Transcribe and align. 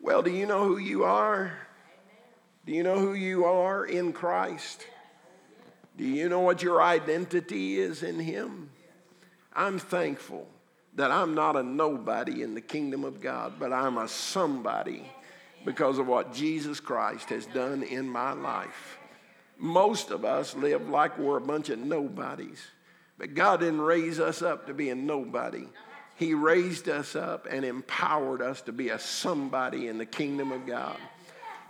Well, 0.00 0.22
do 0.22 0.30
you 0.30 0.46
know 0.46 0.66
who 0.66 0.78
you 0.78 1.04
are? 1.04 1.52
Do 2.64 2.72
you 2.72 2.82
know 2.82 2.98
who 2.98 3.14
you 3.14 3.44
are 3.44 3.84
in 3.84 4.12
Christ? 4.12 4.86
Do 5.96 6.04
you 6.04 6.28
know 6.28 6.40
what 6.40 6.62
your 6.62 6.80
identity 6.80 7.78
is 7.78 8.02
in 8.02 8.18
Him? 8.18 8.70
I'm 9.52 9.78
thankful 9.78 10.46
that 10.94 11.10
I'm 11.10 11.34
not 11.34 11.56
a 11.56 11.62
nobody 11.62 12.42
in 12.42 12.54
the 12.54 12.60
kingdom 12.60 13.04
of 13.04 13.20
God, 13.20 13.54
but 13.58 13.72
I'm 13.72 13.98
a 13.98 14.08
somebody 14.08 15.10
because 15.64 15.98
of 15.98 16.06
what 16.06 16.32
Jesus 16.32 16.80
Christ 16.80 17.28
has 17.28 17.46
done 17.46 17.82
in 17.82 18.08
my 18.08 18.32
life. 18.32 18.98
Most 19.58 20.10
of 20.10 20.24
us 20.24 20.56
live 20.56 20.88
like 20.88 21.18
we're 21.18 21.36
a 21.36 21.42
bunch 21.42 21.68
of 21.68 21.78
nobodies, 21.78 22.62
but 23.18 23.34
God 23.34 23.60
didn't 23.60 23.82
raise 23.82 24.18
us 24.18 24.40
up 24.40 24.66
to 24.66 24.74
be 24.74 24.88
a 24.88 24.94
nobody. 24.94 25.66
He 26.20 26.34
raised 26.34 26.86
us 26.86 27.16
up 27.16 27.46
and 27.48 27.64
empowered 27.64 28.42
us 28.42 28.60
to 28.62 28.72
be 28.72 28.90
a 28.90 28.98
somebody 28.98 29.88
in 29.88 29.96
the 29.96 30.04
kingdom 30.04 30.52
of 30.52 30.66
God. 30.66 30.98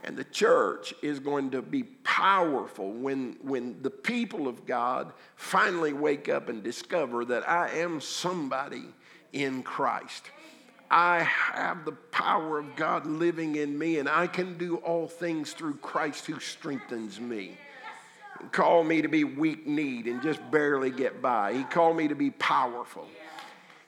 And 0.02 0.16
the 0.16 0.24
church 0.24 0.92
is 1.02 1.20
going 1.20 1.52
to 1.52 1.62
be 1.62 1.84
powerful 1.84 2.90
when, 2.90 3.36
when 3.42 3.80
the 3.80 3.90
people 3.90 4.48
of 4.48 4.66
God 4.66 5.12
finally 5.36 5.92
wake 5.92 6.28
up 6.28 6.48
and 6.48 6.64
discover 6.64 7.24
that 7.26 7.48
I 7.48 7.68
am 7.78 8.00
somebody 8.00 8.82
in 9.32 9.62
Christ. 9.62 10.24
I 10.90 11.20
have 11.22 11.84
the 11.84 11.92
power 11.92 12.58
of 12.58 12.74
God 12.74 13.06
living 13.06 13.54
in 13.54 13.78
me, 13.78 14.00
and 14.00 14.08
I 14.08 14.26
can 14.26 14.58
do 14.58 14.78
all 14.78 15.06
things 15.06 15.52
through 15.52 15.76
Christ 15.76 16.26
who 16.26 16.40
strengthens 16.40 17.20
me. 17.20 17.56
He 18.40 18.48
called 18.48 18.88
me 18.88 19.00
to 19.00 19.08
be 19.08 19.22
weak 19.22 19.64
kneed 19.64 20.06
and 20.06 20.20
just 20.20 20.40
barely 20.50 20.90
get 20.90 21.22
by. 21.22 21.52
He 21.52 21.62
called 21.62 21.96
me 21.96 22.08
to 22.08 22.16
be 22.16 22.32
powerful. 22.32 23.06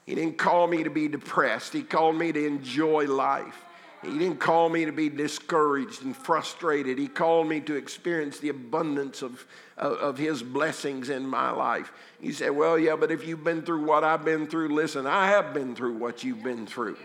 He 0.07 0.15
didn't 0.15 0.39
call 0.39 0.67
me 0.67 0.83
to 0.83 0.91
be 0.91 1.09
depressed. 1.09 1.73
He 1.73 1.83
called 1.83 2.17
me 2.17 2.33
to 2.33 2.47
enjoy 2.47 3.07
life. 3.07 3.65
He 4.03 4.19
didn't 4.19 4.41
call 4.41 4.69
me 4.69 4.85
to 4.85 4.91
be 4.91 5.09
discouraged 5.09 6.03
and 6.03 6.17
frustrated. 6.17 6.99
He 6.99 7.07
called 7.07 7.49
me 7.49 7.61
to 7.61 7.77
experience 7.77 8.41
the 8.41 8.49
abundance 8.49 9.23
of, 9.23 9.47
of, 9.77 9.93
of, 9.99 10.19
His 10.19 10.43
blessings 10.43 11.09
in 11.09 11.25
my 11.25 11.51
life. 11.51 11.93
You 12.21 12.33
say, 12.33 12.51
Well, 12.51 12.77
yeah, 12.77 12.97
but 12.97 13.13
if 13.13 13.27
you've 13.27 13.45
been 13.45 13.63
through 13.63 13.85
what 13.85 14.03
I've 14.03 14.25
been 14.25 14.49
through, 14.49 14.75
listen, 14.75 15.07
I 15.07 15.29
have 15.29 15.55
been 15.55 15.77
through 15.77 15.99
what 15.99 16.25
you've 16.25 16.43
been 16.43 16.67
through. 16.67 16.97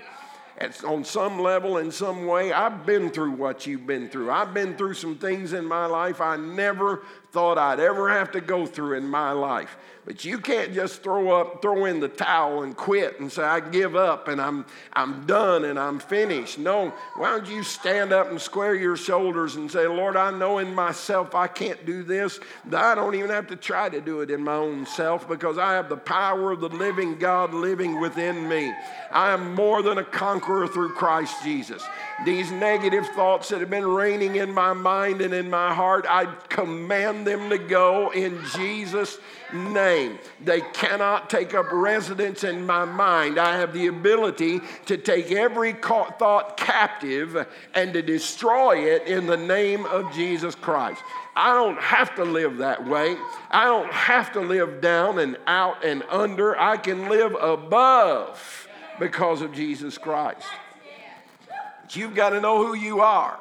And 0.57 0.73
on 0.85 1.03
some 1.03 1.39
level, 1.39 1.77
in 1.77 1.91
some 1.91 2.25
way, 2.25 2.51
I've 2.51 2.83
been 2.83 3.11
through 3.11 3.33
what 3.33 3.67
you've 3.67 3.85
been 3.85 4.09
through. 4.09 4.31
I've 4.31 4.55
been 4.55 4.75
through 4.75 4.95
some 4.95 5.15
things 5.15 5.53
in 5.53 5.65
my 5.65 5.85
life 5.85 6.19
I 6.19 6.35
never 6.35 7.03
thought 7.31 7.57
I'd 7.57 7.79
ever 7.79 8.09
have 8.09 8.31
to 8.31 8.41
go 8.41 8.65
through 8.65 8.97
in 8.97 9.07
my 9.07 9.31
life. 9.31 9.77
But 10.07 10.23
you 10.23 10.39
can't 10.39 10.73
just 10.73 11.03
throw 11.03 11.31
up, 11.31 11.61
throw 11.61 11.83
in 11.83 11.99
the 11.99 12.07
towel 12.07 12.63
and 12.63 12.77
quit 12.77 13.19
and 13.19 13.29
say, 13.29 13.43
I 13.43 13.59
give 13.59 13.97
up 13.97 14.29
and 14.29 14.39
I'm, 14.39 14.65
I'm 14.93 15.25
done 15.25 15.65
and 15.65 15.77
I'm 15.77 15.99
finished. 15.99 16.57
No, 16.57 16.93
why 17.17 17.31
don't 17.31 17.45
you 17.45 17.61
stand 17.61 18.13
up 18.13 18.29
and 18.29 18.39
square 18.39 18.73
your 18.73 18.95
shoulders 18.95 19.57
and 19.57 19.69
say, 19.69 19.85
Lord, 19.85 20.15
I 20.15 20.31
know 20.31 20.59
in 20.59 20.73
myself 20.73 21.35
I 21.35 21.47
can't 21.47 21.85
do 21.85 22.03
this. 22.03 22.39
I 22.73 22.95
don't 22.95 23.15
even 23.15 23.29
have 23.31 23.47
to 23.47 23.57
try 23.57 23.89
to 23.89 23.99
do 23.99 24.21
it 24.21 24.31
in 24.31 24.41
my 24.41 24.55
own 24.55 24.85
self 24.85 25.27
because 25.27 25.57
I 25.57 25.73
have 25.73 25.89
the 25.89 25.97
power 25.97 26.53
of 26.53 26.61
the 26.61 26.69
living 26.69 27.17
God 27.17 27.53
living 27.53 27.99
within 27.99 28.47
me. 28.47 28.73
I 29.11 29.33
am 29.33 29.55
more 29.55 29.81
than 29.81 29.97
a 29.97 30.05
conqueror 30.05 30.69
through 30.69 30.93
Christ 30.93 31.43
Jesus. 31.43 31.83
These 32.25 32.49
negative 32.51 33.07
thoughts 33.07 33.49
that 33.49 33.59
have 33.59 33.69
been 33.69 33.85
reigning 33.85 34.37
in 34.37 34.53
my 34.53 34.71
mind 34.71 35.19
and 35.19 35.33
in 35.33 35.49
my 35.49 35.73
heart, 35.73 36.05
I 36.07 36.33
command 36.47 37.16
them 37.23 37.49
to 37.49 37.57
go 37.57 38.11
in 38.11 38.39
Jesus' 38.55 39.17
name. 39.53 40.19
They 40.43 40.61
cannot 40.61 41.29
take 41.29 41.53
up 41.53 41.67
residence 41.71 42.43
in 42.43 42.65
my 42.65 42.85
mind. 42.85 43.39
I 43.39 43.57
have 43.57 43.73
the 43.73 43.87
ability 43.87 44.61
to 44.85 44.97
take 44.97 45.31
every 45.31 45.73
thought 45.73 46.57
captive 46.57 47.47
and 47.73 47.93
to 47.93 48.01
destroy 48.01 48.93
it 48.93 49.07
in 49.07 49.25
the 49.25 49.37
name 49.37 49.85
of 49.85 50.13
Jesus 50.13 50.55
Christ. 50.55 51.01
I 51.35 51.53
don't 51.53 51.79
have 51.79 52.15
to 52.15 52.23
live 52.23 52.57
that 52.57 52.87
way. 52.87 53.15
I 53.51 53.65
don't 53.65 53.91
have 53.91 54.33
to 54.33 54.41
live 54.41 54.81
down 54.81 55.19
and 55.19 55.37
out 55.45 55.85
and 55.85 56.03
under. 56.09 56.59
I 56.59 56.77
can 56.77 57.09
live 57.09 57.35
above 57.39 58.67
because 58.99 59.41
of 59.41 59.53
Jesus 59.53 59.97
Christ. 59.97 60.47
You've 61.91 62.15
got 62.15 62.31
to 62.31 62.41
know 62.41 62.65
who 62.65 62.73
you 62.73 63.01
are. 63.01 63.39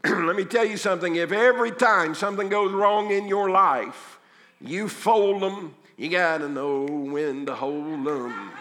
Let 0.04 0.36
me 0.36 0.44
tell 0.44 0.64
you 0.64 0.76
something. 0.76 1.16
If 1.16 1.32
every 1.32 1.72
time 1.72 2.14
something 2.14 2.48
goes 2.48 2.72
wrong 2.72 3.10
in 3.10 3.26
your 3.26 3.50
life, 3.50 4.18
you 4.60 4.88
fold 4.88 5.42
them, 5.42 5.74
you 5.96 6.08
got 6.08 6.38
to 6.38 6.48
know 6.48 6.84
when 6.84 7.46
to 7.46 7.54
hold 7.54 8.04
them. 8.04 8.52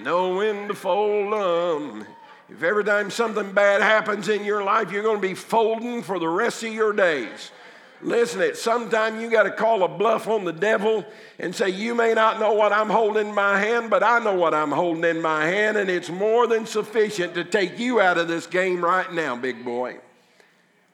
Know 0.00 0.36
when 0.36 0.68
to 0.68 0.74
fold 0.74 1.32
them. 1.32 2.06
If 2.48 2.62
every 2.62 2.84
time 2.84 3.10
something 3.10 3.52
bad 3.52 3.82
happens 3.82 4.28
in 4.28 4.44
your 4.44 4.62
life, 4.62 4.90
you're 4.90 5.02
going 5.02 5.20
to 5.20 5.26
be 5.26 5.34
folding 5.34 6.02
for 6.02 6.18
the 6.18 6.28
rest 6.28 6.62
of 6.62 6.72
your 6.72 6.92
days. 6.92 7.50
Listen, 8.02 8.42
at 8.42 8.56
some 8.56 8.90
time 8.90 9.20
you 9.20 9.30
got 9.30 9.44
to 9.44 9.50
call 9.50 9.82
a 9.82 9.88
bluff 9.88 10.28
on 10.28 10.44
the 10.44 10.52
devil 10.52 11.06
and 11.38 11.54
say, 11.54 11.70
You 11.70 11.94
may 11.94 12.12
not 12.12 12.38
know 12.38 12.52
what 12.52 12.72
I'm 12.72 12.90
holding 12.90 13.28
in 13.28 13.34
my 13.34 13.58
hand, 13.58 13.88
but 13.88 14.02
I 14.02 14.18
know 14.18 14.34
what 14.34 14.52
I'm 14.52 14.72
holding 14.72 15.04
in 15.04 15.22
my 15.22 15.46
hand, 15.46 15.78
and 15.78 15.88
it's 15.88 16.10
more 16.10 16.46
than 16.46 16.66
sufficient 16.66 17.34
to 17.34 17.44
take 17.44 17.78
you 17.78 18.00
out 18.00 18.18
of 18.18 18.28
this 18.28 18.46
game 18.46 18.84
right 18.84 19.10
now, 19.12 19.36
big 19.36 19.64
boy. 19.64 19.98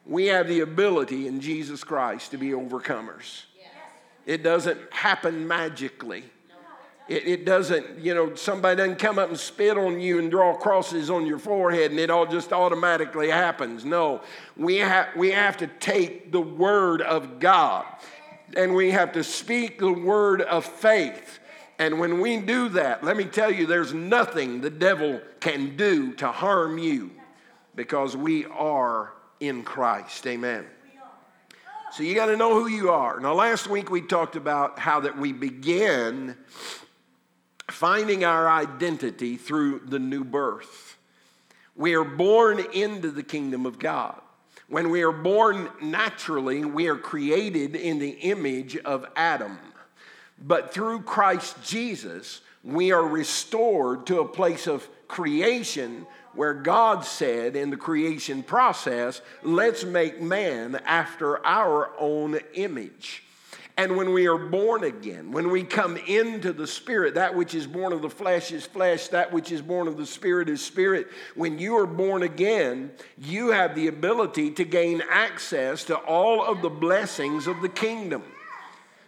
We 0.06 0.26
have 0.26 0.48
the 0.48 0.60
ability 0.60 1.26
in 1.26 1.40
Jesus 1.40 1.84
Christ 1.84 2.30
to 2.32 2.38
be 2.38 2.50
overcomers. 2.50 3.44
It 4.26 4.42
doesn't 4.42 4.78
happen 4.92 5.46
magically. 5.48 6.24
It, 7.08 7.26
it, 7.26 7.44
doesn't, 7.44 7.98
you 7.98 8.14
know, 8.14 8.36
somebody 8.36 8.76
doesn't 8.76 9.00
come 9.00 9.18
up 9.18 9.30
and 9.30 9.38
spit 9.38 9.76
on 9.76 10.00
you 10.00 10.20
and 10.20 10.30
draw 10.30 10.54
crosses 10.54 11.10
on 11.10 11.26
your 11.26 11.40
forehead 11.40 11.90
and 11.90 11.98
it 11.98 12.08
all 12.08 12.24
just 12.24 12.52
automatically 12.52 13.28
happens. 13.28 13.84
No, 13.84 14.20
we, 14.56 14.76
have 14.76 15.08
we 15.16 15.32
have 15.32 15.56
to 15.56 15.66
take 15.66 16.30
the 16.30 16.40
word 16.40 17.02
of 17.02 17.40
God 17.40 17.84
and 18.56 18.76
we 18.76 18.92
have 18.92 19.12
to 19.14 19.24
speak 19.24 19.80
the 19.80 19.90
word 19.90 20.42
of 20.42 20.64
faith. 20.64 21.40
And 21.80 21.98
when 21.98 22.20
we 22.20 22.36
do 22.36 22.68
that, 22.68 23.02
let 23.02 23.16
me 23.16 23.24
tell 23.24 23.50
you, 23.50 23.66
there's 23.66 23.92
nothing 23.92 24.60
the 24.60 24.70
devil 24.70 25.20
can 25.40 25.76
do 25.76 26.12
to 26.14 26.30
harm 26.30 26.78
you 26.78 27.10
because 27.74 28.16
we 28.16 28.46
are 28.46 29.12
in 29.40 29.62
Christ. 29.62 30.26
Amen. 30.26 30.66
So 31.92 32.04
you 32.04 32.14
got 32.14 32.26
to 32.26 32.36
know 32.36 32.54
who 32.54 32.68
you 32.68 32.90
are. 32.90 33.18
Now, 33.18 33.34
last 33.34 33.66
week 33.68 33.90
we 33.90 34.00
talked 34.00 34.36
about 34.36 34.78
how 34.78 35.00
that 35.00 35.18
we 35.18 35.32
begin 35.32 36.36
finding 37.68 38.24
our 38.24 38.48
identity 38.48 39.36
through 39.36 39.80
the 39.80 39.98
new 39.98 40.22
birth. 40.22 40.96
We 41.74 41.94
are 41.94 42.04
born 42.04 42.60
into 42.72 43.10
the 43.10 43.22
kingdom 43.22 43.66
of 43.66 43.78
God. 43.78 44.20
When 44.68 44.90
we 44.90 45.02
are 45.02 45.12
born 45.12 45.68
naturally, 45.82 46.64
we 46.64 46.86
are 46.86 46.96
created 46.96 47.74
in 47.74 47.98
the 47.98 48.10
image 48.10 48.76
of 48.76 49.04
Adam. 49.16 49.58
But 50.38 50.72
through 50.72 51.02
Christ 51.02 51.56
Jesus, 51.64 52.40
we 52.62 52.92
are 52.92 53.04
restored 53.04 54.06
to 54.06 54.20
a 54.20 54.28
place 54.28 54.68
of 54.68 54.88
creation 55.08 56.06
where 56.34 56.54
God 56.54 57.04
said 57.04 57.56
in 57.56 57.70
the 57.70 57.76
creation 57.76 58.42
process, 58.42 59.20
let's 59.42 59.84
make 59.84 60.20
man 60.20 60.80
after 60.86 61.44
our 61.44 61.91
own 61.98 62.38
image. 62.54 63.24
And 63.76 63.96
when 63.96 64.12
we 64.12 64.26
are 64.26 64.36
born 64.36 64.84
again, 64.84 65.32
when 65.32 65.50
we 65.50 65.62
come 65.62 65.96
into 65.96 66.52
the 66.52 66.66
Spirit, 66.66 67.14
that 67.14 67.34
which 67.34 67.54
is 67.54 67.66
born 67.66 67.94
of 67.94 68.02
the 68.02 68.10
flesh 68.10 68.52
is 68.52 68.66
flesh, 68.66 69.08
that 69.08 69.32
which 69.32 69.50
is 69.50 69.62
born 69.62 69.88
of 69.88 69.96
the 69.96 70.04
Spirit 70.04 70.50
is 70.50 70.62
spirit. 70.62 71.08
When 71.34 71.58
you 71.58 71.78
are 71.78 71.86
born 71.86 72.22
again, 72.22 72.91
you 73.16 73.52
have 73.52 73.74
the 73.74 73.86
ability 73.86 74.50
to 74.50 74.64
gain 74.64 75.02
access 75.08 75.84
to 75.84 75.97
all 75.97 76.44
of 76.44 76.60
the 76.60 76.68
blessings 76.68 77.47
of 77.47 77.62
the 77.62 77.70
kingdom. 77.70 78.22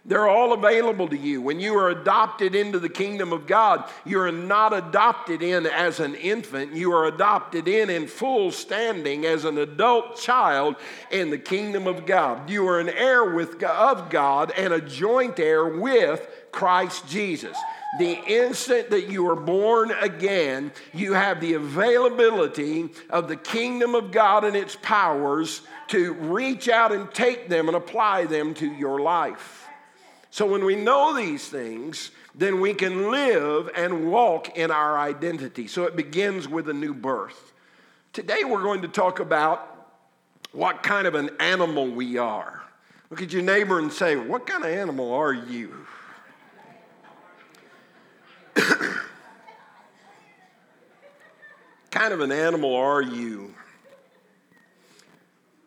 They're 0.05 0.27
all 0.27 0.51
available 0.51 1.07
to 1.07 1.17
you. 1.17 1.41
When 1.41 1.61
you 1.61 1.77
are 1.77 1.89
adopted 1.89 2.55
into 2.55 2.77
the 2.77 2.89
kingdom 2.89 3.31
of 3.31 3.47
God, 3.47 3.89
you're 4.03 4.33
not 4.33 4.73
adopted 4.73 5.41
in 5.41 5.65
as 5.65 6.01
an 6.01 6.15
infant. 6.15 6.73
You 6.73 6.91
are 6.91 7.05
adopted 7.05 7.69
in 7.69 7.89
in 7.89 8.07
full 8.07 8.51
standing 8.51 9.25
as 9.25 9.45
an 9.45 9.57
adult 9.57 10.19
child 10.19 10.75
in 11.09 11.29
the 11.29 11.37
kingdom 11.37 11.87
of 11.87 12.05
God. 12.05 12.49
You 12.49 12.67
are 12.67 12.81
an 12.81 12.89
heir 12.89 13.33
with, 13.33 13.63
of 13.63 14.09
God 14.09 14.51
and 14.57 14.73
a 14.73 14.81
joint 14.81 15.39
heir 15.39 15.65
with 15.65 16.27
Christ 16.51 17.07
Jesus. 17.07 17.57
The 17.97 18.19
instant 18.27 18.89
that 18.89 19.09
you 19.09 19.29
are 19.29 19.37
born 19.37 19.91
again, 20.01 20.73
you 20.93 21.13
have 21.13 21.39
the 21.39 21.53
availability 21.53 22.89
of 23.09 23.29
the 23.29 23.37
kingdom 23.37 23.95
of 23.95 24.11
God 24.11 24.43
and 24.43 24.55
its 24.55 24.75
powers 24.81 25.61
to 25.89 26.13
reach 26.13 26.67
out 26.67 26.91
and 26.91 27.09
take 27.13 27.47
them 27.47 27.67
and 27.67 27.77
apply 27.77 28.25
them 28.25 28.53
to 28.55 28.67
your 28.67 28.99
life. 28.99 29.62
So 30.33 30.47
when 30.47 30.65
we 30.65 30.75
know 30.75 31.15
these 31.15 31.47
things, 31.47 32.09
then 32.33 32.59
we 32.59 32.73
can 32.73 33.11
live 33.11 33.69
and 33.75 34.09
walk 34.09 34.57
in 34.57 34.71
our 34.71 34.97
identity. 34.97 35.67
So 35.67 35.83
it 35.83 35.95
begins 35.95 36.47
with 36.47 36.67
a 36.69 36.73
new 36.73 36.95
birth. 36.95 37.53
Today 38.13 38.43
we're 38.43 38.63
going 38.63 38.81
to 38.81 38.87
talk 38.87 39.19
about 39.19 39.91
what 40.51 40.81
kind 40.81 41.05
of 41.05 41.13
an 41.13 41.29
animal 41.39 41.85
we 41.87 42.17
are. 42.17 42.63
Look 43.11 43.21
at 43.21 43.31
your 43.31 43.43
neighbor 43.43 43.77
and 43.77 43.93
say, 43.93 44.15
What 44.15 44.47
kind 44.47 44.63
of 44.63 44.71
animal 44.71 45.13
are 45.13 45.33
you? 45.33 45.85
kind 51.91 52.11
of 52.11 52.21
an 52.21 52.31
animal 52.31 52.75
are 52.75 53.03
you? 53.03 53.53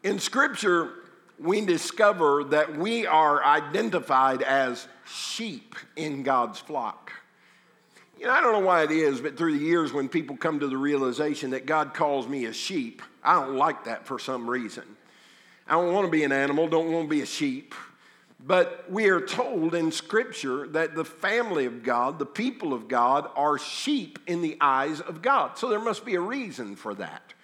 In 0.03 0.19
Scripture, 0.19 0.91
we 1.39 1.61
discover 1.61 2.45
that 2.45 2.77
we 2.77 3.07
are 3.07 3.45
identified 3.45 4.43
as 4.43 4.89
sheep 5.07 5.75
in 5.97 6.23
God's 6.23 6.59
flock. 6.59 7.13
You 8.19 8.27
know, 8.27 8.33
I 8.33 8.41
don't 8.41 8.53
know 8.53 8.67
why 8.67 8.83
it 8.83 8.91
is, 8.91 9.21
but 9.21 9.37
through 9.37 9.59
the 9.59 9.65
years, 9.65 9.93
when 9.93 10.09
people 10.09 10.37
come 10.37 10.61
to 10.61 10.69
the 10.69 10.79
realization 10.79 11.51
that 11.51 11.67
God 11.67 11.93
calls 11.93 12.27
me 12.27 12.47
a 12.47 12.53
sheep, 12.53 13.03
I 13.23 13.35
don't 13.35 13.57
like 13.57 13.85
that 13.85 14.07
for 14.07 14.19
some 14.19 14.49
reason. 14.49 14.85
I 15.69 15.73
don't 15.73 15.93
want 15.93 16.07
to 16.07 16.11
be 16.11 16.25
an 16.25 16.33
animal, 16.33 16.69
don't 16.69 16.91
want 16.91 17.07
to 17.07 17.11
be 17.11 17.21
a 17.21 17.27
sheep. 17.27 17.75
But 18.39 18.85
we 18.89 19.09
are 19.09 19.21
told 19.21 19.75
in 19.75 19.91
Scripture 19.91 20.69
that 20.69 20.95
the 20.95 21.05
family 21.05 21.65
of 21.65 21.83
God, 21.83 22.19
the 22.19 22.27
people 22.27 22.73
of 22.73 22.87
God, 22.87 23.29
are 23.35 23.59
sheep 23.59 24.19
in 24.27 24.41
the 24.41 24.57
eyes 24.61 25.01
of 25.01 25.21
God. 25.21 25.59
So 25.59 25.69
there 25.69 25.81
must 25.81 26.05
be 26.05 26.15
a 26.15 26.21
reason 26.21 26.77
for 26.77 26.95
that. 26.95 27.35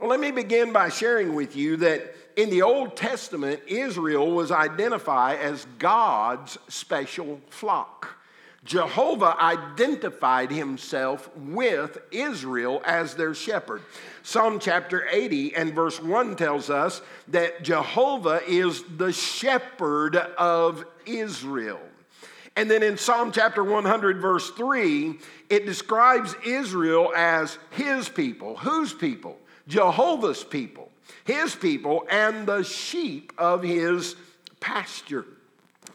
Well, 0.00 0.10
let 0.10 0.20
me 0.20 0.30
begin 0.30 0.72
by 0.72 0.90
sharing 0.90 1.34
with 1.34 1.56
you 1.56 1.78
that 1.78 2.14
in 2.36 2.50
the 2.50 2.62
Old 2.62 2.96
Testament, 2.96 3.62
Israel 3.66 4.30
was 4.30 4.50
identified 4.50 5.38
as 5.40 5.66
God's 5.78 6.58
special 6.68 7.40
flock. 7.48 8.16
Jehovah 8.64 9.40
identified 9.40 10.50
himself 10.50 11.34
with 11.36 11.98
Israel 12.10 12.82
as 12.84 13.14
their 13.14 13.32
shepherd. 13.32 13.80
Psalm 14.22 14.58
chapter 14.58 15.06
80 15.08 15.54
and 15.54 15.72
verse 15.72 16.02
1 16.02 16.36
tells 16.36 16.68
us 16.68 17.00
that 17.28 17.62
Jehovah 17.62 18.40
is 18.46 18.82
the 18.96 19.12
shepherd 19.12 20.16
of 20.16 20.84
Israel. 21.06 21.80
And 22.56 22.70
then 22.70 22.82
in 22.82 22.98
Psalm 22.98 23.32
chapter 23.32 23.62
100, 23.62 24.20
verse 24.20 24.50
3, 24.50 25.18
it 25.48 25.64
describes 25.64 26.34
Israel 26.44 27.12
as 27.14 27.58
his 27.70 28.08
people. 28.08 28.56
Whose 28.56 28.92
people? 28.92 29.38
Jehovah's 29.68 30.42
people, 30.42 30.90
his 31.26 31.54
people, 31.54 32.06
and 32.10 32.46
the 32.46 32.62
sheep 32.62 33.32
of 33.36 33.62
his 33.62 34.16
pasture. 34.60 35.26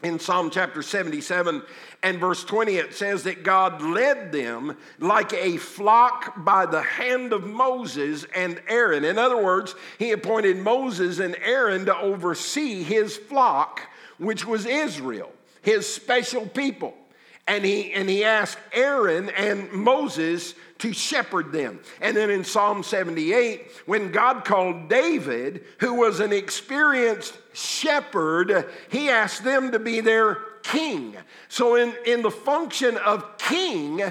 In 0.02 0.18
Psalm 0.18 0.50
chapter 0.50 0.82
77 0.82 1.62
and 2.02 2.18
verse 2.18 2.44
20, 2.44 2.74
it 2.74 2.92
says 2.94 3.22
that 3.22 3.44
God 3.44 3.80
led 3.80 4.32
them 4.32 4.76
like 4.98 5.32
a 5.32 5.56
flock 5.58 6.44
by 6.44 6.66
the 6.66 6.82
hand 6.82 7.32
of 7.32 7.46
Moses 7.46 8.26
and 8.34 8.60
Aaron. 8.68 9.04
In 9.04 9.16
other 9.16 9.40
words, 9.40 9.76
he 9.98 10.10
appointed 10.10 10.56
Moses 10.56 11.20
and 11.20 11.36
Aaron 11.36 11.86
to 11.86 11.96
oversee 11.96 12.82
his 12.82 13.16
flock, 13.16 13.80
which 14.18 14.44
was 14.44 14.66
Israel, 14.66 15.30
his 15.62 15.86
special 15.86 16.46
people. 16.46 16.94
And 17.46 17.64
he, 17.64 17.92
and 17.92 18.08
he 18.08 18.24
asked 18.24 18.58
Aaron 18.72 19.30
and 19.30 19.70
Moses 19.72 20.54
to 20.82 20.92
shepherd 20.92 21.52
them. 21.52 21.78
And 22.00 22.16
then 22.16 22.28
in 22.28 22.42
Psalm 22.42 22.82
78, 22.82 23.70
when 23.86 24.10
God 24.10 24.44
called 24.44 24.88
David, 24.88 25.64
who 25.78 25.94
was 25.94 26.18
an 26.18 26.32
experienced 26.32 27.38
shepherd, 27.52 28.68
he 28.90 29.08
asked 29.08 29.44
them 29.44 29.70
to 29.70 29.78
be 29.78 30.00
their 30.00 30.38
king. 30.64 31.14
So, 31.48 31.76
in, 31.76 31.94
in 32.04 32.22
the 32.22 32.32
function 32.32 32.96
of 32.96 33.38
king, 33.38 34.02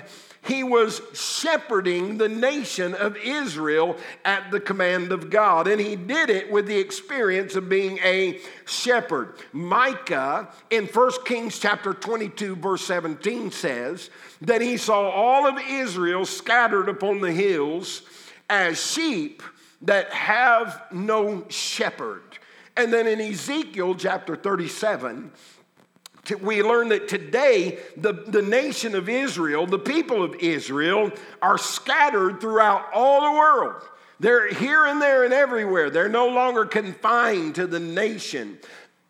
he 0.43 0.63
was 0.63 1.01
shepherding 1.13 2.17
the 2.17 2.29
nation 2.29 2.95
of 2.95 3.15
Israel 3.17 3.97
at 4.25 4.49
the 4.49 4.59
command 4.59 5.11
of 5.11 5.29
God. 5.29 5.67
And 5.67 5.79
he 5.79 5.95
did 5.95 6.31
it 6.31 6.51
with 6.51 6.65
the 6.65 6.79
experience 6.79 7.55
of 7.55 7.69
being 7.69 7.99
a 7.99 8.39
shepherd. 8.65 9.35
Micah 9.53 10.49
in 10.71 10.87
1 10.87 11.11
Kings 11.25 11.59
chapter 11.59 11.93
22, 11.93 12.55
verse 12.55 12.83
17 12.85 13.51
says 13.51 14.09
that 14.41 14.61
he 14.61 14.77
saw 14.77 15.09
all 15.09 15.47
of 15.47 15.61
Israel 15.69 16.25
scattered 16.25 16.89
upon 16.89 17.21
the 17.21 17.31
hills 17.31 18.01
as 18.49 18.83
sheep 18.83 19.43
that 19.83 20.11
have 20.11 20.81
no 20.91 21.45
shepherd. 21.49 22.23
And 22.75 22.91
then 22.91 23.05
in 23.05 23.21
Ezekiel 23.21 23.93
chapter 23.93 24.35
37, 24.35 25.31
we 26.35 26.63
learn 26.63 26.89
that 26.89 27.07
today 27.07 27.79
the, 27.97 28.13
the 28.13 28.41
nation 28.41 28.95
of 28.95 29.09
Israel, 29.09 29.65
the 29.65 29.79
people 29.79 30.23
of 30.23 30.35
Israel, 30.35 31.11
are 31.41 31.57
scattered 31.57 32.41
throughout 32.41 32.85
all 32.93 33.21
the 33.21 33.37
world. 33.37 33.83
They're 34.19 34.53
here 34.53 34.85
and 34.85 35.01
there 35.01 35.23
and 35.23 35.33
everywhere. 35.33 35.89
They're 35.89 36.07
no 36.07 36.27
longer 36.27 36.65
confined 36.65 37.55
to 37.55 37.65
the 37.65 37.79
nation. 37.79 38.59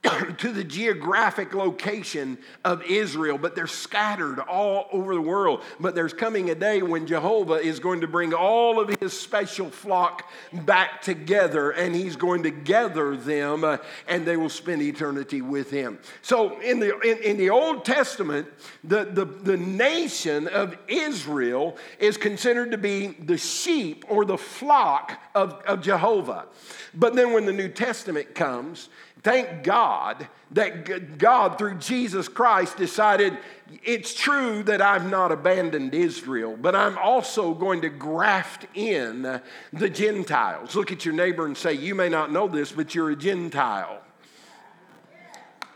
to 0.40 0.52
the 0.52 0.64
geographic 0.64 1.54
location 1.54 2.38
of 2.66 2.82
Israel, 2.84 3.38
but 3.38 3.56
they're 3.56 3.68
scattered 3.68 4.40
all 4.40 4.88
over 4.92 5.14
the 5.14 5.22
world. 5.22 5.62
But 5.80 5.94
there's 5.94 6.14
coming 6.14 6.50
a 6.50 6.56
day 6.56 6.82
when 6.82 7.06
Jehovah 7.06 7.56
is 7.56 7.80
going 7.80 8.02
to 8.02 8.08
bring 8.08 8.34
all 8.34 8.80
of 8.80 8.90
his 9.00 9.14
special 9.14 9.70
flock 9.70 10.32
back 10.52 11.04
together 11.04 11.72
and 11.72 11.94
he's 11.94 12.16
going 12.16 12.44
to 12.44 12.50
gather 12.50 13.16
them 13.16 13.64
uh, 13.64 13.78
and 14.08 14.26
they 14.26 14.38
will 14.38 14.50
spend 14.50 14.82
eternity 14.82 15.44
with 15.44 15.70
him. 15.70 16.00
So 16.24 16.60
in 16.62 16.80
the, 16.80 17.00
in, 17.02 17.20
in 17.20 17.38
the 17.38 17.52
Old 17.52 17.86
Testament, 17.86 18.48
the, 18.84 19.06
the, 19.06 19.26
the 19.26 19.58
nation 19.58 20.48
of 20.48 20.78
Israel 20.88 21.78
is 22.00 22.18
considered 22.18 22.72
to 22.72 22.78
be 22.80 23.08
the 23.08 23.38
sheep 23.38 24.06
or 24.10 24.26
the 24.26 24.38
flock 24.38 25.20
of, 25.36 25.62
of 25.68 25.82
Jehovah. 25.82 26.48
But 26.96 27.16
then 27.16 27.34
when 27.34 27.46
the 27.46 27.54
New 27.54 27.70
Testament 27.70 28.34
comes, 28.34 28.90
Thank 29.24 29.64
God 29.64 30.28
that 30.52 31.18
God, 31.20 31.58
through 31.58 31.76
Jesus 31.76 32.28
Christ, 32.28 32.78
decided 32.78 33.38
it's 33.84 34.14
true 34.14 34.64
that 34.64 34.82
I've 34.82 35.10
not 35.10 35.32
abandoned 35.32 35.94
Israel, 35.94 36.58
but 36.60 36.76
I'm 36.76 36.98
also 36.98 37.54
going 37.54 37.82
to 37.82 37.90
graft 37.90 38.66
in 38.74 39.42
the 39.72 39.90
Gentiles. 39.90 40.76
Look 40.76 40.92
at 40.92 41.06
your 41.06 41.14
neighbor 41.14 41.46
and 41.46 41.56
say, 41.56 41.74
You 41.74 41.94
may 41.94 42.10
not 42.10 42.32
know 42.32 42.48
this, 42.48 42.72
but 42.72 42.96
you're 42.96 43.12
a 43.12 43.16
Gentile. 43.16 44.02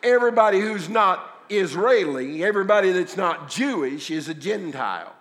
Everybody 0.01 0.59
who's 0.59 0.89
not 0.89 1.45
Israeli, 1.49 2.43
everybody 2.43 2.91
that's 2.91 3.17
not 3.17 3.49
Jewish, 3.49 4.09
is 4.09 4.27
a 4.27 4.33
Gentile. 4.33 5.13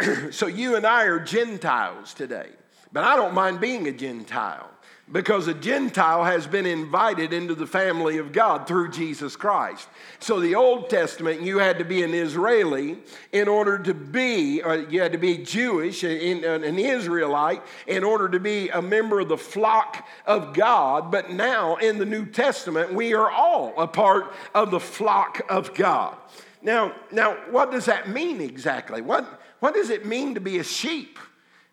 so 0.30 0.46
you 0.46 0.76
and 0.76 0.86
I 0.86 1.04
are 1.04 1.20
Gentiles 1.20 2.14
today. 2.14 2.48
But 2.90 3.04
I 3.04 3.16
don't 3.16 3.34
mind 3.34 3.60
being 3.60 3.86
a 3.86 3.92
Gentile 3.92 4.70
because 5.10 5.48
a 5.48 5.54
Gentile 5.54 6.24
has 6.24 6.46
been 6.46 6.66
invited 6.66 7.32
into 7.32 7.54
the 7.54 7.66
family 7.66 8.18
of 8.18 8.32
God 8.32 8.66
through 8.66 8.90
Jesus 8.90 9.36
Christ. 9.36 9.88
So, 10.18 10.38
the 10.40 10.54
Old 10.54 10.90
Testament, 10.90 11.40
you 11.40 11.58
had 11.58 11.78
to 11.78 11.84
be 11.84 12.02
an 12.02 12.12
Israeli 12.12 12.98
in 13.32 13.48
order 13.48 13.78
to 13.78 13.94
be, 13.94 14.62
or 14.62 14.76
you 14.76 15.00
had 15.00 15.12
to 15.12 15.18
be 15.18 15.38
Jewish, 15.38 16.04
uh, 16.04 16.08
uh, 16.08 16.60
an 16.60 16.78
Israelite, 16.78 17.62
in 17.86 18.04
order 18.04 18.28
to 18.28 18.38
be 18.38 18.68
a 18.68 18.82
member 18.82 19.20
of 19.20 19.28
the 19.28 19.38
flock 19.38 20.06
of 20.26 20.52
God. 20.52 21.10
But 21.10 21.30
now, 21.30 21.76
in 21.76 21.98
the 21.98 22.06
New 22.06 22.26
Testament, 22.26 22.92
we 22.92 23.14
are 23.14 23.30
all 23.30 23.72
a 23.78 23.86
part 23.86 24.34
of 24.54 24.70
the 24.70 24.80
flock 24.80 25.40
of 25.48 25.74
God. 25.74 26.16
Now, 26.60 26.94
now 27.10 27.36
what 27.50 27.70
does 27.70 27.86
that 27.86 28.08
mean 28.08 28.40
exactly? 28.40 29.00
What, 29.00 29.40
what 29.60 29.74
does 29.74 29.90
it 29.90 30.04
mean 30.04 30.34
to 30.34 30.40
be 30.40 30.58
a 30.58 30.64
sheep? 30.64 31.18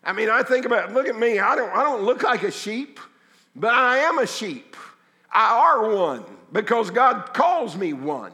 I 0.02 0.12
mean, 0.12 0.30
I 0.30 0.42
think 0.42 0.64
about, 0.64 0.92
look 0.92 1.08
at 1.08 1.18
me, 1.18 1.40
I 1.40 1.56
don't, 1.56 1.70
I 1.70 1.82
don't 1.82 2.02
look 2.02 2.22
like 2.22 2.44
a 2.44 2.50
sheep. 2.50 3.00
But 3.56 3.72
I 3.72 3.98
am 3.98 4.18
a 4.18 4.26
sheep. 4.26 4.76
I 5.32 5.58
are 5.58 5.94
one 5.94 6.24
because 6.52 6.90
God 6.90 7.32
calls 7.32 7.74
me 7.74 7.94
one. 7.94 8.32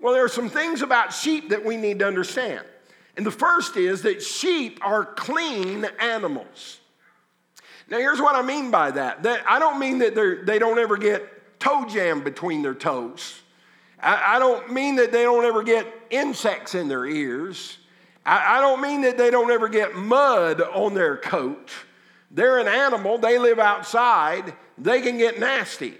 Well, 0.00 0.12
there 0.12 0.24
are 0.24 0.28
some 0.28 0.48
things 0.48 0.82
about 0.82 1.12
sheep 1.12 1.48
that 1.48 1.64
we 1.64 1.76
need 1.76 1.98
to 2.00 2.06
understand. 2.06 2.64
And 3.16 3.24
the 3.26 3.30
first 3.30 3.76
is 3.76 4.02
that 4.02 4.22
sheep 4.22 4.78
are 4.82 5.04
clean 5.04 5.86
animals. 5.98 6.78
Now, 7.88 7.98
here's 7.98 8.20
what 8.20 8.36
I 8.36 8.42
mean 8.42 8.70
by 8.70 8.90
that. 8.92 9.22
that 9.24 9.42
I 9.48 9.58
don't 9.58 9.80
mean 9.80 9.98
that 9.98 10.14
they 10.46 10.58
don't 10.58 10.78
ever 10.78 10.96
get 10.96 11.58
toe 11.58 11.86
jam 11.86 12.22
between 12.22 12.62
their 12.62 12.74
toes. 12.74 13.40
I, 14.00 14.36
I, 14.36 14.38
don't 14.38 14.72
mean 14.72 14.96
that 14.96 15.12
they 15.12 15.22
don't 15.24 15.44
ever 15.44 15.62
get 15.62 15.86
insects 16.08 16.74
in 16.74 16.88
their 16.88 17.04
ears. 17.04 17.76
I, 18.24 18.58
I 18.58 18.60
don't 18.60 18.80
mean 18.80 19.02
that 19.02 19.18
they 19.18 19.30
don't 19.30 19.50
ever 19.50 19.68
get 19.68 19.94
mud 19.94 20.60
on 20.60 20.94
their 20.94 21.16
coat. 21.16 21.70
They're 22.30 22.58
an 22.58 22.68
animal, 22.68 23.18
they 23.18 23.38
live 23.38 23.58
outside, 23.58 24.54
they 24.78 25.00
can 25.00 25.18
get 25.18 25.40
nasty, 25.40 25.94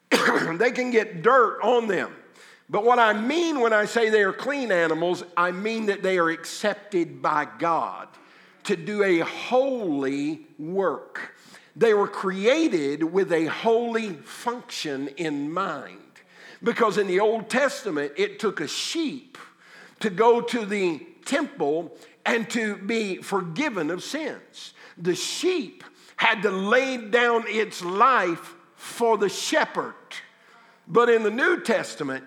they 0.10 0.70
can 0.70 0.90
get 0.90 1.22
dirt 1.22 1.60
on 1.62 1.88
them. 1.88 2.14
But 2.70 2.84
what 2.84 2.98
I 2.98 3.12
mean 3.12 3.60
when 3.60 3.72
I 3.72 3.84
say 3.84 4.08
they 4.08 4.22
are 4.22 4.32
clean 4.32 4.72
animals, 4.72 5.24
I 5.36 5.50
mean 5.50 5.86
that 5.86 6.02
they 6.02 6.18
are 6.18 6.30
accepted 6.30 7.20
by 7.20 7.46
God 7.58 8.08
to 8.64 8.76
do 8.76 9.02
a 9.02 9.20
holy 9.20 10.46
work. 10.58 11.34
They 11.76 11.92
were 11.92 12.08
created 12.08 13.02
with 13.02 13.32
a 13.32 13.46
holy 13.46 14.14
function 14.14 15.08
in 15.16 15.52
mind. 15.52 15.98
Because 16.62 16.96
in 16.96 17.06
the 17.06 17.20
Old 17.20 17.50
Testament, 17.50 18.12
it 18.16 18.38
took 18.38 18.60
a 18.60 18.68
sheep 18.68 19.36
to 20.00 20.08
go 20.08 20.40
to 20.40 20.64
the 20.64 21.06
temple 21.24 21.96
and 22.24 22.48
to 22.50 22.76
be 22.76 23.16
forgiven 23.16 23.90
of 23.90 24.02
sins 24.02 24.73
the 24.96 25.14
sheep 25.14 25.84
had 26.16 26.42
to 26.42 26.50
lay 26.50 26.96
down 26.96 27.44
its 27.46 27.82
life 27.82 28.54
for 28.76 29.18
the 29.18 29.28
shepherd. 29.28 29.94
But 30.86 31.08
in 31.08 31.22
the 31.22 31.30
New 31.30 31.60
Testament, 31.60 32.24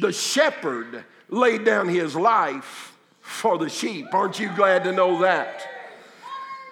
the 0.00 0.12
shepherd 0.12 1.04
laid 1.28 1.64
down 1.64 1.88
his 1.88 2.14
life 2.14 2.96
for 3.20 3.58
the 3.58 3.68
sheep. 3.68 4.12
Aren't 4.12 4.38
you 4.38 4.54
glad 4.54 4.84
to 4.84 4.92
know 4.92 5.20
that? 5.20 5.66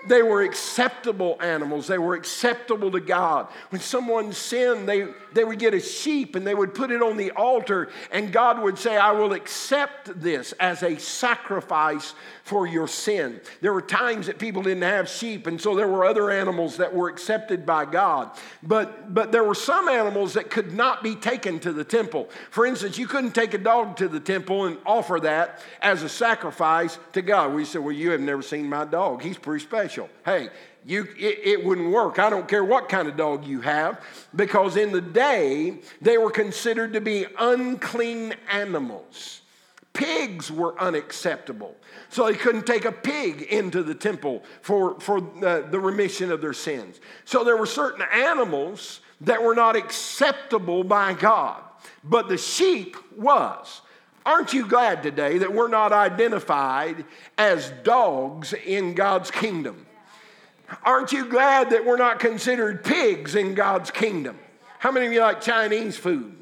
They 0.06 0.22
were 0.22 0.42
acceptable 0.42 1.36
animals. 1.40 1.86
They 1.86 1.98
were 1.98 2.14
acceptable 2.14 2.90
to 2.92 3.00
God. 3.00 3.48
When 3.68 3.80
someone 3.80 4.32
sinned, 4.32 4.88
they, 4.88 5.06
they 5.34 5.44
would 5.44 5.58
get 5.58 5.74
a 5.74 5.80
sheep 5.80 6.36
and 6.36 6.46
they 6.46 6.54
would 6.54 6.74
put 6.74 6.90
it 6.90 7.02
on 7.02 7.16
the 7.16 7.30
altar, 7.32 7.90
and 8.10 8.32
God 8.32 8.62
would 8.62 8.78
say, 8.78 8.96
I 8.96 9.12
will 9.12 9.32
accept 9.32 10.20
this 10.20 10.52
as 10.52 10.82
a 10.82 10.98
sacrifice 10.98 12.14
for 12.44 12.66
your 12.66 12.88
sin. 12.88 13.40
There 13.60 13.72
were 13.72 13.82
times 13.82 14.26
that 14.26 14.38
people 14.38 14.62
didn't 14.62 14.82
have 14.82 15.08
sheep, 15.08 15.46
and 15.46 15.60
so 15.60 15.74
there 15.74 15.88
were 15.88 16.04
other 16.04 16.30
animals 16.30 16.78
that 16.78 16.92
were 16.92 17.08
accepted 17.08 17.66
by 17.66 17.84
God. 17.84 18.30
But, 18.62 19.12
but 19.12 19.32
there 19.32 19.44
were 19.44 19.54
some 19.54 19.88
animals 19.88 20.34
that 20.34 20.50
could 20.50 20.72
not 20.72 21.02
be 21.02 21.14
taken 21.14 21.60
to 21.60 21.72
the 21.72 21.84
temple. 21.84 22.28
For 22.50 22.64
instance, 22.64 22.96
you 22.96 23.06
couldn't 23.06 23.32
take 23.32 23.54
a 23.54 23.58
dog 23.58 23.96
to 23.98 24.08
the 24.08 24.20
temple 24.20 24.64
and 24.64 24.78
offer 24.86 25.20
that 25.20 25.62
as 25.82 26.02
a 26.02 26.08
sacrifice 26.08 26.98
to 27.12 27.22
God. 27.22 27.52
We 27.52 27.64
said, 27.64 27.82
Well, 27.82 27.92
you 27.92 28.10
have 28.10 28.20
never 28.20 28.42
seen 28.42 28.66
my 28.66 28.84
dog. 28.84 29.22
He's 29.22 29.38
pretty 29.38 29.64
special. 29.64 29.89
Hey, 30.24 30.48
you, 30.84 31.06
it, 31.18 31.38
it, 31.44 31.64
wouldn't 31.64 31.90
work. 31.90 32.18
I 32.18 32.30
don't 32.30 32.48
care 32.48 32.64
what 32.64 32.88
kind 32.88 33.08
of 33.08 33.16
dog 33.16 33.44
you 33.44 33.60
have, 33.60 34.00
because 34.34 34.76
in 34.76 34.92
the 34.92 35.00
day, 35.00 35.78
they 36.00 36.16
were 36.16 36.30
considered 36.30 36.94
to 36.94 37.00
be 37.00 37.26
unclean 37.38 38.34
animals. 38.50 39.42
Pigs 39.92 40.50
were 40.50 40.80
unacceptable. 40.80 41.76
So 42.08 42.26
they 42.26 42.34
couldn't 42.34 42.66
take 42.66 42.84
a 42.84 42.92
pig 42.92 43.42
into 43.42 43.82
the 43.82 43.94
temple 43.94 44.42
for, 44.62 44.98
for 45.00 45.20
the, 45.20 45.66
the 45.70 45.80
remission 45.80 46.32
of 46.32 46.40
their 46.40 46.52
sins. 46.52 47.00
So 47.24 47.44
there 47.44 47.56
were 47.56 47.66
certain 47.66 48.04
animals 48.12 49.00
that 49.20 49.42
were 49.42 49.54
not 49.54 49.76
acceptable 49.76 50.84
by 50.84 51.12
God, 51.12 51.62
but 52.02 52.28
the 52.28 52.38
sheep 52.38 52.96
was. 53.16 53.82
Aren't 54.24 54.52
you 54.52 54.66
glad 54.66 55.02
today 55.02 55.38
that 55.38 55.52
we're 55.52 55.68
not 55.68 55.92
identified 55.92 57.04
as 57.38 57.72
dogs 57.82 58.52
in 58.52 58.94
God's 58.94 59.30
kingdom? 59.30 59.86
Aren't 60.84 61.12
you 61.12 61.26
glad 61.26 61.70
that 61.70 61.84
we're 61.84 61.96
not 61.96 62.20
considered 62.20 62.84
pigs 62.84 63.34
in 63.34 63.54
God's 63.54 63.90
kingdom? 63.90 64.38
How 64.78 64.92
many 64.92 65.06
of 65.06 65.12
you 65.12 65.20
like 65.20 65.40
Chinese 65.40 65.96
food? 65.96 66.36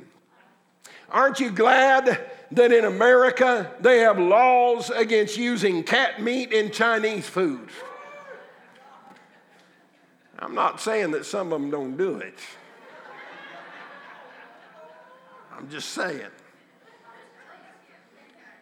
Aren't 1.10 1.40
you 1.40 1.50
glad 1.50 2.18
that 2.52 2.72
in 2.72 2.84
America 2.84 3.70
they 3.80 3.98
have 3.98 4.18
laws 4.18 4.90
against 4.90 5.36
using 5.36 5.82
cat 5.82 6.20
meat 6.22 6.52
in 6.52 6.70
Chinese 6.70 7.28
food. 7.28 7.68
I'm 10.38 10.54
not 10.54 10.80
saying 10.80 11.10
that 11.12 11.26
some 11.26 11.52
of 11.52 11.60
them 11.60 11.70
don't 11.70 11.96
do 11.96 12.18
it. 12.18 12.38
I'm 15.56 15.68
just 15.68 15.90
saying. 15.90 16.30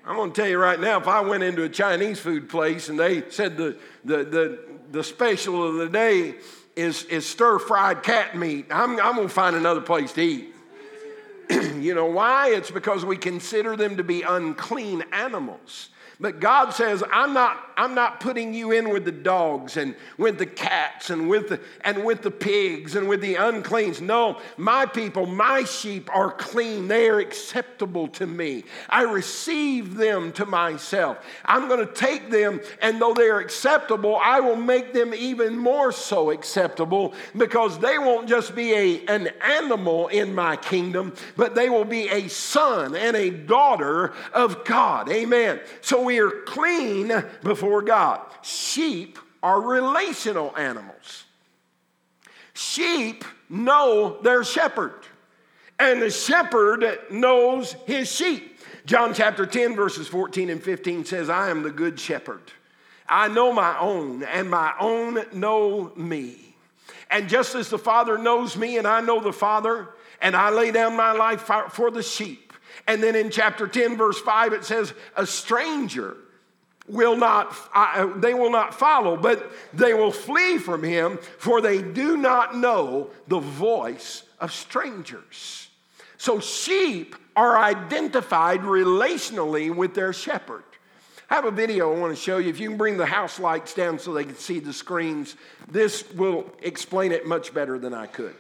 I'm 0.07 0.15
going 0.15 0.33
to 0.33 0.41
tell 0.41 0.49
you 0.49 0.59
right 0.59 0.79
now 0.79 1.01
if 1.01 1.09
I 1.09 1.21
went 1.21 1.43
into 1.43 1.65
a 1.65 1.69
Chinese 1.69 2.21
food 2.21 2.49
place 2.49 2.89
and 2.89 2.99
they 2.99 3.29
said 3.29 3.57
the, 3.57 3.77
the, 4.05 4.19
the, 4.19 4.59
the 4.93 5.03
special 5.03 5.67
of 5.67 5.75
the 5.75 5.89
day 5.89 6.37
is, 6.77 7.03
is 7.05 7.27
stir 7.27 7.59
fried 7.59 8.05
cat 8.05 8.37
meat, 8.37 8.67
I'm, 8.71 9.01
I'm 9.01 9.17
going 9.17 9.27
to 9.27 9.35
find 9.35 9.57
another 9.57 9.81
place 9.81 10.13
to 10.13 10.23
eat. 10.23 10.55
you 11.51 11.93
know 11.93 12.07
why? 12.07 12.51
It's 12.51 12.71
because 12.71 13.05
we 13.05 13.17
consider 13.17 13.77
them 13.77 13.97
to 13.97 14.05
be 14.05 14.23
unclean 14.23 15.03
animals. 15.11 15.89
But 16.19 16.41
God 16.41 16.71
says, 16.71 17.05
I'm 17.13 17.35
not, 17.35 17.63
I'm 17.77 17.95
not 17.95 18.21
putting 18.21 18.55
you 18.55 18.73
in 18.73 18.89
with 18.89 19.05
the 19.05 19.13
dogs 19.13 19.77
and 19.77 19.95
with 20.17 20.39
the 20.39 20.47
cats 20.47 21.11
and 21.11 21.29
with 21.29 21.51
the, 21.51 21.61
and 21.83 22.05
with 22.07 22.23
the 22.23 22.31
pigs 22.31 22.97
and 22.97 23.07
with 23.07 23.21
the 23.21 23.35
uncleans. 23.35 24.01
No, 24.01 24.41
my 24.57 24.87
people, 24.87 25.27
my 25.27 25.65
sheep 25.65 26.09
are 26.15 26.31
clean. 26.31 26.89
They 26.89 27.11
are 27.11 27.19
acceptable 27.19 28.09
to 28.09 28.27
me. 28.27 28.65
I 28.89 29.03
receive 29.03 29.97
them 29.97 30.33
to 30.33 30.47
myself. 30.47 31.19
I'm 31.45 31.69
going 31.69 31.87
to 31.87 31.93
take 31.93 32.31
them, 32.31 32.63
and 32.81 32.99
though 32.99 33.13
they 33.13 33.29
are 33.29 33.41
acceptable, 33.41 34.17
I 34.17 34.41
will 34.41 34.57
make 34.57 34.95
them 34.95 35.13
even 35.13 35.59
more 35.59 35.93
so 35.93 36.31
acceptable 36.31 37.13
because 37.37 37.79
they 37.79 37.99
won't 37.99 38.27
just 38.27 38.55
be 38.55 38.73
a, 38.73 39.05
an 39.07 39.29
animal 39.43 40.09
in 40.09 40.35
my 40.35 40.57
kingdom, 40.57 41.13
but 41.37 41.55
they 41.55 41.69
will 41.69 41.85
be 41.85 42.09
a 42.09 42.29
son 42.29 42.97
and 42.97 43.15
a 43.15 43.29
daughter 43.29 44.15
of 44.33 44.65
God. 44.65 45.11
Amen. 45.11 45.61
So 45.83 46.06
we 46.07 46.21
are 46.21 46.31
clean 46.31 47.13
before 47.43 47.83
God. 47.83 48.21
Sheep 48.43 49.19
are 49.43 49.61
relational 49.61 50.57
animals. 50.57 51.25
Sheep 52.55 53.25
know 53.51 54.19
their 54.23 54.43
shepherd, 54.45 54.95
and 55.79 56.01
the 56.01 56.11
shepherd 56.11 56.99
knows 57.11 57.75
his 57.87 58.11
sheep. 58.11 58.59
John 58.87 59.13
chapter 59.13 59.45
10, 59.45 59.75
verses 59.75 60.09
14 60.09 60.49
and 60.49 60.63
15 60.63 61.05
says, 61.05 61.29
I 61.29 61.51
am 61.51 61.63
the 61.63 61.71
good 61.71 61.99
shepherd. 61.99 62.53
I 63.09 63.29
know 63.29 63.53
my 63.53 63.79
own, 63.79 64.23
and 64.23 64.49
my 64.49 64.73
own 64.81 65.19
know 65.33 65.93
me. 65.97 66.55
And 67.11 67.29
just 67.29 67.55
as 67.55 67.69
the 67.69 67.79
Father 67.79 68.17
knows 68.17 68.57
me, 68.57 68.79
and 68.79 68.87
I 68.87 69.01
know 69.01 69.21
the 69.21 69.33
Father, 69.33 69.89
and 70.21 70.35
I 70.35 70.51
lay 70.51 70.71
down 70.71 70.97
my 70.97 71.13
life 71.13 71.51
for 71.73 71.91
the 71.91 72.03
sheep. 72.03 72.46
And 72.87 73.03
then 73.03 73.15
in 73.15 73.31
chapter 73.31 73.67
10, 73.67 73.97
verse 73.97 74.21
5, 74.21 74.53
it 74.53 74.65
says, 74.65 74.93
A 75.17 75.27
stranger 75.27 76.17
will 76.89 77.17
not, 77.17 77.55
uh, 77.75 78.07
they 78.17 78.35
will 78.35 78.51
not 78.51 78.75
follow, 78.75 79.17
but 79.17 79.51
they 79.73 79.95
will 79.95 80.13
flee 80.13 80.59
from 80.59 80.83
him, 80.83 81.19
for 81.39 81.61
they 81.61 81.83
do 81.83 82.17
not 82.17 82.57
know 82.57 83.11
the 83.29 83.39
voice 83.41 84.23
of 84.41 84.53
strangers. 84.53 85.69
So 86.19 86.41
sheep 86.41 87.17
are 87.35 87.59
identified 87.59 88.61
relationally 88.61 89.75
with 89.75 89.95
their 89.95 90.13
shepherd. 90.13 90.63
I 91.29 91.35
have 91.35 91.45
a 91.45 91.51
video 91.51 91.93
I 91.93 91.99
want 91.99 92.17
to 92.17 92.21
show 92.21 92.39
you. 92.39 92.49
If 92.49 92.61
you 92.61 92.69
can 92.69 92.79
bring 92.79 92.97
the 92.97 93.07
house 93.07 93.41
lights 93.41 93.75
down 93.75 93.99
so 93.99 94.13
they 94.13 94.25
can 94.25 94.37
see 94.37 94.61
the 94.61 94.73
screens, 94.73 95.35
this 95.69 96.09
will 96.13 96.51
explain 96.63 97.11
it 97.11 97.27
much 97.27 97.53
better 97.53 97.79
than 97.79 97.93
I 97.93 98.07
could. 98.07 98.37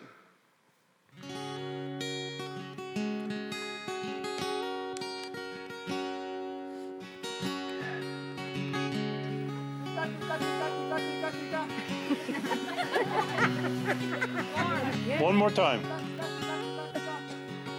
One 15.36 15.40
more 15.40 15.50
time. 15.50 15.82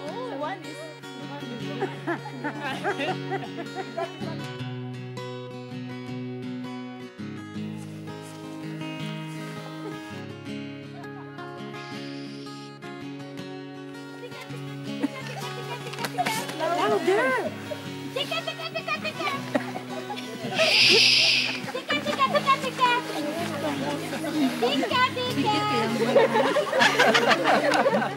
Oh, 0.05 0.37
one 0.37 0.59
is. 0.61 0.77
Louder! 16.59 17.51
Tika, 18.13 18.37
tika, 18.45 18.65
tika, 18.69 18.97
yeah. 27.07 28.09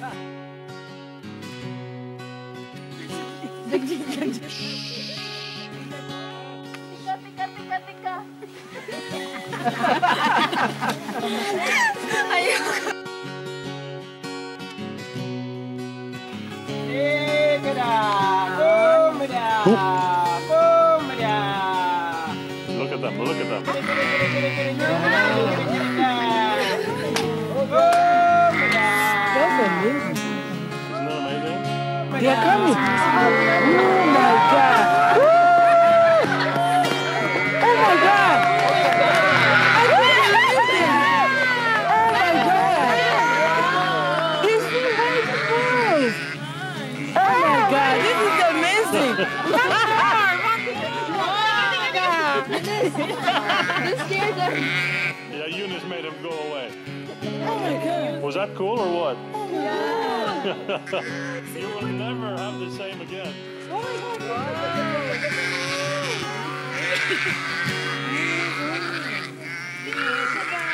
you 60.40 61.68
will 61.68 61.82
never 61.82 62.36
have 62.36 62.58
the 62.60 62.70
same 62.70 63.00
again. 63.02 63.34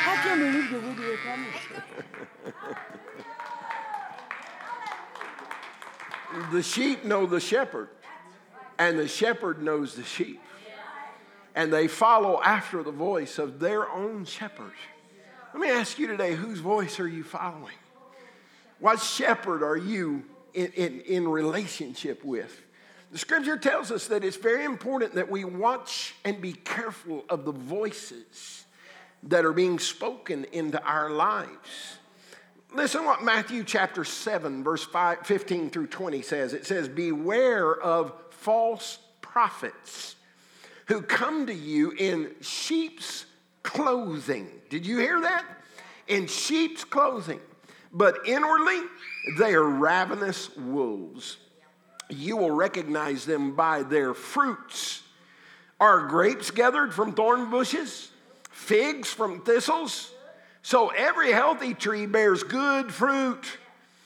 I 0.05 0.19
can't 0.23 0.39
believe 0.39 0.71
the 0.71 0.79
video 0.79 1.17
coming. 1.25 1.53
The 6.51 6.63
sheep 6.63 7.03
know 7.03 7.25
the 7.25 7.39
shepherd, 7.41 7.89
and 8.79 8.97
the 8.97 9.07
shepherd 9.07 9.61
knows 9.61 9.95
the 9.95 10.03
sheep. 10.03 10.41
And 11.55 11.73
they 11.73 11.87
follow 11.87 12.41
after 12.41 12.83
the 12.83 12.91
voice 12.91 13.37
of 13.37 13.59
their 13.59 13.89
own 13.89 14.23
shepherd. 14.23 14.71
Let 15.53 15.59
me 15.61 15.69
ask 15.69 15.99
you 15.99 16.07
today 16.07 16.35
whose 16.35 16.59
voice 16.59 16.99
are 16.99 17.07
you 17.07 17.23
following? 17.23 17.73
What 18.79 19.01
shepherd 19.01 19.63
are 19.63 19.77
you 19.77 20.23
in, 20.53 20.71
in, 20.73 21.01
in 21.01 21.27
relationship 21.27 22.23
with? 22.23 22.61
The 23.11 23.17
scripture 23.17 23.57
tells 23.57 23.91
us 23.91 24.07
that 24.07 24.23
it's 24.23 24.37
very 24.37 24.65
important 24.65 25.15
that 25.15 25.31
we 25.31 25.45
watch 25.45 26.13
and 26.25 26.41
be 26.41 26.53
careful 26.53 27.23
of 27.29 27.45
the 27.45 27.53
voices 27.53 28.65
that 29.23 29.45
are 29.45 29.53
being 29.53 29.79
spoken 29.79 30.45
into 30.51 30.81
our 30.83 31.09
lives. 31.09 31.97
Listen 32.73 33.05
what 33.05 33.23
Matthew 33.23 33.63
chapter 33.63 34.03
7, 34.03 34.63
verse 34.63 34.83
5, 34.83 35.25
15 35.25 35.69
through 35.69 35.87
20 35.87 36.21
says. 36.21 36.53
It 36.53 36.65
says, 36.65 36.89
Beware 36.89 37.73
of 37.73 38.13
false 38.29 38.99
prophets 39.21 40.15
who 40.87 41.01
come 41.01 41.47
to 41.47 41.53
you 41.53 41.91
in 41.91 42.35
sheep's 42.41 43.25
clothing. 43.63 44.49
Did 44.69 44.85
you 44.85 44.97
hear 44.97 45.21
that? 45.21 45.45
In 46.07 46.27
sheep's 46.27 46.83
clothing. 46.83 47.39
But 47.91 48.19
inwardly, 48.25 48.81
they 49.37 49.53
are 49.53 49.63
ravenous 49.63 50.55
wolves. 50.55 51.37
You 52.09 52.37
will 52.37 52.51
recognize 52.51 53.25
them 53.25 53.55
by 53.55 53.83
their 53.83 54.13
fruits. 54.13 55.03
Are 55.79 56.07
grapes 56.07 56.51
gathered 56.51 56.93
from 56.93 57.13
thorn 57.13 57.49
bushes? 57.49 58.11
Figs 58.49 59.09
from 59.09 59.41
thistles? 59.41 60.11
So 60.61 60.89
every 60.89 61.31
healthy 61.31 61.73
tree 61.73 62.05
bears 62.05 62.43
good 62.43 62.93
fruit, 62.93 63.45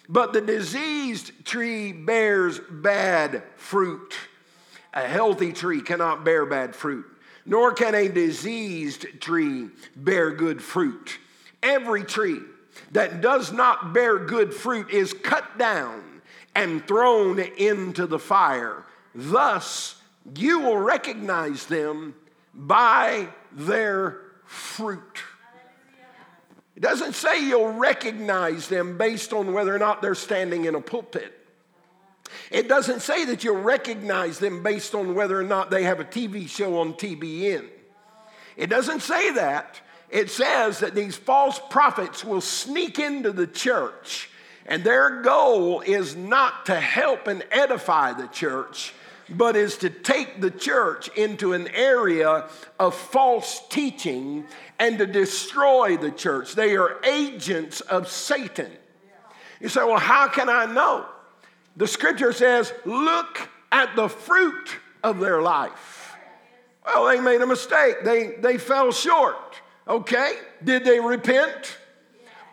but 0.08 0.34
the 0.34 0.42
diseased 0.42 1.46
tree 1.46 1.92
bears 1.92 2.60
bad 2.70 3.44
fruit. 3.56 4.16
A 4.94 5.08
healthy 5.08 5.54
tree 5.54 5.82
cannot 5.82 6.26
bear 6.26 6.46
bad 6.46 6.76
fruit, 6.76 7.06
nor 7.46 7.74
can 7.74 7.96
a 7.96 8.10
diseased 8.10 9.22
tree 9.22 9.70
bear 9.96 10.32
good 10.32 10.62
fruit. 10.62 11.18
Every 11.64 12.04
tree 12.04 12.42
that 12.92 13.22
does 13.22 13.52
not 13.52 13.94
bear 13.94 14.20
good 14.20 14.54
fruit 14.54 14.90
is 14.90 15.14
cut 15.14 15.58
down 15.58 16.22
and 16.56 16.86
thrown 16.88 17.40
into 17.40 18.06
the 18.06 18.20
fire. 18.20 18.84
Thus, 19.16 19.96
you 20.36 20.60
will 20.60 20.78
recognize 20.78 21.66
them 21.66 22.16
by 22.54 23.28
their 23.52 24.22
fruit. 24.46 25.24
It 26.76 26.82
doesn't 26.82 27.14
say 27.14 27.46
you'll 27.46 27.74
recognize 27.74 28.68
them 28.68 28.98
based 28.98 29.34
on 29.34 29.54
whether 29.54 29.76
or 29.76 29.80
not 29.80 30.02
they're 30.02 30.16
standing 30.16 30.66
in 30.66 30.76
a 30.76 30.82
pulpit. 30.82 31.38
It 32.50 32.68
doesn't 32.68 33.02
say 33.02 33.26
that 33.26 33.44
you'll 33.44 33.62
recognize 33.62 34.40
them 34.40 34.64
based 34.64 34.96
on 34.96 35.16
whether 35.16 35.40
or 35.40 35.44
not 35.44 35.70
they 35.70 35.84
have 35.84 36.00
a 36.00 36.06
TV 36.06 36.48
show 36.48 36.80
on 36.80 36.94
TBN. 36.94 37.68
It 38.58 38.70
doesn't 38.70 39.02
say 39.02 39.32
that. 39.34 39.80
It 40.12 40.30
says 40.30 40.80
that 40.80 40.94
these 40.94 41.16
false 41.16 41.60
prophets 41.70 42.26
will 42.26 42.42
sneak 42.42 43.00
into 43.00 43.32
the 43.32 43.48
church, 43.48 44.30
and 44.66 44.84
their 44.84 45.22
goal 45.22 45.82
is 45.82 46.16
not 46.16 46.66
to 46.66 46.76
help 46.76 47.28
and 47.28 47.44
edify 47.50 48.12
the 48.12 48.28
church, 48.28 48.94
but 49.30 49.56
is 49.56 49.78
to 49.78 49.90
take 49.90 50.42
the 50.42 50.52
church 50.52 51.08
into 51.16 51.54
an 51.54 51.70
area 51.70 52.50
of 52.78 52.94
false 52.94 53.62
teaching 53.70 54.46
and 54.78 54.98
to 54.98 55.08
destroy 55.08 55.96
the 55.96 56.12
church. 56.12 56.54
They 56.54 56.76
are 56.76 56.98
agents 57.06 57.80
of 57.80 58.10
Satan. 58.10 58.70
You 59.62 59.70
say, 59.70 59.84
well, 59.84 59.98
how 59.98 60.28
can 60.28 60.50
I 60.50 60.66
know? 60.66 61.06
The 61.78 61.88
scripture 61.88 62.34
says, 62.34 62.74
look 62.84 63.48
at 63.72 63.96
the 63.96 64.10
fruit 64.10 64.78
of 65.04 65.20
their 65.20 65.42
life. 65.42 66.14
Well, 66.86 67.06
they 67.06 67.22
made 67.22 67.40
a 67.40 67.48
mistake, 67.48 68.04
they, 68.04 68.36
they 68.40 68.58
fell 68.58 68.92
short. 68.92 69.61
Okay, 69.92 70.36
did 70.64 70.86
they 70.86 71.02
repent? 71.02 71.78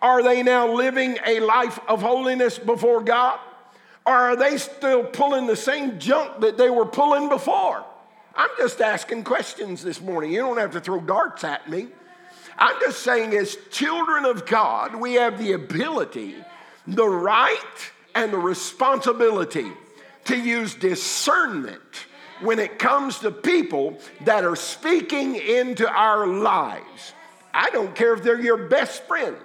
Are 0.02 0.24
they 0.24 0.42
now 0.42 0.74
living 0.74 1.18
a 1.24 1.38
life 1.38 1.78
of 1.86 2.02
holiness 2.02 2.58
before 2.58 3.00
God? 3.00 3.38
Or 4.04 4.12
are 4.12 4.36
they 4.36 4.56
still 4.56 5.04
pulling 5.04 5.46
the 5.46 5.54
same 5.54 6.00
junk 6.00 6.40
that 6.40 6.58
they 6.58 6.68
were 6.68 6.84
pulling 6.84 7.28
before? 7.28 7.84
I'm 8.34 8.50
just 8.58 8.80
asking 8.80 9.22
questions 9.22 9.84
this 9.84 10.00
morning. 10.00 10.32
You 10.32 10.40
don't 10.40 10.58
have 10.58 10.72
to 10.72 10.80
throw 10.80 11.00
darts 11.00 11.44
at 11.44 11.70
me. 11.70 11.86
I'm 12.58 12.74
just 12.80 13.04
saying, 13.04 13.32
as 13.34 13.56
children 13.70 14.24
of 14.24 14.44
God, 14.44 14.96
we 14.96 15.14
have 15.14 15.38
the 15.38 15.52
ability, 15.52 16.34
the 16.88 17.08
right, 17.08 17.92
and 18.16 18.32
the 18.32 18.38
responsibility 18.38 19.70
to 20.24 20.36
use 20.36 20.74
discernment 20.74 22.06
when 22.40 22.58
it 22.58 22.80
comes 22.80 23.20
to 23.20 23.30
people 23.30 24.00
that 24.24 24.44
are 24.44 24.56
speaking 24.56 25.36
into 25.36 25.88
our 25.88 26.26
lives. 26.26 27.12
I 27.58 27.70
don't 27.70 27.92
care 27.92 28.14
if 28.14 28.22
they're 28.22 28.40
your 28.40 28.68
best 28.68 29.02
friend. 29.08 29.36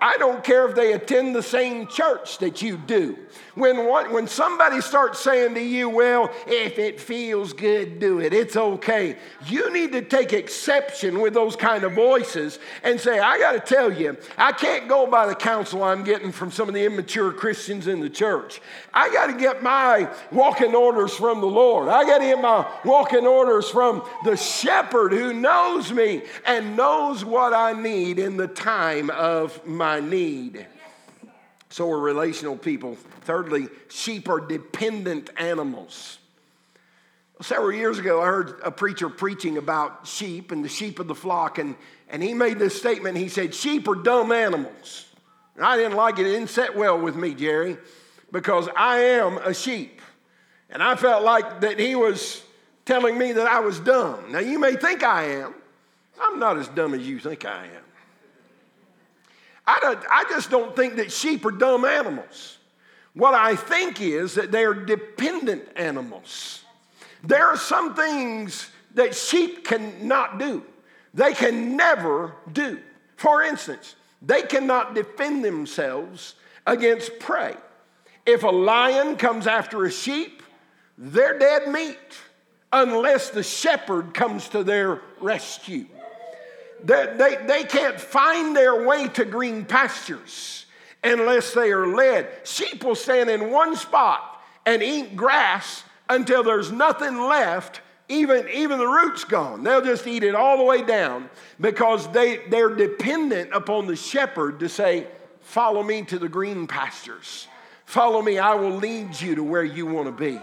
I 0.00 0.16
don't 0.16 0.42
care 0.42 0.66
if 0.66 0.74
they 0.74 0.94
attend 0.94 1.36
the 1.36 1.42
same 1.42 1.86
church 1.86 2.38
that 2.38 2.62
you 2.62 2.78
do. 2.78 3.18
When, 3.54 3.86
when 3.86 4.26
somebody 4.26 4.80
starts 4.80 5.20
saying 5.20 5.54
to 5.54 5.60
you, 5.60 5.88
well, 5.88 6.30
if 6.46 6.78
it 6.78 7.00
feels 7.00 7.52
good, 7.52 7.98
do 7.98 8.20
it, 8.20 8.32
it's 8.32 8.56
okay, 8.56 9.16
you 9.46 9.72
need 9.72 9.92
to 9.92 10.02
take 10.02 10.32
exception 10.32 11.20
with 11.20 11.34
those 11.34 11.54
kind 11.54 11.84
of 11.84 11.92
voices 11.92 12.58
and 12.82 12.98
say, 12.98 13.18
I 13.18 13.38
got 13.38 13.52
to 13.52 13.60
tell 13.60 13.92
you, 13.92 14.16
I 14.38 14.52
can't 14.52 14.88
go 14.88 15.06
by 15.06 15.26
the 15.26 15.34
counsel 15.34 15.82
I'm 15.82 16.04
getting 16.04 16.32
from 16.32 16.50
some 16.50 16.68
of 16.68 16.74
the 16.74 16.84
immature 16.84 17.32
Christians 17.32 17.86
in 17.86 18.00
the 18.00 18.10
church. 18.10 18.60
I 18.94 19.12
got 19.12 19.26
to 19.26 19.34
get 19.34 19.62
my 19.62 20.08
walking 20.30 20.74
orders 20.74 21.14
from 21.14 21.40
the 21.40 21.46
Lord. 21.46 21.88
I 21.88 22.04
got 22.04 22.18
to 22.18 22.24
get 22.24 22.40
my 22.40 22.66
walking 22.84 23.26
orders 23.26 23.68
from 23.68 24.02
the 24.24 24.36
shepherd 24.36 25.12
who 25.12 25.32
knows 25.32 25.92
me 25.92 26.22
and 26.46 26.76
knows 26.76 27.24
what 27.24 27.52
I 27.52 27.72
need 27.72 28.18
in 28.18 28.36
the 28.36 28.48
time 28.48 29.10
of 29.10 29.64
my 29.66 30.00
need. 30.00 30.66
So 31.72 31.90
are 31.90 31.98
relational 31.98 32.58
people. 32.58 32.96
Thirdly, 33.22 33.66
sheep 33.88 34.28
are 34.28 34.40
dependent 34.40 35.30
animals. 35.38 36.18
Several 37.40 37.72
years 37.72 37.98
ago, 37.98 38.20
I 38.20 38.26
heard 38.26 38.60
a 38.62 38.70
preacher 38.70 39.08
preaching 39.08 39.56
about 39.56 40.06
sheep 40.06 40.52
and 40.52 40.62
the 40.62 40.68
sheep 40.68 40.98
of 40.98 41.08
the 41.08 41.14
flock, 41.14 41.58
and, 41.58 41.74
and 42.10 42.22
he 42.22 42.34
made 42.34 42.58
this 42.58 42.78
statement. 42.78 43.16
He 43.16 43.30
said, 43.30 43.54
Sheep 43.54 43.88
are 43.88 43.94
dumb 43.94 44.32
animals. 44.32 45.06
And 45.56 45.64
I 45.64 45.78
didn't 45.78 45.96
like 45.96 46.18
it, 46.18 46.26
it 46.26 46.32
didn't 46.32 46.50
set 46.50 46.76
well 46.76 47.00
with 47.00 47.16
me, 47.16 47.32
Jerry, 47.34 47.78
because 48.30 48.68
I 48.76 48.98
am 48.98 49.38
a 49.38 49.54
sheep. 49.54 50.02
And 50.68 50.82
I 50.82 50.94
felt 50.94 51.24
like 51.24 51.62
that 51.62 51.80
he 51.80 51.94
was 51.94 52.42
telling 52.84 53.16
me 53.16 53.32
that 53.32 53.46
I 53.46 53.60
was 53.60 53.80
dumb. 53.80 54.30
Now, 54.30 54.40
you 54.40 54.58
may 54.58 54.76
think 54.76 55.02
I 55.02 55.24
am. 55.24 55.54
I'm 56.20 56.38
not 56.38 56.58
as 56.58 56.68
dumb 56.68 56.92
as 56.92 57.00
you 57.08 57.18
think 57.18 57.46
I 57.46 57.64
am. 57.64 57.82
I, 59.66 59.78
don't, 59.80 59.98
I 60.10 60.24
just 60.28 60.50
don't 60.50 60.74
think 60.74 60.96
that 60.96 61.12
sheep 61.12 61.44
are 61.44 61.52
dumb 61.52 61.84
animals. 61.84 62.58
What 63.14 63.34
I 63.34 63.56
think 63.56 64.00
is 64.00 64.34
that 64.34 64.50
they're 64.50 64.74
dependent 64.74 65.68
animals. 65.76 66.64
There 67.22 67.46
are 67.46 67.56
some 67.56 67.94
things 67.94 68.70
that 68.94 69.14
sheep 69.14 69.64
cannot 69.64 70.38
do, 70.38 70.64
they 71.14 71.34
can 71.34 71.76
never 71.76 72.34
do. 72.52 72.78
For 73.16 73.42
instance, 73.42 73.94
they 74.20 74.42
cannot 74.42 74.94
defend 74.94 75.44
themselves 75.44 76.34
against 76.66 77.18
prey. 77.18 77.54
If 78.26 78.42
a 78.44 78.48
lion 78.48 79.16
comes 79.16 79.46
after 79.46 79.84
a 79.84 79.90
sheep, 79.90 80.42
they're 80.96 81.38
dead 81.38 81.68
meat 81.68 81.98
unless 82.72 83.30
the 83.30 83.42
shepherd 83.42 84.14
comes 84.14 84.48
to 84.50 84.64
their 84.64 85.00
rescue. 85.20 85.86
They, 86.84 87.14
they, 87.16 87.46
they 87.46 87.64
can't 87.64 88.00
find 88.00 88.56
their 88.56 88.86
way 88.86 89.08
to 89.08 89.24
green 89.24 89.64
pastures 89.64 90.66
unless 91.04 91.52
they 91.52 91.70
are 91.70 91.86
led. 91.86 92.28
Sheep 92.44 92.82
will 92.84 92.94
stand 92.94 93.30
in 93.30 93.50
one 93.50 93.76
spot 93.76 94.42
and 94.66 94.82
eat 94.82 95.16
grass 95.16 95.84
until 96.08 96.42
there's 96.42 96.70
nothing 96.70 97.18
left, 97.18 97.80
even, 98.08 98.48
even 98.52 98.78
the 98.78 98.86
roots 98.86 99.24
gone. 99.24 99.62
They'll 99.62 99.84
just 99.84 100.06
eat 100.06 100.22
it 100.22 100.34
all 100.34 100.58
the 100.58 100.64
way 100.64 100.82
down 100.82 101.30
because 101.60 102.08
they, 102.08 102.38
they're 102.48 102.74
dependent 102.74 103.52
upon 103.52 103.86
the 103.86 103.96
shepherd 103.96 104.60
to 104.60 104.68
say, 104.68 105.06
Follow 105.42 105.82
me 105.82 106.02
to 106.02 106.20
the 106.20 106.28
green 106.28 106.68
pastures. 106.68 107.48
Follow 107.84 108.22
me, 108.22 108.38
I 108.38 108.54
will 108.54 108.76
lead 108.76 109.20
you 109.20 109.34
to 109.34 109.42
where 109.42 109.64
you 109.64 109.86
want 109.86 110.06
to 110.06 110.12
be. 110.12 110.40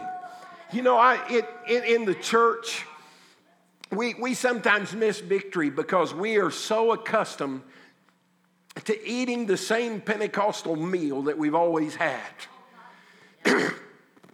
You 0.72 0.82
know, 0.84 0.98
I, 0.98 1.20
it, 1.30 1.50
it, 1.68 1.86
in 1.86 2.06
the 2.06 2.14
church, 2.14 2.86
we, 3.92 4.14
we 4.16 4.34
sometimes 4.34 4.94
miss 4.94 5.20
victory 5.20 5.70
because 5.70 6.14
we 6.14 6.38
are 6.38 6.52
so 6.52 6.92
accustomed 6.92 7.64
to 8.86 9.08
eating 9.08 9.46
the 9.46 9.58
same 9.58 10.00
Pentecostal 10.00 10.76
meal 10.76 11.24
that 11.24 11.38
we've 11.38 11.56
always 11.56 11.96
had. 11.96 12.20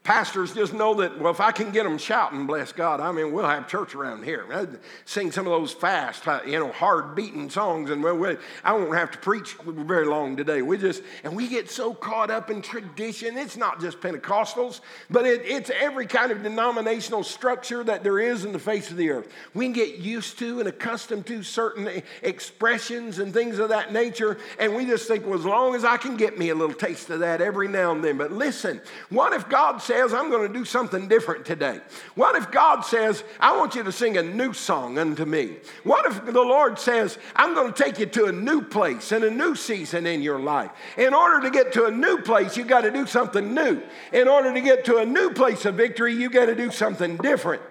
Pastors 0.06 0.54
just 0.54 0.72
know 0.72 0.94
that, 0.94 1.20
well, 1.20 1.32
if 1.32 1.42
I 1.42 1.52
can 1.52 1.72
get 1.72 1.84
them 1.84 1.98
shouting, 1.98 2.46
bless 2.46 2.72
God, 2.72 3.00
I 3.00 3.12
mean, 3.12 3.32
we'll 3.32 3.48
have 3.48 3.68
church 3.68 3.96
around 3.96 4.24
here. 4.24 4.46
I'd 4.54 4.78
sing 5.04 5.32
some 5.32 5.48
of 5.48 5.52
those 5.52 5.74
fast, 5.74 6.28
uh, 6.28 6.42
you 6.46 6.60
know, 6.60 6.72
hard 6.72 7.16
beating 7.16 7.50
songs, 7.50 7.90
and 7.90 8.04
well, 8.04 8.16
we, 8.16 8.38
I 8.64 8.74
won't 8.74 8.94
have 8.94 9.10
to 9.10 9.18
preach 9.18 9.58
very 9.66 10.06
long 10.06 10.38
today. 10.38 10.62
We 10.62 10.78
just, 10.78 11.02
and 11.24 11.36
we 11.36 11.48
get 11.48 11.72
so 11.72 11.92
caught 11.92 12.30
up 12.30 12.52
in 12.52 12.62
tradition. 12.62 13.36
It's 13.36 13.58
not 13.58 13.82
just 13.82 14.00
Pentecostals, 14.00 14.82
but 15.10 15.26
it, 15.26 15.42
it's 15.44 15.72
every 15.72 16.06
kind 16.06 16.32
of 16.32 16.44
denominational 16.44 17.24
structure 17.24 17.84
that 17.84 18.04
there 18.04 18.20
is 18.20 18.46
in 18.46 18.52
the 18.52 18.60
face 18.60 18.92
of 18.92 18.98
the 18.98 19.10
earth. 19.10 19.28
We 19.56 19.66
can 19.66 19.74
get 19.74 19.98
used 19.98 20.38
to 20.38 20.60
and 20.60 20.70
accustomed 20.70 21.26
to 21.26 21.42
certain 21.42 22.04
expressions 22.22 23.18
and 23.18 23.34
things 23.34 23.58
of 23.58 23.70
that 23.70 23.92
nature, 23.92 24.38
and 24.60 24.76
we 24.76 24.86
just 24.86 25.08
think, 25.08 25.26
well, 25.26 25.40
as 25.40 25.46
long 25.46 25.74
as 25.74 25.84
I 25.84 25.98
can 25.98 26.16
get 26.16 26.38
me 26.38 26.50
a 26.50 26.56
little 26.56 26.76
taste 26.76 27.10
of 27.10 27.22
that 27.22 27.42
every 27.42 27.68
now 27.68 27.92
and 27.92 28.04
then. 28.04 28.20
But 28.20 28.32
listen, 28.32 28.82
what 29.10 29.34
if 29.34 29.50
God 29.50 29.80
said, 29.82 29.95
says, 29.96 30.14
I'm 30.14 30.30
going 30.30 30.48
to 30.48 30.54
do 30.54 30.66
something 30.66 31.08
different 31.08 31.46
today? 31.46 31.80
What 32.16 32.36
if 32.36 32.52
God 32.52 32.82
says, 32.82 33.24
I 33.40 33.58
want 33.58 33.76
you 33.76 33.84
to 33.84 33.92
sing 33.92 34.18
a 34.18 34.24
new 34.24 34.52
song 34.52 34.98
unto 34.98 35.24
me? 35.24 35.56
What 35.84 36.06
if 36.06 36.26
the 36.26 36.42
Lord 36.42 36.78
says, 36.78 37.18
I'm 37.36 37.54
going 37.54 37.72
to 37.72 37.84
take 37.84 37.98
you 38.00 38.06
to 38.06 38.26
a 38.26 38.32
new 38.32 38.62
place 38.62 39.12
and 39.12 39.24
a 39.24 39.32
new 39.32 39.56
season 39.56 40.06
in 40.06 40.22
your 40.22 40.40
life? 40.40 40.72
In 40.98 41.14
order 41.14 41.42
to 41.42 41.50
get 41.50 41.72
to 41.74 41.86
a 41.86 41.92
new 41.92 42.22
place, 42.22 42.58
you 42.58 42.66
got 42.66 42.82
to 42.82 42.92
do 42.92 43.08
something 43.08 43.54
new. 43.54 43.82
In 44.12 44.28
order 44.28 44.54
to 44.54 44.62
get 44.62 44.84
to 44.86 44.98
a 44.98 45.06
new 45.06 45.32
place 45.32 45.64
of 45.66 45.76
victory, 45.76 46.14
you 46.14 46.30
got 46.30 46.48
to 46.48 46.56
do 46.56 46.72
something 46.72 47.16
different. 47.18 47.62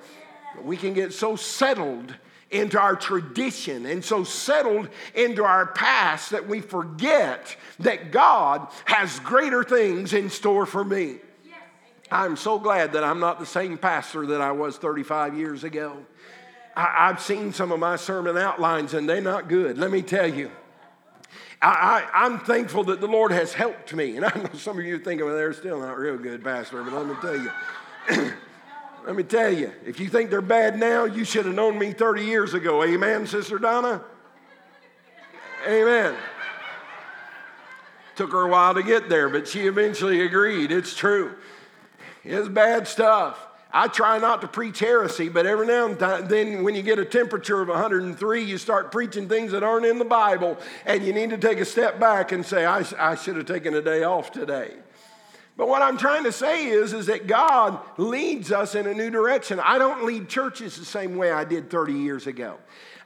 But 0.54 0.64
we 0.64 0.76
can 0.76 0.94
get 0.94 1.12
so 1.12 1.36
settled 1.36 2.14
into 2.50 2.78
our 2.78 2.96
tradition 2.96 3.84
and 3.84 4.04
so 4.04 4.24
settled 4.24 4.88
into 5.14 5.44
our 5.44 5.66
past 5.66 6.30
that 6.30 6.48
we 6.48 6.60
forget 6.60 7.56
that 7.80 8.12
God 8.12 8.68
has 8.84 9.18
greater 9.20 9.64
things 9.64 10.12
in 10.14 10.30
store 10.30 10.64
for 10.64 10.84
me. 10.84 11.16
I'm 12.14 12.36
so 12.36 12.60
glad 12.60 12.92
that 12.92 13.02
I'm 13.02 13.18
not 13.18 13.40
the 13.40 13.46
same 13.46 13.76
pastor 13.76 14.24
that 14.26 14.40
I 14.40 14.52
was 14.52 14.76
35 14.76 15.36
years 15.36 15.64
ago. 15.64 15.96
I, 16.76 17.08
have 17.08 17.20
seen 17.20 17.52
some 17.52 17.72
of 17.72 17.80
my 17.80 17.96
sermon 17.96 18.38
outlines 18.38 18.94
and 18.94 19.08
they're 19.08 19.20
not 19.20 19.48
good, 19.48 19.78
let 19.78 19.90
me 19.90 20.00
tell 20.00 20.32
you. 20.32 20.52
I, 21.60 22.08
am 22.14 22.38
thankful 22.38 22.84
that 22.84 23.00
the 23.00 23.08
Lord 23.08 23.32
has 23.32 23.52
helped 23.52 23.92
me. 23.94 24.16
And 24.16 24.24
I 24.24 24.32
know 24.36 24.50
some 24.54 24.78
of 24.78 24.84
you 24.84 25.00
thinking, 25.00 25.26
well, 25.26 25.34
they're 25.34 25.52
still 25.52 25.80
not 25.80 25.98
real 25.98 26.16
good, 26.16 26.44
Pastor, 26.44 26.84
but 26.84 26.92
let 26.92 27.06
me 27.06 27.14
tell 27.20 27.36
you. 27.36 28.32
let 29.06 29.16
me 29.16 29.24
tell 29.24 29.52
you, 29.52 29.72
if 29.84 29.98
you 29.98 30.08
think 30.08 30.30
they're 30.30 30.40
bad 30.40 30.78
now, 30.78 31.06
you 31.06 31.24
should 31.24 31.46
have 31.46 31.54
known 31.54 31.76
me 31.76 31.92
30 31.92 32.24
years 32.24 32.54
ago. 32.54 32.84
Amen, 32.84 33.26
Sister 33.26 33.58
Donna? 33.58 34.04
Amen. 35.66 36.14
Took 38.14 38.30
her 38.30 38.42
a 38.42 38.48
while 38.48 38.74
to 38.74 38.84
get 38.84 39.08
there, 39.08 39.28
but 39.28 39.48
she 39.48 39.66
eventually 39.66 40.20
agreed. 40.20 40.70
It's 40.70 40.94
true. 40.94 41.34
It's 42.24 42.48
bad 42.48 42.88
stuff. 42.88 43.38
I 43.76 43.88
try 43.88 44.18
not 44.18 44.40
to 44.42 44.48
preach 44.48 44.78
heresy, 44.78 45.28
but 45.28 45.46
every 45.46 45.66
now 45.66 45.86
and 45.86 45.98
then, 46.28 46.62
when 46.62 46.76
you 46.76 46.82
get 46.82 47.00
a 47.00 47.04
temperature 47.04 47.60
of 47.60 47.68
103, 47.68 48.42
you 48.42 48.56
start 48.56 48.92
preaching 48.92 49.28
things 49.28 49.50
that 49.50 49.64
aren't 49.64 49.84
in 49.84 49.98
the 49.98 50.04
Bible, 50.04 50.56
and 50.86 51.04
you 51.04 51.12
need 51.12 51.30
to 51.30 51.38
take 51.38 51.58
a 51.58 51.64
step 51.64 51.98
back 51.98 52.30
and 52.30 52.46
say, 52.46 52.64
I, 52.64 52.84
I 52.98 53.16
should 53.16 53.36
have 53.36 53.46
taken 53.46 53.74
a 53.74 53.82
day 53.82 54.04
off 54.04 54.30
today. 54.30 54.74
But 55.56 55.68
what 55.68 55.82
I'm 55.82 55.96
trying 55.96 56.22
to 56.22 56.32
say 56.32 56.68
is, 56.68 56.92
is 56.92 57.06
that 57.06 57.26
God 57.26 57.80
leads 57.96 58.52
us 58.52 58.76
in 58.76 58.86
a 58.86 58.94
new 58.94 59.10
direction. 59.10 59.58
I 59.60 59.78
don't 59.78 60.04
lead 60.04 60.28
churches 60.28 60.76
the 60.76 60.84
same 60.84 61.16
way 61.16 61.32
I 61.32 61.44
did 61.44 61.68
30 61.68 61.94
years 61.94 62.28
ago. 62.28 62.58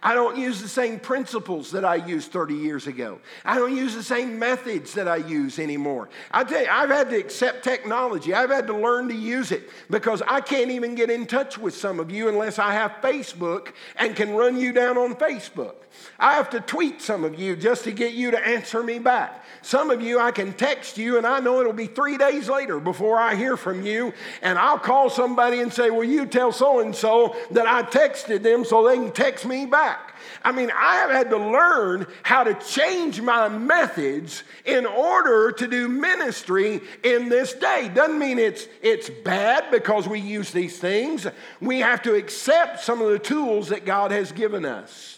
I 0.03 0.15
don't 0.15 0.37
use 0.37 0.63
the 0.63 0.69
same 0.69 1.01
principles 1.01 1.73
that 1.73 1.85
I 1.85 1.97
used 1.97 2.31
30 2.31 2.55
years 2.55 2.87
ago. 2.87 3.19
I 3.45 3.57
don't 3.57 3.77
use 3.77 3.95
the 3.95 4.03
same 4.03 4.39
methods 4.39 4.95
that 4.95 5.09
I 5.09 5.17
use 5.17 5.59
anymore. 5.59 6.09
I 6.31 6.45
tell 6.45 6.63
you, 6.63 6.69
I've 6.71 6.91
had 6.91 7.11
to 7.11 7.17
accept 7.17 7.65
technology. 7.65 8.33
I've 8.33 8.51
had 8.51 8.67
to 8.69 8.77
learn 8.77 9.09
to 9.09 9.15
use 9.15 9.51
it 9.51 9.71
because 9.91 10.23
I 10.29 10.41
can't 10.41 10.71
even 10.71 10.95
get 10.95 11.11
in 11.11 11.27
touch 11.27 11.59
with 11.59 11.75
some 11.75 11.99
of 11.99 12.11
you 12.11 12.29
unless 12.29 12.59
I 12.59 12.73
have 12.73 12.93
Facebook 13.03 13.73
and 13.97 14.15
can 14.15 14.35
run 14.35 14.57
you 14.57 14.73
down 14.73 14.97
on 14.97 15.17
Facebook. 15.17 15.75
I 16.19 16.35
have 16.35 16.51
to 16.51 16.61
tweet 16.61 17.01
some 17.01 17.25
of 17.25 17.39
you 17.39 17.55
just 17.55 17.85
to 17.85 17.93
get 17.93 18.13
you 18.13 18.33
to 18.33 18.47
answer 18.47 18.83
me 18.83 18.99
back. 18.99 19.45
Some 19.63 19.91
of 19.91 20.03
you, 20.03 20.19
I 20.19 20.31
can 20.31 20.53
text 20.53 20.99
you, 20.99 21.17
and 21.17 21.27
I 21.27 21.41
know 21.41 21.61
it'll 21.61 21.73
be 21.73 21.87
three 21.87 22.17
days 22.17 22.49
later 22.49 22.81
before 22.81 23.19
I 23.19 23.35
hear 23.35 23.57
from 23.57 23.83
you. 23.83 24.13
And 24.43 24.59
I'll 24.59 24.79
call 24.79 25.11
somebody 25.11 25.61
and 25.61 25.73
say, 25.73 25.91
Well, 25.91 26.05
you 26.05 26.27
tell 26.27 26.53
so 26.53 26.81
and 26.81 26.95
so 26.95 27.37
that 27.53 27.67
I 27.67 27.83
texted 27.83 28.43
them 28.43 28.65
so 28.65 28.87
they 28.87 28.97
can 28.97 29.13
text 29.13 29.47
me 29.47 29.67
back. 29.67 30.15
I 30.45 30.53
mean, 30.53 30.71
I 30.75 30.97
have 30.97 31.11
had 31.11 31.31
to 31.31 31.37
learn 31.37 32.07
how 32.23 32.45
to 32.45 32.55
change 32.55 33.21
my 33.21 33.49
methods 33.49 34.43
in 34.65 34.87
order 34.87 35.53
to 35.53 35.67
do 35.67 35.89
ministry 35.89 36.81
in 37.03 37.29
this 37.29 37.53
day. 37.55 37.91
Doesn't 37.95 38.19
mean 38.19 38.39
it's, 38.39 38.67
it's 38.83 39.11
bad 39.11 39.71
because 39.71 40.09
we 40.09 40.21
use 40.21 40.51
these 40.51 40.79
things. 40.79 41.27
We 41.61 41.81
have 41.81 42.03
to 42.03 42.15
accept 42.15 42.81
some 42.81 43.01
of 43.01 43.11
the 43.11 43.19
tools 43.19 43.69
that 43.69 43.85
God 43.85 44.11
has 44.11 44.33
given 44.33 44.65
us. 44.65 45.18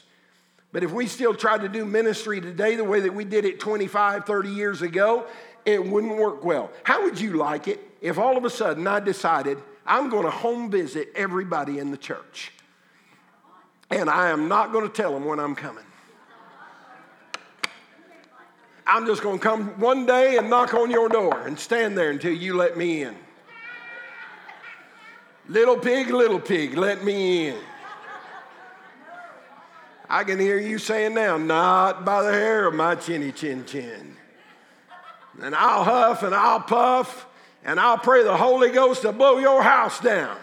But 0.72 0.84
if 0.84 0.92
we 0.92 1.06
still 1.06 1.34
tried 1.34 1.62
to 1.62 1.68
do 1.68 1.84
ministry 1.84 2.40
today 2.40 2.76
the 2.76 2.84
way 2.84 3.00
that 3.00 3.12
we 3.12 3.24
did 3.24 3.44
it 3.44 3.58
25, 3.58 4.24
30 4.24 4.48
years 4.50 4.82
ago, 4.82 5.26
it 5.64 5.84
wouldn't 5.84 6.16
work 6.16 6.44
well. 6.44 6.70
How 6.84 7.02
would 7.02 7.20
you 7.20 7.32
like 7.32 7.68
it 7.68 7.80
if 8.00 8.18
all 8.18 8.36
of 8.36 8.44
a 8.44 8.50
sudden 8.50 8.86
I 8.86 9.00
decided 9.00 9.58
I'm 9.84 10.08
going 10.08 10.24
to 10.24 10.30
home 10.30 10.70
visit 10.70 11.08
everybody 11.14 11.78
in 11.78 11.90
the 11.90 11.96
church? 11.96 12.52
And 13.90 14.08
I 14.08 14.28
am 14.30 14.48
not 14.48 14.70
going 14.70 14.86
to 14.86 14.92
tell 14.92 15.12
them 15.12 15.24
when 15.24 15.40
I'm 15.40 15.56
coming. 15.56 15.84
I'm 18.86 19.06
just 19.06 19.22
going 19.22 19.38
to 19.38 19.42
come 19.42 19.78
one 19.80 20.06
day 20.06 20.36
and 20.36 20.50
knock 20.50 20.74
on 20.74 20.90
your 20.90 21.08
door 21.08 21.46
and 21.46 21.58
stand 21.58 21.96
there 21.98 22.10
until 22.10 22.32
you 22.32 22.56
let 22.56 22.76
me 22.76 23.02
in. 23.02 23.16
Little 25.48 25.76
pig, 25.76 26.10
little 26.10 26.40
pig, 26.40 26.76
let 26.76 27.04
me 27.04 27.48
in. 27.48 27.58
I 30.10 30.24
can 30.24 30.40
hear 30.40 30.58
you 30.58 30.78
saying 30.78 31.14
now, 31.14 31.38
not 31.38 32.04
by 32.04 32.24
the 32.24 32.32
hair 32.32 32.66
of 32.66 32.74
my 32.74 32.96
chinny 32.96 33.30
chin 33.30 33.64
chin. 33.64 34.16
And 35.40 35.54
I'll 35.54 35.84
huff 35.84 36.24
and 36.24 36.34
I'll 36.34 36.58
puff 36.58 37.28
and 37.64 37.78
I'll 37.78 37.96
pray 37.96 38.24
the 38.24 38.36
Holy 38.36 38.70
Ghost 38.70 39.02
to 39.02 39.12
blow 39.12 39.38
your 39.38 39.62
house 39.62 40.00
down. 40.00 40.36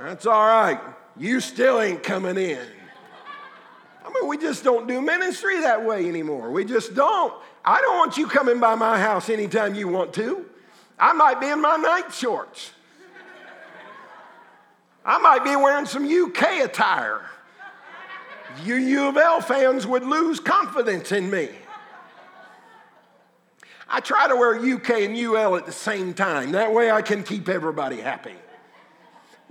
That's 0.00 0.26
all 0.26 0.44
right. 0.44 0.80
You 1.16 1.38
still 1.38 1.80
ain't 1.80 2.02
coming 2.02 2.36
in. 2.36 2.66
I 4.04 4.12
mean, 4.12 4.28
we 4.28 4.36
just 4.36 4.64
don't 4.64 4.88
do 4.88 5.00
ministry 5.00 5.60
that 5.60 5.84
way 5.84 6.08
anymore. 6.08 6.50
We 6.50 6.64
just 6.64 6.96
don't. 6.96 7.32
I 7.64 7.80
don't 7.80 7.96
want 7.98 8.16
you 8.16 8.26
coming 8.26 8.58
by 8.58 8.74
my 8.74 8.98
house 8.98 9.30
anytime 9.30 9.76
you 9.76 9.86
want 9.86 10.12
to. 10.14 10.44
I 10.98 11.12
might 11.12 11.40
be 11.40 11.46
in 11.46 11.60
my 11.60 11.76
night 11.76 12.12
shorts. 12.12 12.72
I 15.04 15.18
might 15.18 15.44
be 15.44 15.54
wearing 15.54 15.86
some 15.86 16.04
UK 16.04 16.64
attire 16.64 17.30
you 18.62 18.76
U 18.76 19.08
of 19.08 19.16
L 19.16 19.40
fans 19.40 19.86
would 19.86 20.04
lose 20.04 20.40
confidence 20.40 21.12
in 21.12 21.30
me. 21.30 21.50
I 23.88 24.00
try 24.00 24.28
to 24.28 24.36
wear 24.36 24.56
UK 24.56 24.90
and 25.02 25.16
UL 25.16 25.56
at 25.56 25.66
the 25.66 25.72
same 25.72 26.14
time. 26.14 26.52
That 26.52 26.72
way 26.72 26.90
I 26.90 27.02
can 27.02 27.22
keep 27.22 27.48
everybody 27.48 28.00
happy. 28.00 28.34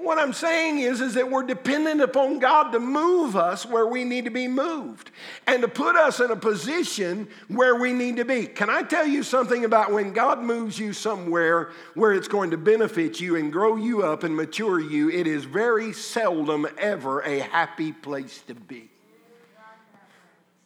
What 0.03 0.19
I'm 0.19 0.33
saying 0.33 0.79
is, 0.79 0.99
is 0.99 1.13
that 1.13 1.31
we're 1.31 1.43
dependent 1.43 2.01
upon 2.01 2.39
God 2.39 2.71
to 2.71 2.79
move 2.79 3.37
us 3.37 3.65
where 3.65 3.87
we 3.87 4.03
need 4.03 4.25
to 4.25 4.31
be 4.31 4.49
moved 4.49 5.11
and 5.47 5.61
to 5.61 5.69
put 5.69 5.95
us 5.95 6.19
in 6.19 6.29
a 6.29 6.35
position 6.35 7.29
where 7.47 7.75
we 7.77 7.93
need 7.93 8.17
to 8.17 8.25
be. 8.25 8.45
Can 8.45 8.69
I 8.69 8.83
tell 8.83 9.07
you 9.07 9.23
something 9.23 9.63
about 9.63 9.93
when 9.93 10.11
God 10.11 10.43
moves 10.43 10.77
you 10.77 10.91
somewhere 10.91 11.71
where 11.93 12.11
it's 12.11 12.27
going 12.27 12.51
to 12.51 12.57
benefit 12.57 13.21
you 13.21 13.37
and 13.37 13.49
grow 13.49 13.77
you 13.77 14.03
up 14.03 14.23
and 14.23 14.35
mature 14.35 14.77
you? 14.77 15.09
It 15.09 15.25
is 15.25 15.45
very 15.45 15.93
seldom 15.93 16.67
ever 16.77 17.21
a 17.21 17.39
happy 17.39 17.93
place 17.93 18.41
to 18.47 18.55
be. 18.55 18.89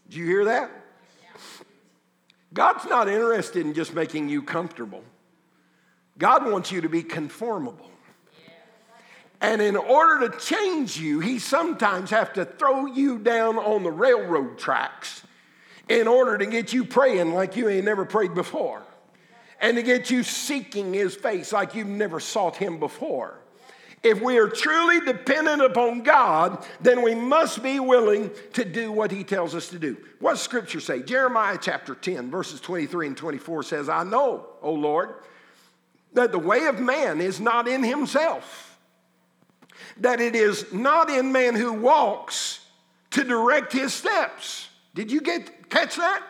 Do 0.10 0.18
you 0.18 0.26
hear 0.26 0.46
that? 0.46 0.72
God's 2.56 2.86
not 2.86 3.08
interested 3.08 3.68
in 3.68 3.76
just 3.76 3.94
making 3.94 4.30
you 4.30 4.42
comfortable. 4.42 5.04
God 6.18 6.50
wants 6.50 6.72
you 6.72 6.82
to 6.82 6.90
be 6.90 7.04
conformable. 7.04 7.92
And 9.40 9.62
in 9.62 9.76
order 9.76 10.28
to 10.28 10.38
change 10.40 10.98
you, 10.98 11.20
he 11.20 11.40
sometimes 11.40 12.10
have 12.10 12.34
to 12.34 12.46
throw 12.46 12.88
you 12.88 13.20
down 13.20 13.58
on 13.58 13.84
the 13.84 13.92
railroad 13.92 14.58
tracks 14.58 15.24
in 15.88 16.08
order 16.08 16.38
to 16.38 16.46
get 16.46 16.74
you 16.74 16.84
praying 16.84 17.34
like 17.34 17.56
you 17.56 17.70
ain't 17.70 17.86
never 17.86 18.06
prayed 18.06 18.34
before. 18.34 18.82
And 19.62 19.78
to 19.78 19.84
get 19.84 20.10
you 20.10 20.24
seeking 20.24 20.94
his 20.94 21.16
face 21.16 21.52
like 21.52 21.76
you've 21.76 21.88
never 21.88 22.20
sought 22.20 22.56
him 22.56 22.80
before. 22.80 23.40
If 24.04 24.22
we 24.22 24.38
are 24.38 24.48
truly 24.48 25.02
dependent 25.02 25.62
upon 25.62 26.02
God, 26.02 26.64
then 26.80 27.02
we 27.02 27.16
must 27.16 27.64
be 27.64 27.80
willing 27.80 28.30
to 28.54 28.64
do 28.64 28.92
what 28.92 29.12
He 29.12 29.24
tells 29.24 29.56
us 29.56 29.70
to 29.70 29.80
do. 29.80 29.98
What 30.20 30.34
does 30.34 30.42
Scripture 30.42 30.80
say? 30.80 31.02
Jeremiah 31.02 31.58
chapter 31.60 31.96
10, 31.96 32.30
verses 32.30 32.62
23 32.62 33.08
and 33.08 33.18
24 33.18 33.64
says, 33.64 33.90
I 33.90 34.04
know, 34.04 34.46
O 34.62 34.72
Lord, 34.72 35.16
that 36.14 36.32
the 36.32 36.40
way 36.40 36.68
of 36.68 36.80
man 36.80 37.20
is 37.22 37.40
not 37.40 37.68
in 37.68 37.84
himself, 37.84 38.67
that 39.98 40.20
it 40.22 40.36
is 40.36 40.72
not 40.72 41.10
in 41.10 41.32
man 41.32 41.56
who 41.56 41.74
walks 41.74 42.60
to 43.12 43.24
direct 43.24 43.74
his 43.74 43.94
steps. 43.94 44.70
Did 44.94 45.12
you 45.12 45.22
get 45.22 45.70
catch 45.70 45.96
that? 45.96 46.24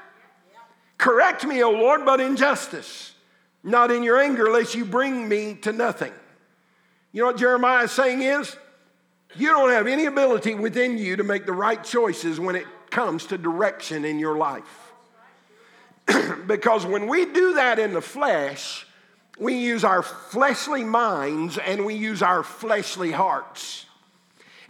Correct 0.97 1.45
me, 1.45 1.62
O 1.63 1.71
Lord, 1.71 2.05
but 2.05 2.19
in 2.19 2.36
justice. 2.36 3.13
not 3.63 3.91
in 3.91 4.01
your 4.01 4.19
anger, 4.19 4.49
lest 4.49 4.75
you 4.75 4.86
bring 4.86 5.27
me 5.27 5.55
to 5.55 5.73
nothing. 5.73 6.13
You 7.12 7.21
know 7.21 7.27
what 7.27 7.38
Jeremiah's 7.38 7.91
saying 7.91 8.21
is? 8.21 8.55
You 9.36 9.49
don't 9.49 9.71
have 9.71 9.88
any 9.88 10.05
ability 10.05 10.55
within 10.55 10.97
you 10.97 11.17
to 11.17 11.23
make 11.23 11.45
the 11.45 11.51
right 11.51 11.83
choices 11.83 12.39
when 12.39 12.55
it 12.55 12.65
comes 12.89 13.25
to 13.27 13.38
direction 13.38 14.05
in 14.05 14.19
your 14.19 14.38
life. 14.38 14.93
because 16.47 16.86
when 16.86 17.07
we 17.07 17.25
do 17.25 17.55
that 17.55 17.77
in 17.77 17.93
the 17.93 18.01
flesh, 18.01 18.87
we 19.39 19.56
use 19.56 19.84
our 19.84 20.02
fleshly 20.02 20.84
minds 20.84 21.58
and 21.58 21.86
we 21.86 21.93
use 21.93 22.21
our 22.21 22.43
fleshly 22.43 23.12
hearts. 23.12 23.86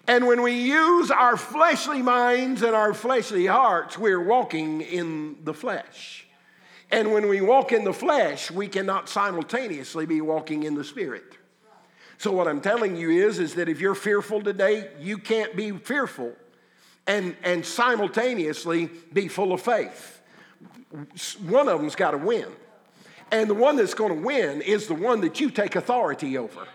And 0.08 0.26
when 0.26 0.42
we 0.42 0.54
use 0.54 1.12
our 1.12 1.36
fleshly 1.36 2.02
minds 2.02 2.62
and 2.62 2.74
our 2.74 2.94
fleshly 2.94 3.46
hearts, 3.46 3.98
we're 3.98 4.24
walking 4.24 4.82
in 4.82 5.38
the 5.44 5.54
flesh. 5.54 6.26
And 6.92 7.12
when 7.12 7.28
we 7.28 7.42
walk 7.42 7.74
in 7.74 7.84
the 7.84 7.94
flesh, 7.94 8.50
we 8.50 8.68
cannot 8.68 9.10
simultaneously 9.10 10.06
be 10.06 10.22
walking 10.22 10.64
in 10.64 10.76
the 10.76 10.86
spirit. 10.86 11.38
So 12.18 12.32
what 12.32 12.48
I'm 12.48 12.62
telling 12.62 12.96
you 12.96 13.10
is, 13.10 13.40
is 13.40 13.56
that 13.56 13.68
if 13.68 13.82
you're 13.82 13.96
fearful 13.96 14.42
today, 14.42 14.90
you 15.00 15.18
can't 15.18 15.56
be 15.56 15.72
fearful 15.72 16.34
and, 17.06 17.36
and 17.44 17.66
simultaneously 17.66 18.90
be 19.14 19.28
full 19.28 19.54
of 19.54 19.62
faith. 19.62 20.22
One 21.46 21.68
of 21.68 21.80
them's 21.80 21.96
got 21.96 22.12
to 22.12 22.18
win. 22.18 22.48
And 23.32 23.50
the 23.50 23.54
one 23.54 23.76
that's 23.76 23.94
going 23.94 24.14
to 24.14 24.26
win 24.26 24.62
is 24.62 24.88
the 24.88 24.94
one 24.94 25.22
that 25.22 25.40
you 25.40 25.50
take 25.50 25.76
authority 25.76 26.38
over. 26.38 26.68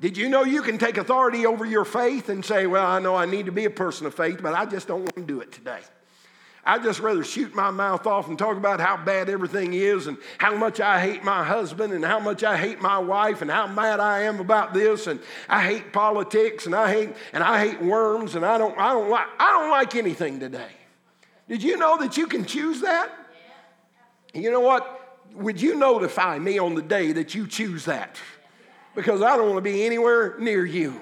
Did 0.00 0.16
you 0.16 0.28
know 0.28 0.44
you 0.44 0.62
can 0.62 0.78
take 0.78 0.96
authority 0.96 1.44
over 1.44 1.64
your 1.64 1.84
faith 1.84 2.28
and 2.28 2.44
say, 2.44 2.66
Well, 2.66 2.86
I 2.86 3.00
know 3.00 3.14
I 3.16 3.26
need 3.26 3.46
to 3.46 3.52
be 3.52 3.66
a 3.66 3.70
person 3.70 4.06
of 4.06 4.14
faith, 4.14 4.40
but 4.42 4.54
I 4.54 4.64
just 4.64 4.88
don't 4.88 5.00
want 5.00 5.16
to 5.16 5.22
do 5.22 5.40
it 5.40 5.52
today? 5.52 5.80
I'd 6.64 6.82
just 6.82 7.00
rather 7.00 7.24
shoot 7.24 7.54
my 7.54 7.70
mouth 7.70 8.06
off 8.06 8.28
and 8.28 8.38
talk 8.38 8.56
about 8.56 8.80
how 8.80 8.96
bad 8.96 9.30
everything 9.30 9.72
is 9.72 10.06
and 10.06 10.18
how 10.38 10.54
much 10.54 10.78
I 10.78 11.00
hate 11.00 11.24
my 11.24 11.42
husband 11.42 11.92
and 11.92 12.04
how 12.04 12.20
much 12.20 12.44
I 12.44 12.56
hate 12.56 12.82
my 12.82 12.98
wife 12.98 13.40
and 13.40 13.50
how 13.50 13.66
mad 13.66 13.98
I 13.98 14.22
am 14.22 14.40
about 14.40 14.74
this 14.74 15.06
and 15.06 15.20
I 15.48 15.62
hate 15.62 15.92
politics 15.92 16.66
and 16.66 16.74
I 16.74 16.92
hate 16.92 17.14
and 17.32 17.42
I 17.42 17.66
hate 17.66 17.80
worms 17.82 18.34
and 18.34 18.44
I 18.44 18.58
don't 18.58 18.78
I 18.78 18.92
don't 18.92 19.08
like 19.08 19.26
I 19.38 19.58
don't 19.58 19.70
like 19.70 19.94
anything 19.94 20.38
today. 20.38 20.70
Did 21.48 21.62
you 21.62 21.78
know 21.78 21.96
that 21.98 22.16
you 22.16 22.26
can 22.26 22.44
choose 22.44 22.82
that? 22.82 23.10
You 24.34 24.50
know 24.50 24.60
what? 24.60 24.99
Would 25.34 25.60
you 25.60 25.76
notify 25.76 26.38
me 26.38 26.58
on 26.58 26.74
the 26.74 26.82
day 26.82 27.12
that 27.12 27.34
you 27.34 27.46
choose 27.46 27.84
that? 27.84 28.16
Because 28.94 29.22
I 29.22 29.36
don't 29.36 29.46
want 29.46 29.58
to 29.64 29.70
be 29.70 29.84
anywhere 29.84 30.36
near 30.38 30.64
you. 30.64 31.00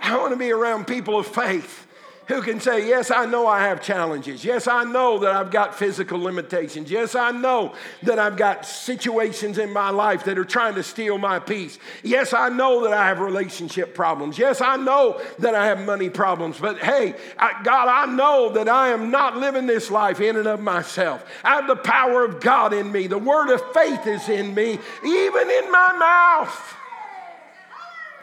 I 0.00 0.16
want 0.18 0.32
to 0.32 0.38
be 0.38 0.50
around 0.50 0.86
people 0.86 1.18
of 1.18 1.26
faith 1.26 1.86
who 2.26 2.40
can 2.40 2.60
say, 2.60 2.88
Yes, 2.88 3.10
I 3.10 3.26
know 3.26 3.46
I 3.46 3.64
have 3.64 3.82
challenges. 3.82 4.44
Yes, 4.44 4.66
I 4.66 4.84
know 4.84 5.18
that 5.18 5.32
I've 5.32 5.50
got 5.50 5.74
physical 5.74 6.18
limitations. 6.18 6.90
Yes, 6.90 7.14
I 7.14 7.30
know 7.30 7.74
that 8.02 8.18
I've 8.18 8.36
got 8.36 8.66
situations 8.66 9.58
in 9.58 9.72
my 9.72 9.90
life 9.90 10.24
that 10.24 10.38
are 10.38 10.44
trying 10.44 10.74
to 10.76 10.82
steal 10.82 11.18
my 11.18 11.38
peace. 11.38 11.78
Yes, 12.02 12.32
I 12.32 12.48
know 12.48 12.84
that 12.84 12.92
I 12.92 13.06
have 13.08 13.20
relationship 13.20 13.94
problems. 13.94 14.38
Yes, 14.38 14.60
I 14.60 14.76
know 14.76 15.20
that 15.38 15.54
I 15.54 15.66
have 15.66 15.84
money 15.84 16.08
problems. 16.08 16.58
But 16.58 16.78
hey, 16.78 17.14
I, 17.38 17.62
God, 17.62 17.88
I 17.88 18.06
know 18.12 18.50
that 18.52 18.68
I 18.68 18.88
am 18.88 19.10
not 19.10 19.36
living 19.36 19.66
this 19.66 19.90
life 19.90 20.20
in 20.20 20.36
and 20.36 20.46
of 20.46 20.60
myself. 20.60 21.24
I 21.42 21.56
have 21.56 21.66
the 21.66 21.76
power 21.76 22.24
of 22.24 22.40
God 22.40 22.72
in 22.72 22.90
me, 22.90 23.06
the 23.06 23.18
word 23.18 23.50
of 23.52 23.60
faith 23.72 24.06
is 24.06 24.28
in 24.28 24.54
me, 24.54 24.78
even 25.04 25.50
in 25.50 25.70
my 25.70 26.46
mouth. 26.48 26.76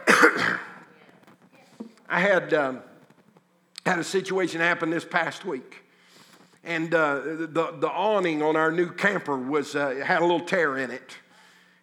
I 2.09 2.19
had. 2.19 2.53
Um, 2.53 2.81
had 3.85 3.99
a 3.99 4.03
situation 4.03 4.61
happen 4.61 4.89
this 4.89 5.05
past 5.05 5.45
week. 5.45 5.83
And 6.63 6.93
uh, 6.93 7.21
the, 7.23 7.75
the 7.79 7.89
awning 7.89 8.43
on 8.43 8.55
our 8.55 8.71
new 8.71 8.91
camper 8.91 9.37
was, 9.37 9.75
uh, 9.75 10.01
had 10.05 10.21
a 10.21 10.25
little 10.25 10.41
tear 10.41 10.77
in 10.77 10.91
it. 10.91 11.17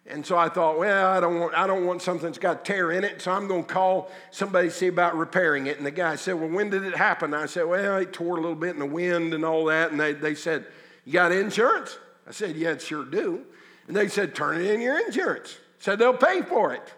And 0.07 0.25
so 0.25 0.37
I 0.37 0.49
thought, 0.49 0.79
well, 0.79 1.11
I 1.11 1.19
don't 1.19 1.39
want, 1.39 1.53
I 1.53 1.67
don't 1.67 1.85
want 1.85 2.01
something 2.01 2.25
that's 2.25 2.39
got 2.39 2.65
tear 2.65 2.91
in 2.91 3.03
it, 3.03 3.21
so 3.21 3.31
I'm 3.31 3.47
going 3.47 3.63
to 3.63 3.71
call 3.71 4.09
somebody 4.31 4.69
to 4.69 4.73
see 4.73 4.87
about 4.87 5.15
repairing 5.15 5.67
it. 5.67 5.77
And 5.77 5.85
the 5.85 5.91
guy 5.91 6.15
said, 6.15 6.33
well, 6.33 6.49
when 6.49 6.71
did 6.71 6.83
it 6.83 6.95
happen? 6.95 7.33
I 7.33 7.45
said, 7.45 7.65
well, 7.65 7.97
it 7.97 8.11
tore 8.11 8.37
a 8.37 8.41
little 8.41 8.55
bit 8.55 8.71
in 8.71 8.79
the 8.79 8.87
wind 8.87 9.35
and 9.35 9.45
all 9.45 9.65
that. 9.65 9.91
And 9.91 9.99
they, 9.99 10.13
they 10.13 10.33
said, 10.33 10.65
you 11.05 11.13
got 11.13 11.31
insurance? 11.31 11.97
I 12.27 12.31
said, 12.31 12.55
yeah, 12.55 12.71
it 12.71 12.81
sure 12.81 13.05
do. 13.05 13.45
And 13.87 13.95
they 13.95 14.07
said, 14.07 14.33
turn 14.33 14.59
it 14.59 14.71
in 14.71 14.81
your 14.81 14.97
insurance. 14.97 15.57
Said 15.77 15.99
they'll 15.99 16.13
pay 16.13 16.41
for 16.41 16.73
it. 16.73 16.93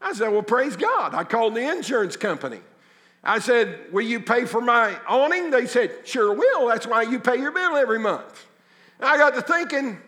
I 0.00 0.12
said, 0.12 0.28
well, 0.30 0.42
praise 0.42 0.76
God. 0.76 1.14
I 1.14 1.24
called 1.24 1.54
the 1.54 1.66
insurance 1.70 2.16
company. 2.16 2.60
I 3.24 3.38
said, 3.38 3.92
Will 3.92 4.02
you 4.02 4.20
pay 4.20 4.44
for 4.44 4.60
my 4.60 4.98
awning? 5.06 5.50
They 5.50 5.66
said, 5.66 5.92
Sure 6.04 6.32
will. 6.32 6.68
That's 6.68 6.86
why 6.86 7.02
you 7.02 7.20
pay 7.20 7.36
your 7.36 7.52
bill 7.52 7.76
every 7.76 7.98
month. 7.98 8.46
And 8.98 9.08
I 9.08 9.16
got 9.16 9.34
to 9.34 9.42
thinking, 9.42 9.98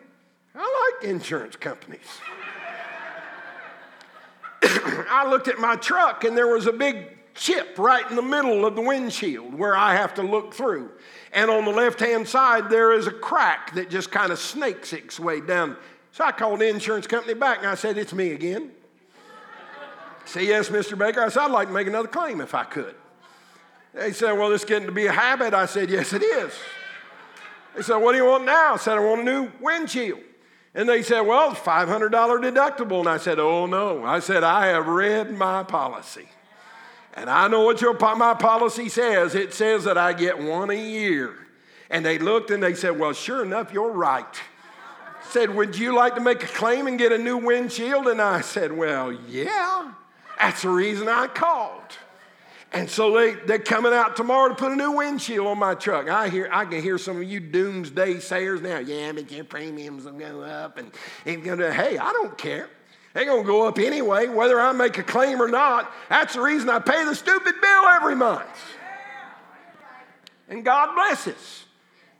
I 0.55 0.94
like 1.00 1.11
insurance 1.11 1.57
companies. 1.57 2.00
I 4.62 5.29
looked 5.29 5.48
at 5.48 5.59
my 5.59 5.77
truck 5.77 6.24
and 6.24 6.37
there 6.37 6.48
was 6.48 6.66
a 6.66 6.72
big 6.72 7.18
chip 7.35 7.79
right 7.79 8.09
in 8.09 8.16
the 8.16 8.22
middle 8.22 8.64
of 8.64 8.77
the 8.77 8.81
windshield 8.81 9.55
where 9.55 9.77
I 9.77 9.94
have 9.94 10.14
to 10.14 10.22
look 10.22 10.55
through. 10.55 10.90
And 11.33 11.50
on 11.50 11.64
the 11.64 11.72
left 11.72 12.00
hand 12.00 12.29
side, 12.29 12.70
there 12.70 12.92
is 12.92 13.07
a 13.07 13.12
crack 13.12 13.74
that 13.74 13.90
just 13.90 14.11
kind 14.11 14.31
of 14.31 14.38
snakes 14.38 14.92
its 14.92 15.18
way 15.18 15.40
down. 15.40 15.77
So 16.12 16.24
I 16.24 16.33
called 16.33 16.61
the 16.61 16.68
insurance 16.68 17.09
company 17.09 17.35
back 17.35 17.59
and 17.59 17.66
I 17.66 17.74
said, 17.74 17.98
It's 17.98 18.12
me 18.12 18.33
again. 18.33 18.70
Say, 20.24 20.46
Yes, 20.46 20.68
Mr. 20.68 20.96
Baker. 20.96 21.22
I 21.22 21.29
said, 21.29 21.42
I'd 21.42 21.50
like 21.50 21.68
to 21.68 21.74
make 21.74 21.87
another 21.87 22.09
claim 22.09 22.40
if 22.40 22.55
I 22.55 22.64
could. 22.64 22.94
They 23.94 24.12
said, 24.12 24.33
Well, 24.33 24.50
this 24.50 24.62
is 24.62 24.68
getting 24.68 24.87
to 24.87 24.92
be 24.92 25.07
a 25.07 25.12
habit. 25.12 25.54
I 25.54 25.66
said, 25.66 25.88
Yes, 25.88 26.12
it 26.12 26.22
is. 26.22 26.52
They 27.74 27.83
said, 27.83 27.96
What 27.96 28.12
do 28.12 28.18
you 28.18 28.26
want 28.26 28.44
now? 28.44 28.74
I 28.74 28.76
said, 28.76 28.98
I 28.98 29.00
want 29.00 29.22
a 29.22 29.24
new 29.24 29.50
windshield. 29.61 30.20
And 30.74 30.88
they 30.88 31.02
said, 31.02 31.20
Well, 31.20 31.54
$500 31.54 32.11
deductible. 32.11 33.00
And 33.00 33.09
I 33.09 33.18
said, 33.18 33.38
Oh, 33.38 33.66
no. 33.66 34.04
I 34.04 34.18
said, 34.18 34.42
I 34.42 34.66
have 34.66 34.88
read 34.88 35.30
my 35.33 35.62
policy. 35.62 36.28
And 37.14 37.30
I 37.30 37.46
know 37.46 37.62
what 37.62 37.80
your, 37.80 37.96
my 38.16 38.35
policy 38.35 38.88
says. 38.88 39.37
It 39.37 39.54
says 39.54 39.85
that 39.85 39.96
I 39.96 40.12
get 40.12 40.37
one 40.37 40.70
a 40.70 40.74
year. 40.74 41.35
And 41.88 42.04
they 42.04 42.18
looked 42.18 42.50
and 42.50 42.61
they 42.61 42.74
said, 42.74 42.98
Well, 42.98 43.12
sure 43.12 43.44
enough, 43.44 43.72
you're 43.72 43.92
right. 43.92 44.26
Said, 45.30 45.54
Would 45.54 45.78
you 45.78 45.94
like 45.94 46.16
to 46.16 46.20
make 46.20 46.42
a 46.42 46.48
claim 46.48 46.88
and 46.88 46.98
get 46.98 47.12
a 47.12 47.18
new 47.18 47.37
windshield? 47.37 48.09
And 48.09 48.20
I 48.20 48.40
said, 48.40 48.72
Well, 48.72 49.12
yeah. 49.12 49.92
That's 50.40 50.62
the 50.62 50.70
reason 50.70 51.09
I 51.09 51.28
called. 51.28 51.98
And 52.74 52.90
so 52.90 53.14
they, 53.14 53.34
they're 53.34 53.60
coming 53.60 53.92
out 53.92 54.16
tomorrow 54.16 54.48
to 54.48 54.54
put 54.56 54.72
a 54.72 54.76
new 54.76 54.90
windshield 54.90 55.46
on 55.46 55.60
my 55.60 55.74
truck. 55.74 56.08
I 56.08 56.28
hear 56.28 56.48
I 56.50 56.64
can 56.64 56.82
hear 56.82 56.98
some 56.98 57.18
of 57.18 57.22
you 57.22 57.38
doomsday 57.38 58.18
sayers 58.18 58.60
now. 58.60 58.78
Yeah, 58.78 59.12
but 59.12 59.30
your 59.30 59.44
premiums 59.44 60.06
will 60.06 60.12
go 60.12 60.42
up 60.42 60.76
and 60.76 60.90
it's 61.24 61.46
gonna 61.46 61.72
hey, 61.72 61.96
I 61.98 62.12
don't 62.12 62.37
care. 62.37 62.68
They're 63.12 63.26
gonna 63.26 63.44
go 63.44 63.68
up 63.68 63.78
anyway, 63.78 64.26
whether 64.26 64.60
I 64.60 64.72
make 64.72 64.98
a 64.98 65.04
claim 65.04 65.40
or 65.40 65.46
not. 65.46 65.92
That's 66.08 66.34
the 66.34 66.40
reason 66.40 66.68
I 66.68 66.80
pay 66.80 67.04
the 67.04 67.14
stupid 67.14 67.54
bill 67.62 67.84
every 67.90 68.16
month. 68.16 68.42
And 70.48 70.64
God 70.64 70.96
blesses. 70.96 71.64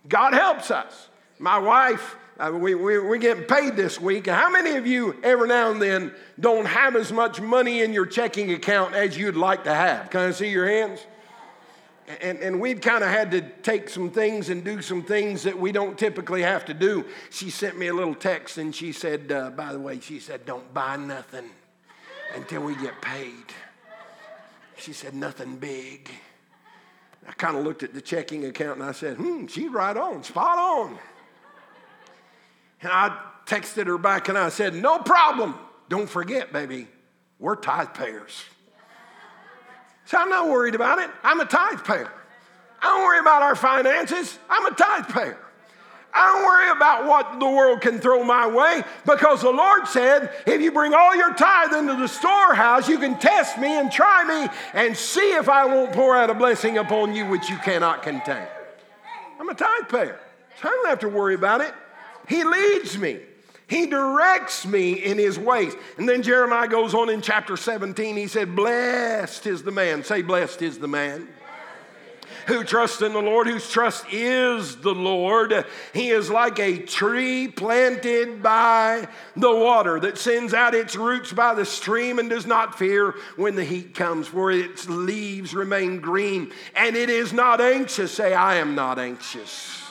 God 0.07 0.35
helps 0.35 0.71
us. 0.71 1.09
My 1.41 1.59
wife 1.59 2.17
uh, 2.39 2.51
we, 2.53 2.75
we, 2.75 2.99
we're 2.99 3.17
getting 3.17 3.45
paid 3.45 3.77
this 3.77 4.01
week. 4.01 4.27
How 4.27 4.51
many 4.51 4.77
of 4.77 4.87
you, 4.87 5.17
every 5.23 5.49
now 5.49 5.71
and 5.71 5.81
then, 5.81 6.13
don't 6.41 6.67
have 6.67 6.97
as 6.97 7.13
much 7.13 7.41
money 7.41 7.83
in 7.83 7.93
your 7.93 8.07
checking 8.07 8.53
account 8.53 8.95
as 8.95 9.17
you'd 9.17 9.37
like 9.37 9.65
to 9.65 9.75
have? 9.75 10.11
Can 10.11 10.21
I 10.21 10.31
see 10.33 10.51
your 10.51 10.67
hands? 10.67 11.07
And, 12.21 12.39
and 12.41 12.61
we've 12.61 12.81
kind 12.81 13.03
of 13.05 13.11
had 13.11 13.31
to 13.31 13.41
take 13.63 13.89
some 13.89 14.11
things 14.11 14.51
and 14.51 14.65
do 14.65 14.83
some 14.83 15.03
things 15.03 15.45
that 15.45 15.59
we 15.59 15.73
don't 15.73 15.97
typically 15.97 16.43
have 16.43 16.65
to 16.67 16.75
do. 16.75 17.05
She 17.31 17.51
sent 17.51 17.79
me 17.79 17.87
a 17.87 17.95
little 17.95 18.15
text 18.15 18.59
and 18.59 18.75
she 18.75 18.93
said, 18.93 19.31
uh, 19.31 19.51
by 19.51 19.73
the 19.73 19.79
way, 19.79 20.01
she 20.01 20.19
said, 20.19 20.45
don't 20.45 20.75
buy 20.75 20.97
nothing 20.97 21.49
until 22.35 22.63
we 22.63 22.75
get 22.77 23.01
paid. 23.01 23.45
She 24.77 24.93
said, 24.93 25.15
nothing 25.15 25.57
big. 25.57 26.11
I 27.27 27.33
kind 27.33 27.57
of 27.57 27.65
looked 27.65 27.83
at 27.85 27.95
the 27.95 28.03
checking 28.03 28.45
account 28.45 28.81
and 28.81 28.89
I 28.89 28.93
said, 28.93 29.17
hmm, 29.17 29.47
she's 29.47 29.71
right 29.71 29.97
on, 29.97 30.25
spot 30.25 30.59
on. 30.59 30.99
And 32.85 32.93
I 32.93 33.19
texted 33.47 33.87
her 33.87 33.99
back 33.99 34.29
and 34.29 34.37
I 34.37 34.51
said, 34.51 34.75
No 34.75 34.99
problem. 34.99 35.59
Don't 35.89 36.09
forget, 36.09 36.53
baby, 36.53 36.87
we're 37.39 37.57
tithe 37.57 37.95
payers. 37.95 38.45
So 40.07 40.19
I'm 40.19 40.29
not 40.29 40.49
worried 40.49 40.75
about 40.75 40.99
it. 40.99 41.11
I'm 41.23 41.41
a 41.41 41.47
tithe 41.47 41.83
payer. 41.85 42.11
I 42.83 42.87
don't 42.87 43.03
worry 43.03 43.19
about 43.21 43.43
our 43.43 43.57
finances. 43.57 44.39
I'm 44.51 44.67
a 44.67 44.75
tithe 44.75 45.09
payer. 45.09 45.39
I 46.13 46.27
don't 46.27 46.45
worry 46.45 46.71
about 46.71 47.07
what 47.07 47.41
the 47.41 47.47
world 47.47 47.81
can 47.81 47.99
throw 47.99 48.23
my 48.23 48.47
way 48.47 48.85
because 49.05 49.41
the 49.41 49.51
Lord 49.51 49.89
said, 49.89 50.31
if 50.47 50.61
you 50.61 50.71
bring 50.71 50.95
all 50.95 51.17
your 51.17 51.35
tithe 51.35 51.73
into 51.73 51.95
the 51.95 52.07
storehouse, 52.07 52.89
you 52.89 52.99
can 52.99 53.19
test 53.19 53.59
me 53.59 53.69
and 53.79 53.91
try 53.91 54.25
me 54.25 54.55
and 54.75 54.97
see 54.97 55.33
if 55.33 55.49
I 55.49 55.65
won't 55.65 55.93
pour 55.93 56.15
out 56.15 56.31
a 56.31 56.35
blessing 56.35 56.79
upon 56.79 57.15
you 57.15 57.27
which 57.27 57.49
you 57.49 57.57
cannot 57.57 58.03
contain. 58.03 58.47
I'm 59.41 59.49
a 59.49 59.55
tithe 59.55 59.89
payer, 59.89 60.21
so 60.61 60.69
I 60.69 60.71
don't 60.71 60.89
have 60.89 61.01
to 61.01 61.09
worry 61.09 61.35
about 61.35 61.63
it. 61.63 61.75
He 62.29 62.45
leads 62.45 62.99
me. 62.99 63.21
He 63.67 63.87
directs 63.87 64.67
me 64.67 64.93
in 64.93 65.19
his 65.19 65.39
ways. 65.39 65.75
And 65.97 66.09
then 66.09 66.23
Jeremiah 66.23 66.69
goes 66.69 66.95
on 66.95 67.09
in 67.09 67.23
chapter 67.23 67.57
17. 67.57 68.17
He 68.17 68.27
said, 68.27 68.55
Blessed 68.55 69.47
is 69.47 69.63
the 69.63 69.73
man. 69.73 70.05
Say, 70.05 70.23
Blessed 70.23 70.63
is 70.63 70.79
the 70.79 70.89
man 70.89 71.29
who 72.47 72.65
trusts 72.65 73.03
in 73.03 73.13
the 73.13 73.23
Lord, 73.23 73.47
whose 73.47 73.71
trust 73.71 74.05
is 74.13 74.77
the 74.77 74.95
Lord. 74.95 75.65
He 75.93 76.11
is 76.11 76.31
like 76.31 76.59
a 76.59 76.79
tree 76.79 77.49
planted 77.49 78.43
by 78.43 79.09
the 79.37 79.55
water 79.55 80.01
that 80.01 80.19
sends 80.19 80.53
out 80.53 80.75
its 80.75 80.97
roots 80.97 81.33
by 81.33 81.55
the 81.55 81.65
stream 81.65 82.19
and 82.19 82.29
does 82.29 82.47
not 82.47 82.79
fear 82.79 83.15
when 83.37 83.55
the 83.55 83.65
heat 83.65 83.95
comes, 83.95 84.29
for 84.29 84.51
its 84.51 84.89
leaves 84.89 85.55
remain 85.55 86.01
green, 86.01 86.53
and 86.75 86.97
it 86.97 87.11
is 87.11 87.33
not 87.33 87.61
anxious. 87.61 88.13
Say, 88.13 88.35
I 88.35 88.57
am 88.57 88.75
not 88.75 88.99
anxious. 88.99 89.84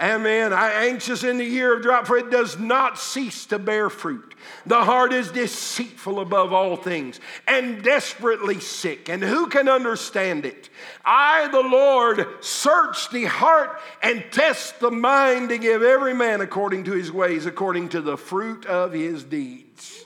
Amen. 0.00 0.52
I 0.52 0.86
anxious 0.86 1.22
in 1.22 1.38
the 1.38 1.44
year 1.44 1.76
of 1.76 1.82
drought, 1.82 2.08
for 2.08 2.16
it 2.16 2.28
does 2.28 2.58
not 2.58 2.98
cease 2.98 3.46
to 3.46 3.60
bear 3.60 3.88
fruit. 3.88 4.34
The 4.66 4.82
heart 4.82 5.12
is 5.12 5.30
deceitful 5.30 6.18
above 6.18 6.52
all 6.52 6.76
things 6.76 7.20
and 7.46 7.82
desperately 7.82 8.58
sick. 8.58 9.08
And 9.08 9.22
who 9.22 9.46
can 9.46 9.68
understand 9.68 10.46
it? 10.46 10.68
I, 11.04 11.46
the 11.48 11.60
Lord, 11.60 12.26
search 12.40 13.10
the 13.10 13.26
heart 13.26 13.80
and 14.02 14.24
test 14.32 14.80
the 14.80 14.90
mind 14.90 15.50
to 15.50 15.58
give 15.58 15.82
every 15.82 16.14
man 16.14 16.40
according 16.40 16.84
to 16.84 16.92
his 16.92 17.12
ways, 17.12 17.46
according 17.46 17.90
to 17.90 18.00
the 18.00 18.16
fruit 18.16 18.66
of 18.66 18.92
his 18.92 19.22
deeds. 19.22 20.04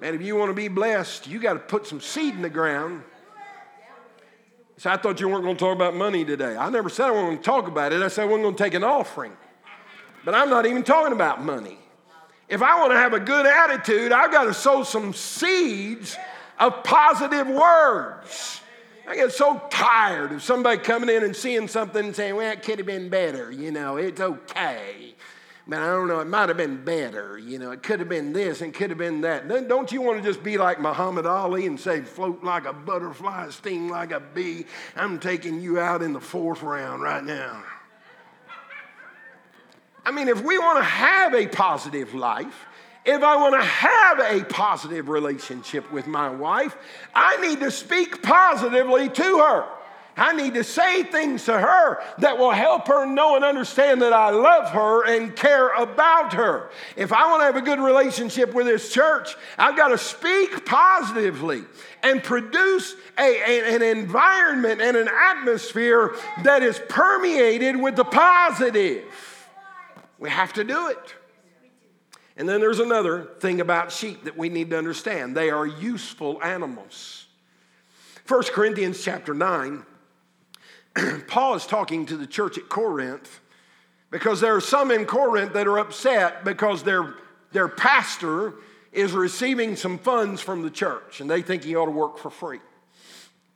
Man, 0.00 0.14
if 0.14 0.22
you 0.22 0.36
want 0.36 0.50
to 0.50 0.54
be 0.54 0.68
blessed, 0.68 1.26
you 1.26 1.40
got 1.40 1.54
to 1.54 1.58
put 1.58 1.86
some 1.86 2.00
seed 2.00 2.34
in 2.34 2.42
the 2.42 2.50
ground. 2.50 3.02
So 4.76 4.90
I 4.90 4.96
thought 4.96 5.20
you 5.20 5.28
weren't 5.28 5.44
going 5.44 5.56
to 5.56 5.60
talk 5.60 5.74
about 5.74 5.94
money 5.94 6.24
today. 6.24 6.56
I 6.56 6.68
never 6.68 6.88
said 6.88 7.06
I 7.06 7.10
wasn't 7.10 7.28
going 7.28 7.38
to 7.38 7.44
talk 7.44 7.68
about 7.68 7.92
it. 7.92 8.02
I 8.02 8.08
said 8.08 8.22
I 8.22 8.24
wasn't 8.26 8.42
going 8.44 8.56
to 8.56 8.62
take 8.62 8.74
an 8.74 8.84
offering. 8.84 9.32
But 10.24 10.34
I'm 10.34 10.50
not 10.50 10.66
even 10.66 10.82
talking 10.82 11.12
about 11.12 11.42
money. 11.44 11.78
If 12.48 12.62
I 12.62 12.78
want 12.80 12.92
to 12.92 12.96
have 12.96 13.12
a 13.12 13.20
good 13.20 13.46
attitude, 13.46 14.12
I've 14.12 14.32
got 14.32 14.44
to 14.44 14.54
sow 14.54 14.82
some 14.82 15.12
seeds 15.12 16.16
of 16.58 16.82
positive 16.82 17.46
words. 17.46 18.60
I 19.06 19.16
get 19.16 19.32
so 19.32 19.62
tired 19.70 20.32
of 20.32 20.42
somebody 20.42 20.78
coming 20.78 21.14
in 21.14 21.24
and 21.24 21.36
seeing 21.36 21.68
something 21.68 22.06
and 22.06 22.16
saying, 22.16 22.36
well, 22.36 22.50
it 22.50 22.62
could 22.62 22.78
have 22.78 22.86
been 22.86 23.10
better. 23.10 23.50
You 23.50 23.70
know, 23.70 23.96
it's 23.96 24.20
okay. 24.20 25.14
Man, 25.66 25.80
I 25.80 25.86
don't 25.86 26.08
know, 26.08 26.20
it 26.20 26.26
might 26.26 26.48
have 26.48 26.58
been 26.58 26.84
better. 26.84 27.38
You 27.38 27.58
know, 27.58 27.70
it 27.70 27.82
could 27.82 27.98
have 27.98 28.08
been 28.08 28.34
this 28.34 28.60
and 28.60 28.74
could 28.74 28.90
have 28.90 28.98
been 28.98 29.22
that. 29.22 29.48
Then 29.48 29.66
don't 29.66 29.90
you 29.90 30.02
want 30.02 30.22
to 30.22 30.28
just 30.28 30.42
be 30.42 30.58
like 30.58 30.78
Muhammad 30.78 31.24
Ali 31.24 31.64
and 31.66 31.80
say, 31.80 32.02
float 32.02 32.44
like 32.44 32.66
a 32.66 32.74
butterfly, 32.74 33.48
sting 33.48 33.88
like 33.88 34.12
a 34.12 34.20
bee? 34.20 34.66
I'm 34.94 35.18
taking 35.18 35.62
you 35.62 35.80
out 35.80 36.02
in 36.02 36.12
the 36.12 36.20
fourth 36.20 36.62
round 36.62 37.02
right 37.02 37.24
now. 37.24 37.62
I 40.04 40.10
mean, 40.10 40.28
if 40.28 40.44
we 40.44 40.58
want 40.58 40.78
to 40.78 40.84
have 40.84 41.34
a 41.34 41.46
positive 41.46 42.12
life, 42.12 42.66
if 43.06 43.22
I 43.22 43.36
want 43.36 43.54
to 43.54 43.66
have 43.66 44.18
a 44.18 44.44
positive 44.44 45.08
relationship 45.08 45.90
with 45.90 46.06
my 46.06 46.28
wife, 46.28 46.76
I 47.14 47.38
need 47.38 47.60
to 47.60 47.70
speak 47.70 48.22
positively 48.22 49.08
to 49.08 49.38
her. 49.38 49.64
I 50.16 50.32
need 50.32 50.54
to 50.54 50.62
say 50.62 51.02
things 51.02 51.44
to 51.46 51.58
her 51.58 52.00
that 52.18 52.38
will 52.38 52.52
help 52.52 52.86
her 52.86 53.04
know 53.04 53.34
and 53.34 53.44
understand 53.44 54.00
that 54.02 54.12
I 54.12 54.30
love 54.30 54.70
her 54.70 55.04
and 55.06 55.34
care 55.34 55.70
about 55.70 56.34
her. 56.34 56.70
If 56.96 57.12
I 57.12 57.28
want 57.28 57.40
to 57.40 57.46
have 57.46 57.56
a 57.56 57.62
good 57.62 57.80
relationship 57.80 58.54
with 58.54 58.66
this 58.66 58.92
church, 58.92 59.34
I've 59.58 59.76
got 59.76 59.88
to 59.88 59.98
speak 59.98 60.64
positively 60.64 61.64
and 62.02 62.22
produce 62.22 62.94
a, 63.18 63.22
a, 63.22 63.74
an 63.74 63.82
environment 63.82 64.80
and 64.80 64.96
an 64.96 65.08
atmosphere 65.08 66.14
that 66.44 66.62
is 66.62 66.80
permeated 66.88 67.80
with 67.80 67.96
the 67.96 68.04
positive. 68.04 69.04
We 70.20 70.30
have 70.30 70.52
to 70.52 70.64
do 70.64 70.88
it. 70.88 71.14
And 72.36 72.48
then 72.48 72.60
there's 72.60 72.80
another 72.80 73.28
thing 73.40 73.60
about 73.60 73.92
sheep 73.92 74.24
that 74.24 74.36
we 74.36 74.48
need 74.48 74.70
to 74.70 74.78
understand 74.78 75.36
they 75.36 75.50
are 75.50 75.66
useful 75.66 76.42
animals. 76.42 77.26
1 78.26 78.42
Corinthians 78.44 79.02
chapter 79.02 79.34
9, 79.34 79.84
Paul 81.26 81.54
is 81.54 81.66
talking 81.66 82.06
to 82.06 82.16
the 82.16 82.26
church 82.26 82.58
at 82.58 82.68
Corinth 82.68 83.40
because 84.10 84.40
there 84.40 84.54
are 84.54 84.60
some 84.60 84.90
in 84.90 85.06
Corinth 85.06 85.52
that 85.54 85.66
are 85.66 85.78
upset 85.78 86.44
because 86.44 86.82
their, 86.82 87.14
their 87.52 87.68
pastor 87.68 88.54
is 88.92 89.12
receiving 89.12 89.74
some 89.74 89.98
funds 89.98 90.40
from 90.40 90.62
the 90.62 90.70
church 90.70 91.20
and 91.20 91.28
they 91.28 91.42
think 91.42 91.64
he 91.64 91.74
ought 91.74 91.86
to 91.86 91.90
work 91.90 92.18
for 92.18 92.30
free. 92.30 92.60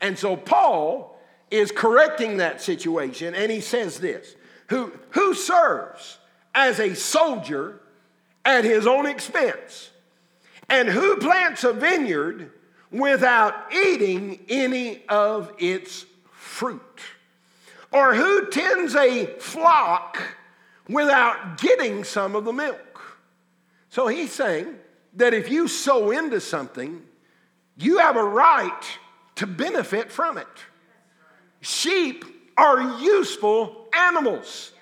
And 0.01 0.18
so 0.18 0.37
Paul 0.37 1.18
is 1.51 1.70
correcting 1.70 2.38
that 2.38 2.61
situation 2.61 3.35
and 3.35 3.51
he 3.51 3.61
says 3.61 3.98
this 4.01 4.35
Who, 4.68 4.92
who 5.11 5.35
serves 5.35 6.18
as 6.55 6.81
a 6.81 6.94
soldier 6.94 7.81
at 8.44 8.64
his 8.64 8.87
own 8.87 9.07
expense? 9.07 9.90
And 10.68 10.88
who 10.88 11.16
plants 11.16 11.64
a 11.64 11.72
vineyard 11.72 12.53
without 12.90 13.72
eating 13.72 14.40
any 14.48 15.07
of 15.09 15.53
its 15.59 16.05
fruit? 16.33 17.01
Or 17.92 18.14
who 18.14 18.51
tends 18.51 18.94
a 18.94 19.27
flock 19.38 20.20
without 20.88 21.61
getting 21.61 22.05
some 22.05 22.35
of 22.35 22.44
the 22.44 22.53
milk? 22.53 23.18
So 23.90 24.07
he's 24.07 24.33
saying 24.33 24.77
that 25.14 25.35
if 25.35 25.51
you 25.51 25.68
sow 25.68 26.11
into 26.11 26.40
something, 26.40 27.03
you 27.77 27.98
have 27.98 28.16
a 28.16 28.24
right 28.24 28.98
to 29.37 29.46
benefit 29.46 30.12
from 30.12 30.37
it. 30.38 30.46
Sheep 31.61 32.24
are 32.57 33.01
useful 33.01 33.88
animals. 33.96 34.72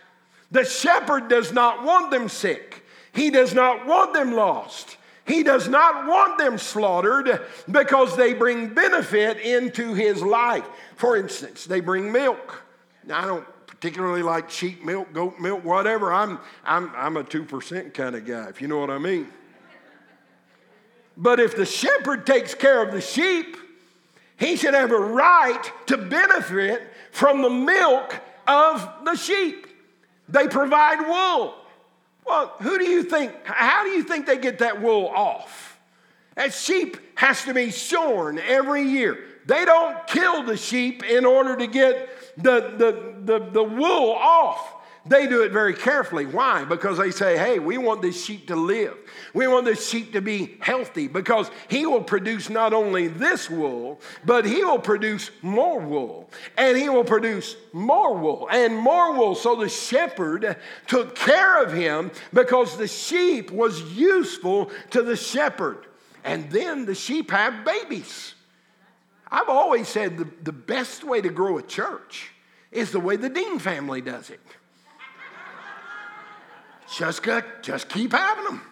The 0.50 0.64
shepherd 0.64 1.28
does 1.28 1.52
not 1.52 1.84
want 1.84 2.10
them 2.10 2.28
sick. 2.28 2.84
He 3.12 3.30
does 3.30 3.54
not 3.54 3.86
want 3.86 4.14
them 4.14 4.32
lost. 4.32 4.96
He 5.26 5.42
does 5.42 5.68
not 5.68 6.06
want 6.06 6.38
them 6.38 6.56
slaughtered 6.56 7.40
because 7.70 8.16
they 8.16 8.32
bring 8.32 8.68
benefit 8.68 9.38
into 9.38 9.94
his 9.94 10.22
life. 10.22 10.66
For 10.96 11.16
instance, 11.16 11.64
they 11.64 11.80
bring 11.80 12.12
milk. 12.12 12.62
I 13.10 13.26
don't 13.26 13.46
particularly 13.66 14.22
like 14.22 14.50
sheep 14.50 14.84
milk, 14.84 15.12
goat 15.12 15.38
milk, 15.38 15.64
whatever. 15.64 16.12
I'm, 16.12 16.38
I'm, 16.64 16.90
I'm 16.94 17.16
a 17.16 17.24
2% 17.24 17.94
kind 17.94 18.16
of 18.16 18.24
guy, 18.24 18.48
if 18.48 18.60
you 18.60 18.68
know 18.68 18.78
what 18.78 18.90
I 18.90 18.98
mean. 18.98 19.28
But 21.16 21.40
if 21.40 21.56
the 21.56 21.66
shepherd 21.66 22.26
takes 22.26 22.54
care 22.54 22.82
of 22.82 22.92
the 22.92 23.00
sheep, 23.00 23.56
he 24.38 24.56
should 24.56 24.74
have 24.74 24.92
a 24.92 24.98
right 24.98 25.72
to 25.86 25.96
benefit 25.96 26.82
from 27.10 27.42
the 27.42 27.50
milk 27.50 28.20
of 28.46 28.88
the 29.04 29.14
sheep. 29.14 29.66
They 30.28 30.48
provide 30.48 31.06
wool. 31.06 31.54
Well, 32.26 32.54
who 32.60 32.78
do 32.78 32.88
you 32.88 33.02
think, 33.02 33.32
how 33.44 33.84
do 33.84 33.90
you 33.90 34.02
think 34.02 34.26
they 34.26 34.36
get 34.36 34.58
that 34.58 34.82
wool 34.82 35.06
off? 35.06 35.78
That 36.34 36.52
sheep 36.52 36.98
has 37.14 37.44
to 37.44 37.54
be 37.54 37.70
shorn 37.70 38.38
every 38.38 38.82
year. 38.82 39.18
They 39.46 39.64
don't 39.64 40.06
kill 40.06 40.42
the 40.42 40.56
sheep 40.56 41.04
in 41.04 41.24
order 41.24 41.56
to 41.56 41.66
get 41.66 42.10
the, 42.36 42.74
the, 42.76 43.38
the, 43.38 43.50
the 43.50 43.64
wool 43.64 44.12
off. 44.12 44.74
They 45.08 45.28
do 45.28 45.42
it 45.42 45.52
very 45.52 45.74
carefully. 45.74 46.26
Why? 46.26 46.64
Because 46.64 46.98
they 46.98 47.12
say, 47.12 47.38
hey, 47.38 47.60
we 47.60 47.78
want 47.78 48.02
this 48.02 48.24
sheep 48.24 48.48
to 48.48 48.56
live. 48.56 48.96
We 49.34 49.46
want 49.46 49.64
this 49.64 49.88
sheep 49.88 50.12
to 50.14 50.20
be 50.20 50.56
healthy 50.58 51.06
because 51.06 51.48
he 51.68 51.86
will 51.86 52.02
produce 52.02 52.50
not 52.50 52.72
only 52.72 53.06
this 53.06 53.48
wool, 53.48 54.00
but 54.24 54.44
he 54.44 54.64
will 54.64 54.80
produce 54.80 55.30
more 55.42 55.78
wool. 55.78 56.28
And 56.56 56.76
he 56.76 56.88
will 56.88 57.04
produce 57.04 57.54
more 57.72 58.16
wool 58.16 58.48
and 58.50 58.76
more 58.76 59.16
wool. 59.16 59.36
So 59.36 59.54
the 59.54 59.68
shepherd 59.68 60.56
took 60.88 61.14
care 61.14 61.62
of 61.62 61.72
him 61.72 62.10
because 62.32 62.76
the 62.76 62.88
sheep 62.88 63.52
was 63.52 63.80
useful 63.96 64.70
to 64.90 65.02
the 65.02 65.16
shepherd. 65.16 65.86
And 66.24 66.50
then 66.50 66.84
the 66.84 66.96
sheep 66.96 67.30
have 67.30 67.64
babies. 67.64 68.34
I've 69.30 69.48
always 69.48 69.88
said 69.88 70.18
the, 70.18 70.28
the 70.42 70.52
best 70.52 71.02
way 71.04 71.20
to 71.20 71.28
grow 71.28 71.58
a 71.58 71.62
church 71.62 72.30
is 72.70 72.92
the 72.92 73.00
way 73.00 73.16
the 73.16 73.28
Dean 73.28 73.58
family 73.58 74.00
does 74.00 74.30
it. 74.30 74.40
Just, 76.94 77.26
just 77.62 77.88
keep 77.88 78.12
having 78.12 78.44
them. 78.44 78.62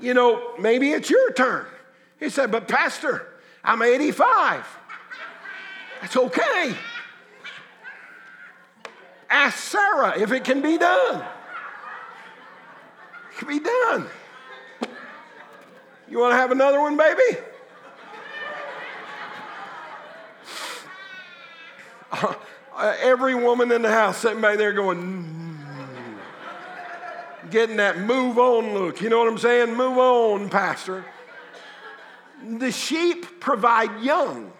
You 0.00 0.14
know, 0.14 0.54
maybe 0.58 0.90
it's 0.90 1.10
your 1.10 1.32
turn. 1.32 1.66
He 2.18 2.30
said, 2.30 2.50
But 2.50 2.68
Pastor, 2.68 3.26
I'm 3.64 3.82
85. 3.82 4.66
That's 6.00 6.16
okay. 6.16 6.74
Ask 9.28 9.58
Sarah 9.58 10.18
if 10.18 10.32
it 10.32 10.44
can 10.44 10.62
be 10.62 10.78
done. 10.78 11.22
It 13.32 13.38
can 13.38 13.48
be 13.48 13.60
done. 13.60 14.06
You 16.08 16.18
want 16.18 16.32
to 16.32 16.36
have 16.36 16.50
another 16.50 16.80
one, 16.80 16.96
baby? 16.96 17.38
every 23.02 23.34
woman 23.34 23.72
in 23.72 23.82
the 23.82 23.90
house 23.90 24.18
sitting 24.18 24.40
back 24.40 24.58
there 24.58 24.72
going, 24.72 24.98
mm, 24.98 27.50
getting 27.50 27.76
that 27.76 27.98
move 27.98 28.38
on 28.38 28.74
look. 28.74 29.00
You 29.00 29.08
know 29.08 29.18
what 29.18 29.28
I'm 29.28 29.38
saying? 29.38 29.74
Move 29.74 29.98
on, 29.98 30.48
Pastor. 30.48 31.04
The 32.42 32.72
sheep 32.72 33.40
provide 33.40 34.00
young, 34.00 34.52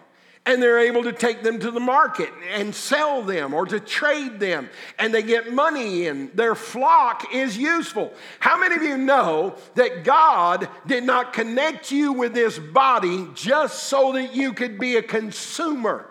and 0.45 0.61
they're 0.61 0.79
able 0.79 1.03
to 1.03 1.13
take 1.13 1.41
them 1.41 1.59
to 1.59 1.71
the 1.71 1.79
market 1.79 2.29
and 2.53 2.75
sell 2.75 3.23
them 3.23 3.55
or 3.55 3.65
to 3.65 3.79
trade 3.79 4.39
them, 4.39 4.69
and 4.99 5.13
they 5.13 5.23
get 5.23 5.51
money 5.51 6.05
in. 6.05 6.29
Their 6.35 6.53
flock 6.53 7.33
is 7.33 7.57
useful. 7.57 8.13
How 8.39 8.59
many 8.59 8.75
of 8.75 8.83
you 8.83 8.97
know 8.97 9.55
that 9.75 10.03
God 10.03 10.69
did 10.85 11.03
not 11.03 11.33
connect 11.33 11.91
you 11.91 12.13
with 12.13 12.35
this 12.35 12.59
body 12.59 13.27
just 13.33 13.85
so 13.85 14.11
that 14.13 14.35
you 14.35 14.53
could 14.53 14.79
be 14.79 14.97
a 14.97 15.03
consumer? 15.03 16.10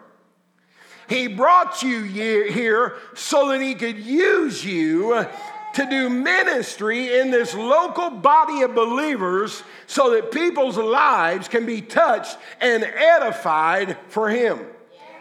He 1.10 1.26
brought 1.26 1.82
you 1.82 2.04
here 2.04 2.94
so 3.14 3.48
that 3.48 3.60
He 3.60 3.74
could 3.74 3.98
use 3.98 4.64
you 4.64 5.26
to 5.74 5.86
do 5.86 6.08
ministry 6.08 7.18
in 7.18 7.32
this 7.32 7.52
local 7.52 8.10
body 8.10 8.62
of 8.62 8.76
believers 8.76 9.64
so 9.88 10.12
that 10.12 10.30
people's 10.30 10.76
lives 10.76 11.48
can 11.48 11.66
be 11.66 11.80
touched 11.82 12.38
and 12.60 12.84
edified 12.84 13.96
for 14.06 14.30
Him. 14.30 14.60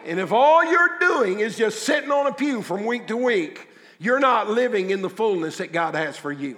And 0.05 0.19
if 0.19 0.31
all 0.31 0.63
you're 0.63 0.99
doing 0.99 1.39
is 1.39 1.57
just 1.57 1.81
sitting 1.81 2.11
on 2.11 2.27
a 2.27 2.33
pew 2.33 2.61
from 2.61 2.85
week 2.85 3.07
to 3.07 3.17
week, 3.17 3.67
you're 3.97 4.19
not 4.19 4.47
living 4.47 4.91
in 4.91 5.01
the 5.01 5.09
fullness 5.09 5.57
that 5.57 5.71
God 5.71 5.95
has 5.95 6.15
for 6.15 6.31
you. 6.31 6.57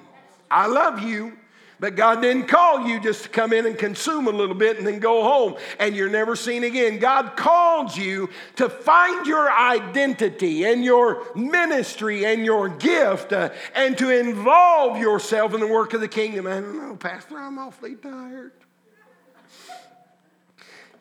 I 0.50 0.68
love 0.68 1.00
you, 1.00 1.38
but 1.82 1.96
God 1.96 2.22
didn't 2.22 2.46
call 2.46 2.88
you 2.88 3.00
just 3.00 3.24
to 3.24 3.30
come 3.30 3.52
in 3.52 3.66
and 3.66 3.76
consume 3.76 4.28
a 4.28 4.32
little 4.32 4.54
bit 4.54 4.78
and 4.78 4.86
then 4.86 5.00
go 5.00 5.24
home 5.24 5.56
and 5.80 5.96
you're 5.96 6.12
never 6.12 6.36
seen 6.36 6.64
again. 6.64 7.00
God 7.00 7.36
called 7.36 7.98
you 7.98 8.30
to 8.58 8.70
find 8.70 9.26
your 9.26 9.52
identity 9.52 10.64
and 10.64 10.86
your 10.86 11.26
ministry 11.36 12.24
and 12.24 12.46
your 12.46 12.70
gift 12.70 13.34
uh, 13.34 13.50
and 13.74 13.98
to 13.98 14.16
involve 14.16 15.00
yourself 15.00 15.56
in 15.56 15.60
the 15.60 15.66
work 15.66 15.96
of 15.96 16.02
the 16.02 16.08
kingdom. 16.08 16.46
I 16.46 16.62
don't 16.62 16.78
know, 16.78 16.96
Pastor, 16.96 17.40
I'm 17.40 17.58
awfully 17.58 17.96
tired. 17.96 18.52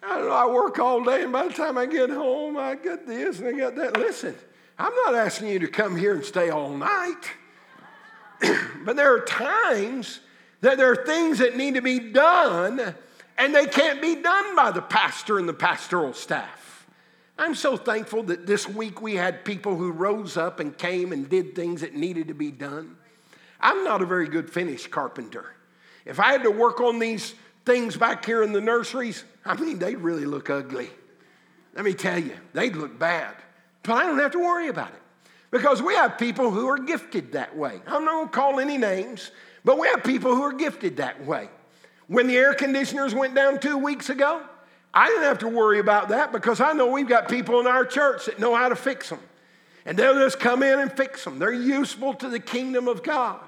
I 0.03 0.17
don't 0.17 0.29
know, 0.29 0.35
I 0.35 0.47
work 0.47 0.79
all 0.79 1.05
day, 1.05 1.25
and 1.25 1.31
by 1.31 1.47
the 1.47 1.53
time 1.53 1.77
I 1.77 1.85
get 1.85 2.09
home, 2.09 2.57
I 2.57 2.75
got 2.75 3.07
this 3.07 3.39
and 3.41 3.49
I 3.49 3.53
got 3.53 3.77
that. 3.77 3.99
Listen, 3.99 4.35
I'm 4.79 4.95
not 5.05 5.15
asking 5.15 5.49
you 5.49 5.59
to 5.59 5.69
come 5.69 5.95
here 5.95 6.15
and 6.15 6.25
stay 6.25 6.49
all 6.49 6.75
night, 6.75 7.31
but 8.83 8.97
there 8.97 9.15
are 9.15 9.21
times 9.21 10.21
that 10.61 10.77
there 10.79 10.91
are 10.91 11.07
things 11.07 11.39
that 11.39 11.57
need 11.57 11.75
to 11.75 11.83
be 11.83 11.99
done, 11.99 12.95
and 13.39 13.55
they 13.55 13.67
can't 13.67 14.03
be 14.03 14.17
done 14.17 14.55
by 14.55 14.71
the 14.71 14.83
pastor 14.83 15.39
and 15.39 15.49
the 15.49 15.55
pastoral 15.55 16.13
staff. 16.13 16.87
I'm 17.39 17.55
so 17.55 17.77
thankful 17.77 18.25
that 18.25 18.47
this 18.47 18.69
week 18.69 19.01
we 19.01 19.15
had 19.15 19.47
people 19.47 19.75
who 19.75 19.93
rose 19.93 20.37
up 20.37 20.61
and 20.61 20.77
came 20.77 21.13
and 21.13 21.29
did 21.29 21.55
things 21.55 21.81
that 21.81 21.95
needed 21.95 22.29
to 22.29 22.35
be 22.35 22.51
done. 22.51 22.97
I'm 23.61 23.83
not 23.85 24.03
a 24.03 24.07
very 24.07 24.29
good 24.29 24.51
finish 24.51 24.87
carpenter. 24.87 25.47
If 26.05 26.21
I 26.21 26.33
had 26.33 26.43
to 26.43 26.51
work 26.51 26.81
on 26.81 26.99
these 26.99 27.35
things 27.65 27.97
back 27.97 28.25
here 28.25 28.43
in 28.43 28.53
the 28.53 28.61
nurseries, 28.61 29.25
I 29.45 29.55
mean, 29.55 29.79
they'd 29.79 29.97
really 29.97 30.27
look 30.27 30.51
ugly. 30.51 30.91
Let 31.75 31.85
me 31.85 31.95
tell 31.95 32.19
you, 32.19 32.37
they'd 32.53 32.77
look 32.77 32.99
bad. 32.99 33.35
But 33.83 33.95
I 33.95 34.05
don't 34.05 34.19
have 34.19 34.33
to 34.33 34.39
worry 34.39 34.69
about 34.69 34.91
it 34.91 35.01
because 35.51 35.81
we 35.81 35.95
have 35.95 36.19
people 36.19 36.51
who 36.51 36.69
are 36.69 36.79
gifted 36.79 37.33
that 37.33 37.57
way. 37.57 37.81
I'm 37.87 38.05
not 38.05 38.13
going 38.13 38.29
to 38.29 38.33
call 38.33 38.61
any 38.61 38.77
names, 38.77 39.31
but 39.65 39.79
we 39.79 39.89
have 39.89 40.03
people 40.03 40.35
who 40.35 40.43
are 40.43 40.53
gifted 40.53 40.97
that 40.99 41.25
way. 41.25 41.49
When 42.07 42.27
the 42.27 42.37
air 42.37 42.55
conditioners 42.55 43.15
went 43.15 43.35
down 43.35 43.61
two 43.61 43.79
weeks 43.79 44.11
ago, 44.11 44.43
I 44.93 45.07
didn't 45.07 45.23
have 45.23 45.39
to 45.39 45.49
worry 45.49 45.79
about 45.79 46.09
that 46.09 46.33
because 46.33 46.61
I 46.61 46.73
know 46.73 46.89
we've 46.89 47.09
got 47.09 47.29
people 47.29 47.61
in 47.61 47.67
our 47.67 47.85
church 47.85 48.27
that 48.27 48.41
know 48.41 48.55
how 48.55 48.69
to 48.69 48.77
fix 48.77 49.11
them. 49.11 49.21
And 49.87 49.99
they'll 49.99 50.19
just 50.19 50.41
come 50.41 50.63
in 50.63 50.81
and 50.81 50.93
fix 50.93 51.25
them. 51.25 51.39
They're 51.39 51.53
useful 51.53 52.15
to 52.15 52.29
the 52.29 52.41
kingdom 52.41 52.89
of 52.89 53.03
God. 53.03 53.41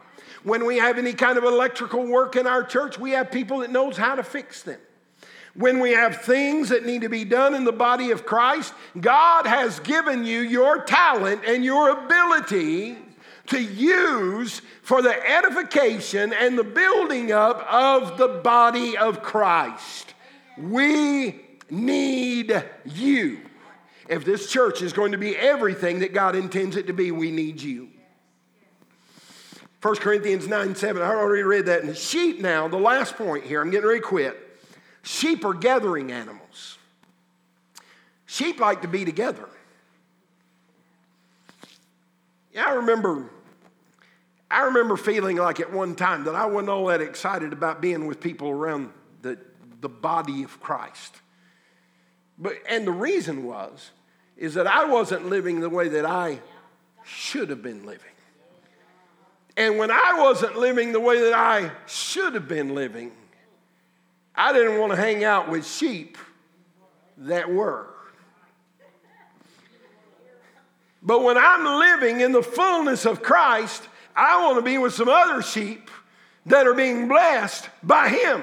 When 0.45 0.65
we 0.65 0.79
have 0.79 0.99
any 0.99 1.13
kind 1.13 1.39
of 1.39 1.45
electrical 1.45 2.07
work 2.07 2.37
in 2.37 2.47
our 2.47 2.65
church, 2.65 2.99
we 2.99 3.13
have 3.13 3.31
people 3.31 3.59
that 3.59 3.71
knows 3.71 3.97
how 3.97 4.15
to 4.15 4.23
fix 4.23 4.63
them. 4.63 4.79
When 5.55 5.81
we 5.81 5.93
have 5.93 6.23
things 6.23 6.71
that 6.71 6.87
need 6.87 7.03
to 7.03 7.09
be 7.09 7.25
done 7.25 7.55
in 7.55 7.65
the 7.65 7.73
body 7.73 8.11
of 8.11 8.25
Christ, 8.25 8.73
God 8.99 9.47
has 9.47 9.81
given 9.81 10.25
you 10.25 10.41
your 10.41 10.83
talent 10.83 11.43
and 11.47 11.65
your 11.65 11.91
ability 11.91 12.97
to 13.49 13.61
use 13.61 14.63
for 14.83 15.03
the 15.03 15.31
edification 15.31 16.33
and 16.33 16.57
the 16.57 16.65
building 16.65 17.33
up 17.33 17.67
of 17.71 18.19
the 18.19 18.29
body 18.29 18.97
of 18.97 19.23
Christ. 19.23 20.15
We 20.59 21.41
need 21.71 22.65
you. 22.85 23.41
If 24.09 24.25
this 24.25 24.51
church 24.51 24.83
is 24.83 24.93
going 24.93 25.13
to 25.13 25.19
be 25.19 25.37
everything 25.37 26.01
that 26.01 26.13
God 26.13 26.37
intends 26.37 26.77
it 26.77 26.87
to 26.89 26.93
be, 26.93 27.11
we 27.11 27.31
need 27.31 27.61
you. 27.61 27.89
1 29.81 29.97
Corinthians 29.97 30.47
9 30.47 30.77
7, 30.77 31.03
I 31.03 31.07
already 31.07 31.43
read 31.43 31.67
that. 31.67 31.83
And 31.83 31.97
sheep 31.97 32.41
now, 32.41 32.69
the 32.69 32.77
last 32.77 33.17
point 33.17 33.45
here, 33.45 33.61
I'm 33.61 33.71
getting 33.71 33.89
ready 33.89 34.01
to 34.01 34.07
quit. 34.07 34.39
Sheep 35.03 35.45
are 35.45 35.55
gathering 35.55 36.13
animals. 36.13 36.79
Sheep 38.27 38.61
like 38.61 38.83
to 38.83 38.89
be 38.89 39.05
together. 39.05 39.49
Yeah, 42.53 42.67
I 42.67 42.75
remember, 42.75 43.29
I 44.53 44.65
remember 44.65 44.97
feeling 44.97 45.39
like 45.39 45.61
at 45.61 45.73
one 45.73 45.95
time 45.95 46.25
that 46.25 46.35
I 46.35 46.45
wasn't 46.45 46.69
all 46.69 46.87
that 46.87 47.01
excited 47.01 47.53
about 47.53 47.81
being 47.81 48.07
with 48.07 48.21
people 48.21 48.51
around 48.51 48.91
the, 49.23 49.39
the 49.81 49.89
body 49.89 50.43
of 50.43 50.61
Christ. 50.61 51.17
But, 52.39 52.55
and 52.69 52.87
the 52.87 52.93
reason 52.93 53.45
was, 53.45 53.91
is 54.37 54.55
that 54.55 54.67
I 54.67 54.85
wasn't 54.85 55.27
living 55.27 55.61
the 55.61 55.71
way 55.71 55.89
that 55.89 56.05
I 56.05 56.41
should 57.05 57.49
have 57.49 57.63
been 57.63 57.87
living. 57.87 58.11
And 59.57 59.79
when 59.79 59.91
I 59.91 60.19
wasn't 60.19 60.57
living 60.59 60.93
the 60.93 61.01
way 61.01 61.21
that 61.23 61.35
I 61.35 61.71
should 61.87 62.35
have 62.35 62.49
been 62.49 62.75
living, 62.75 63.13
I 64.35 64.53
didn't 64.53 64.79
want 64.79 64.93
to 64.93 64.97
hang 64.97 65.25
out 65.25 65.51
with 65.51 65.67
sheep 65.67 66.19
that 67.19 67.51
were. 67.51 67.89
But 71.03 71.23
when 71.23 71.37
I'm 71.37 71.65
living 71.65 72.21
in 72.21 72.33
the 72.33 72.43
fullness 72.43 73.05
of 73.05 73.23
Christ, 73.23 73.83
I 74.15 74.43
want 74.45 74.57
to 74.57 74.63
be 74.63 74.79
with 74.79 74.95
some 74.95 75.09
other 75.09 75.43
sheep 75.43 75.91
that 76.47 76.67
are 76.67 76.75
being 76.75 77.09
blessed 77.09 77.69
by 77.83 78.09
Him. 78.09 78.43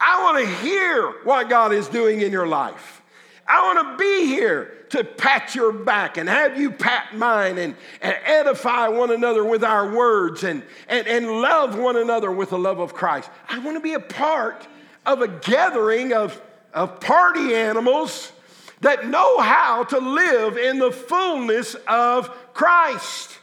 I 0.00 0.22
want 0.22 0.46
to 0.46 0.54
hear 0.56 1.24
what 1.24 1.48
God 1.48 1.72
is 1.72 1.88
doing 1.88 2.20
in 2.20 2.32
your 2.32 2.46
life. 2.46 3.02
I 3.48 3.62
want 3.62 3.98
to 3.98 4.04
be 4.04 4.26
here 4.26 4.72
to 4.90 5.04
pat 5.04 5.54
your 5.54 5.72
back 5.72 6.16
and 6.16 6.28
have 6.28 6.58
you 6.58 6.70
pat 6.70 7.16
mine 7.16 7.58
and, 7.58 7.76
and 8.00 8.16
edify 8.24 8.88
one 8.88 9.10
another 9.10 9.44
with 9.44 9.62
our 9.62 9.94
words 9.94 10.44
and, 10.44 10.62
and, 10.88 11.06
and 11.06 11.26
love 11.40 11.78
one 11.78 11.96
another 11.96 12.30
with 12.30 12.50
the 12.50 12.58
love 12.58 12.78
of 12.78 12.94
Christ. 12.94 13.30
I 13.48 13.58
want 13.60 13.76
to 13.76 13.80
be 13.80 13.94
a 13.94 14.00
part 14.00 14.66
of 15.04 15.22
a 15.22 15.28
gathering 15.28 16.12
of, 16.12 16.40
of 16.74 17.00
party 17.00 17.54
animals 17.54 18.32
that 18.80 19.06
know 19.06 19.38
how 19.38 19.84
to 19.84 19.98
live 19.98 20.56
in 20.56 20.78
the 20.78 20.90
fullness 20.90 21.76
of 21.86 22.28
Christ. 22.52 23.38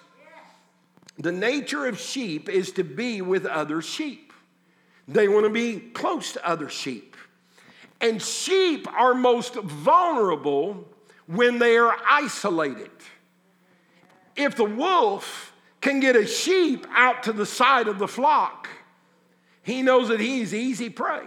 The 1.17 1.31
nature 1.31 1.85
of 1.85 1.99
sheep 1.99 2.49
is 2.49 2.71
to 2.73 2.83
be 2.83 3.21
with 3.21 3.45
other 3.45 3.81
sheep. 3.81 4.33
They 5.07 5.27
want 5.27 5.45
to 5.45 5.49
be 5.49 5.79
close 5.79 6.33
to 6.33 6.47
other 6.47 6.69
sheep. 6.69 7.15
And 8.01 8.21
sheep 8.21 8.87
are 8.91 9.13
most 9.13 9.55
vulnerable 9.55 10.87
when 11.27 11.59
they 11.59 11.77
are 11.77 11.95
isolated. 12.09 12.91
If 14.35 14.55
the 14.55 14.65
wolf 14.65 15.53
can 15.81 15.99
get 15.99 16.15
a 16.15 16.25
sheep 16.25 16.87
out 16.91 17.23
to 17.23 17.33
the 17.33 17.45
side 17.45 17.87
of 17.87 17.99
the 17.99 18.07
flock, 18.07 18.67
he 19.61 19.81
knows 19.81 20.09
that 20.09 20.19
he's 20.19 20.53
easy 20.53 20.89
prey. 20.89 21.21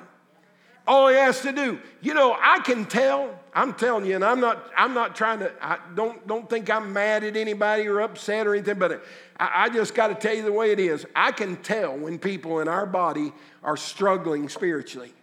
All 0.86 1.08
he 1.08 1.14
has 1.14 1.40
to 1.42 1.52
do, 1.52 1.80
you 2.00 2.14
know, 2.14 2.36
I 2.40 2.60
can 2.60 2.84
tell. 2.84 3.38
I'm 3.56 3.72
telling 3.72 4.04
you, 4.04 4.16
and 4.16 4.24
I'm 4.24 4.38
not. 4.38 4.70
I'm 4.76 4.92
not 4.92 5.16
trying 5.16 5.38
to. 5.38 5.50
I 5.62 5.78
don't 5.94 6.26
don't 6.26 6.48
think 6.48 6.68
I'm 6.68 6.92
mad 6.92 7.24
at 7.24 7.38
anybody 7.38 7.88
or 7.88 8.00
upset 8.00 8.46
or 8.46 8.54
anything. 8.54 8.78
But 8.78 9.02
I, 9.40 9.64
I 9.64 9.68
just 9.70 9.94
got 9.94 10.08
to 10.08 10.14
tell 10.14 10.36
you 10.36 10.42
the 10.42 10.52
way 10.52 10.72
it 10.72 10.78
is. 10.78 11.06
I 11.16 11.32
can 11.32 11.56
tell 11.56 11.96
when 11.96 12.18
people 12.18 12.60
in 12.60 12.68
our 12.68 12.84
body 12.84 13.32
are 13.64 13.78
struggling 13.78 14.50
spiritually 14.50 15.14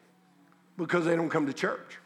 because 0.78 1.06
they 1.06 1.16
don't 1.16 1.30
come 1.30 1.46
to 1.46 1.54
church. 1.54 2.00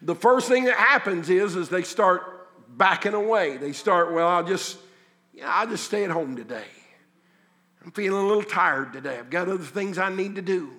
The 0.00 0.14
first 0.14 0.48
thing 0.48 0.64
that 0.64 0.76
happens 0.76 1.28
is, 1.28 1.54
is 1.54 1.68
they 1.68 1.82
start 1.82 2.48
backing 2.78 3.12
away. 3.14 3.58
They 3.58 3.72
start, 3.72 4.12
well, 4.12 4.28
I'll 4.28 4.44
just, 4.44 4.78
yeah, 5.34 5.52
I'll 5.52 5.66
just 5.66 5.84
stay 5.84 6.04
at 6.04 6.10
home 6.10 6.34
today. 6.36 6.64
I'm 7.84 7.90
feeling 7.90 8.24
a 8.24 8.26
little 8.26 8.42
tired 8.42 8.92
today. 8.94 9.18
I've 9.18 9.30
got 9.30 9.48
other 9.48 9.62
things 9.64 9.98
I 9.98 10.14
need 10.14 10.36
to 10.36 10.42
do. 10.42 10.70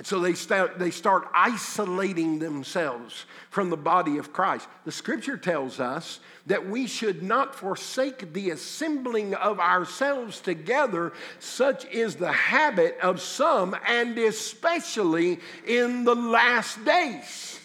And 0.00 0.06
so 0.06 0.18
they 0.18 0.32
start, 0.32 0.78
they 0.78 0.90
start 0.90 1.28
isolating 1.34 2.38
themselves 2.38 3.26
from 3.50 3.68
the 3.68 3.76
body 3.76 4.16
of 4.16 4.32
Christ. 4.32 4.66
The 4.86 4.92
scripture 4.92 5.36
tells 5.36 5.78
us 5.78 6.20
that 6.46 6.66
we 6.66 6.86
should 6.86 7.22
not 7.22 7.54
forsake 7.54 8.32
the 8.32 8.48
assembling 8.48 9.34
of 9.34 9.60
ourselves 9.60 10.40
together, 10.40 11.12
such 11.38 11.84
is 11.84 12.14
the 12.14 12.32
habit 12.32 12.96
of 13.02 13.20
some, 13.20 13.76
and 13.86 14.16
especially 14.16 15.38
in 15.66 16.04
the 16.04 16.14
last 16.14 16.82
days. 16.82 17.60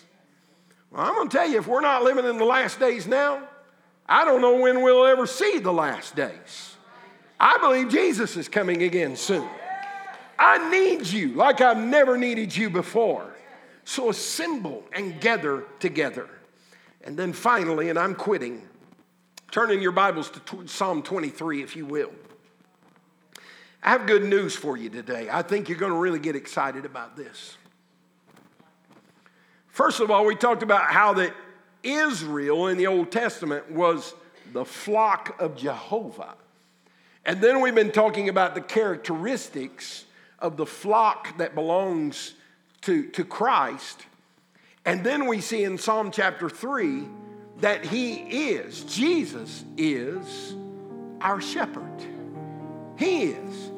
Well, 0.92 1.06
I'm 1.06 1.16
going 1.16 1.30
to 1.30 1.38
tell 1.38 1.50
you, 1.50 1.60
if 1.60 1.68
we're 1.68 1.80
not 1.80 2.04
living 2.04 2.26
in 2.26 2.38
the 2.38 2.44
last 2.44 2.82
days 2.82 3.08
now, 3.08 3.48
I 4.10 4.26
don't 4.26 4.42
know 4.42 4.58
when 4.58 4.82
we'll 4.82 5.06
ever 5.06 5.26
see 5.26 5.60
the 5.60 5.72
last 5.72 6.18
days. 6.18 6.76
I 7.40 7.60
believe 7.60 7.88
Jesus 7.88 8.36
is 8.36 8.50
coming 8.50 8.84
again 8.84 9.16
soon. 9.16 9.48
I 10.38 10.70
need 10.70 11.08
you 11.08 11.30
like 11.34 11.62
I've 11.62 11.78
never 11.78 12.18
needed 12.18 12.56
you 12.56 12.70
before. 12.70 13.34
So 13.84 14.10
assemble 14.10 14.84
and 14.94 15.20
gather 15.22 15.64
together. 15.80 16.30
And 17.04 17.18
then 17.18 17.34
finally, 17.34 17.90
and 17.90 18.00
I'm 18.00 18.16
quitting, 18.16 18.68
turn 19.52 19.72
in 19.72 19.82
your 19.82 19.92
Bibles 19.92 20.32
to 20.32 20.68
Psalm 20.68 21.04
23, 21.04 21.62
if 21.62 21.76
you 21.76 21.86
will. 21.86 22.12
I 23.84 23.90
have 23.90 24.08
good 24.08 24.24
news 24.24 24.56
for 24.56 24.76
you 24.76 24.90
today. 24.90 25.30
I 25.32 25.44
think 25.44 25.70
you're 25.70 25.78
going 25.78 25.92
to 25.92 26.00
really 26.00 26.20
get 26.20 26.36
excited 26.36 26.86
about 26.86 27.16
this. 27.16 27.58
First 29.68 30.00
of 30.00 30.10
all, 30.10 30.26
we 30.26 30.36
talked 30.36 30.64
about 30.64 30.90
how 30.90 31.14
that 31.14 31.34
Israel 31.84 32.68
in 32.68 32.78
the 32.78 32.88
Old 32.88 33.12
Testament 33.12 33.70
was 33.70 34.16
the 34.52 34.66
flock 34.66 35.40
of 35.40 35.56
Jehovah. 35.56 36.34
And 37.26 37.42
then 37.42 37.62
we've 37.62 37.76
been 37.76 37.92
talking 37.92 38.30
about 38.30 38.56
the 38.56 38.62
characteristics 38.62 40.06
of 40.46 40.58
the 40.58 40.66
flock 40.66 41.38
that 41.40 41.56
belongs 41.56 42.34
to, 42.82 43.08
to 43.10 43.26
Christ. 43.26 44.06
And 44.86 45.04
then 45.04 45.26
we 45.26 45.42
see 45.42 45.64
in 45.64 45.78
Psalm 45.78 46.12
chapter 46.12 46.50
3 46.50 47.04
that 47.58 47.84
He 47.84 48.16
is, 48.52 48.84
Jesus 48.84 49.66
is 49.76 50.56
our 51.20 51.42
shepherd. 51.42 52.06
He 52.98 53.24
is. 53.24 53.72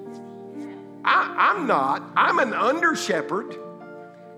I, 1.06 1.56
am 1.56 1.68
not, 1.68 2.04
I'm 2.18 2.40
an 2.40 2.54
under 2.54 2.96
shepherd. 2.96 3.56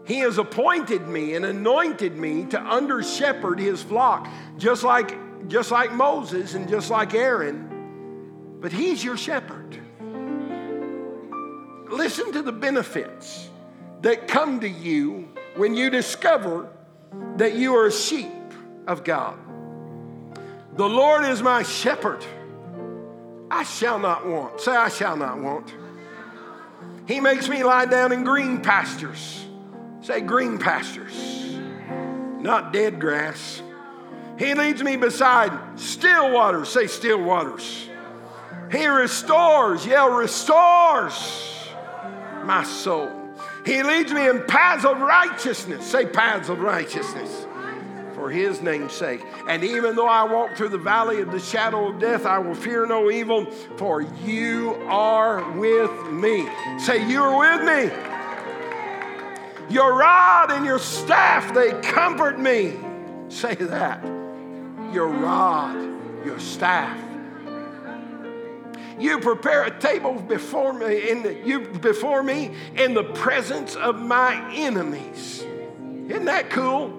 He 0.05 0.19
has 0.19 0.37
appointed 0.37 1.07
me 1.07 1.33
and 1.33 1.45
anointed 1.45 2.15
me 2.15 2.45
to 2.45 2.61
under 2.61 3.01
shepherd 3.01 3.59
his 3.59 3.81
flock, 3.81 4.27
just 4.57 4.83
like, 4.83 5.47
just 5.47 5.71
like 5.71 5.91
Moses 5.93 6.53
and 6.53 6.69
just 6.69 6.91
like 6.91 7.15
Aaron. 7.15 8.57
But 8.61 8.71
he's 8.71 9.03
your 9.03 9.17
shepherd. 9.17 9.79
Listen 11.89 12.31
to 12.33 12.41
the 12.43 12.51
benefits 12.51 13.49
that 14.01 14.27
come 14.27 14.59
to 14.59 14.69
you 14.69 15.29
when 15.55 15.75
you 15.75 15.89
discover 15.89 16.69
that 17.37 17.55
you 17.55 17.75
are 17.75 17.87
a 17.87 17.91
sheep 17.91 18.31
of 18.87 19.03
God. 19.03 19.37
The 20.75 20.87
Lord 20.87 21.25
is 21.25 21.41
my 21.41 21.63
shepherd. 21.63 22.23
I 23.49 23.63
shall 23.63 23.97
not 23.97 24.27
want. 24.27 24.61
Say, 24.61 24.71
I 24.71 24.89
shall 24.89 25.17
not 25.17 25.39
want. 25.39 25.73
He 27.07 27.19
makes 27.19 27.49
me 27.49 27.63
lie 27.63 27.85
down 27.85 28.11
in 28.11 28.23
green 28.23 28.61
pastures. 28.61 29.45
Say, 30.01 30.21
green 30.21 30.59
pastures, 30.59 31.57
not 32.39 32.71
dead 32.71 32.99
grass. 32.99 33.63
He 34.37 34.53
leads 34.53 34.83
me 34.83 34.95
beside 34.95 35.51
still 35.79 36.31
waters. 36.31 36.69
Say, 36.69 36.85
still 36.87 37.21
waters. 37.21 37.89
He 38.71 38.85
restores, 38.85 39.85
yell, 39.85 40.11
restores 40.11 41.58
my 42.45 42.63
soul. 42.63 43.11
He 43.65 43.83
leads 43.83 44.11
me 44.11 44.27
in 44.27 44.43
paths 44.43 44.85
of 44.85 44.99
righteousness. 44.99 45.85
Say, 45.85 46.05
paths 46.05 46.49
of 46.49 46.59
righteousness 46.59 47.45
for 48.19 48.29
his 48.29 48.61
name's 48.61 48.91
sake. 48.91 49.23
And 49.47 49.63
even 49.63 49.95
though 49.95 50.07
I 50.07 50.23
walk 50.23 50.57
through 50.57 50.69
the 50.69 50.77
valley 50.77 51.21
of 51.21 51.31
the 51.31 51.39
shadow 51.39 51.87
of 51.87 51.99
death, 51.99 52.25
I 52.25 52.37
will 52.39 52.53
fear 52.53 52.85
no 52.85 53.09
evil, 53.09 53.45
for 53.77 54.01
you 54.01 54.75
are 54.87 55.49
with 55.53 56.11
me. 56.11 56.45
Say, 56.79 57.09
You 57.09 57.23
are 57.23 57.39
with 57.39 57.65
me. 57.65 57.89
Your 59.73 59.97
rod 59.97 60.51
and 60.51 60.65
your 60.65 60.79
staff, 60.79 61.53
they 61.53 61.71
comfort 61.81 62.39
me. 62.39 62.77
Say 63.29 63.55
that. 63.55 64.03
Your 64.91 65.07
rod, 65.07 65.75
your 66.25 66.39
staff. 66.39 67.08
You 68.99 69.19
prepare 69.19 69.63
a 69.63 69.79
table 69.79 70.13
before 70.13 70.73
me 70.73 71.09
in 71.09 71.23
the, 71.23 71.33
you 71.33 71.61
before 71.61 72.21
me 72.21 72.53
in 72.75 72.93
the 72.93 73.03
presence 73.03 73.75
of 73.75 73.99
my 73.99 74.53
enemies. 74.53 75.45
Isn't 76.09 76.25
that 76.25 76.49
cool? 76.49 76.95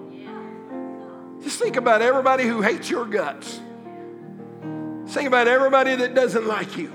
Just 1.43 1.59
think 1.59 1.75
about 1.75 2.01
everybody 2.01 2.47
who 2.47 2.61
hates 2.61 2.89
your 2.89 3.05
guts. 3.05 3.59
Think 5.07 5.27
about 5.27 5.47
everybody 5.47 5.95
that 5.95 6.15
doesn't 6.15 6.47
like 6.47 6.77
you. 6.77 6.91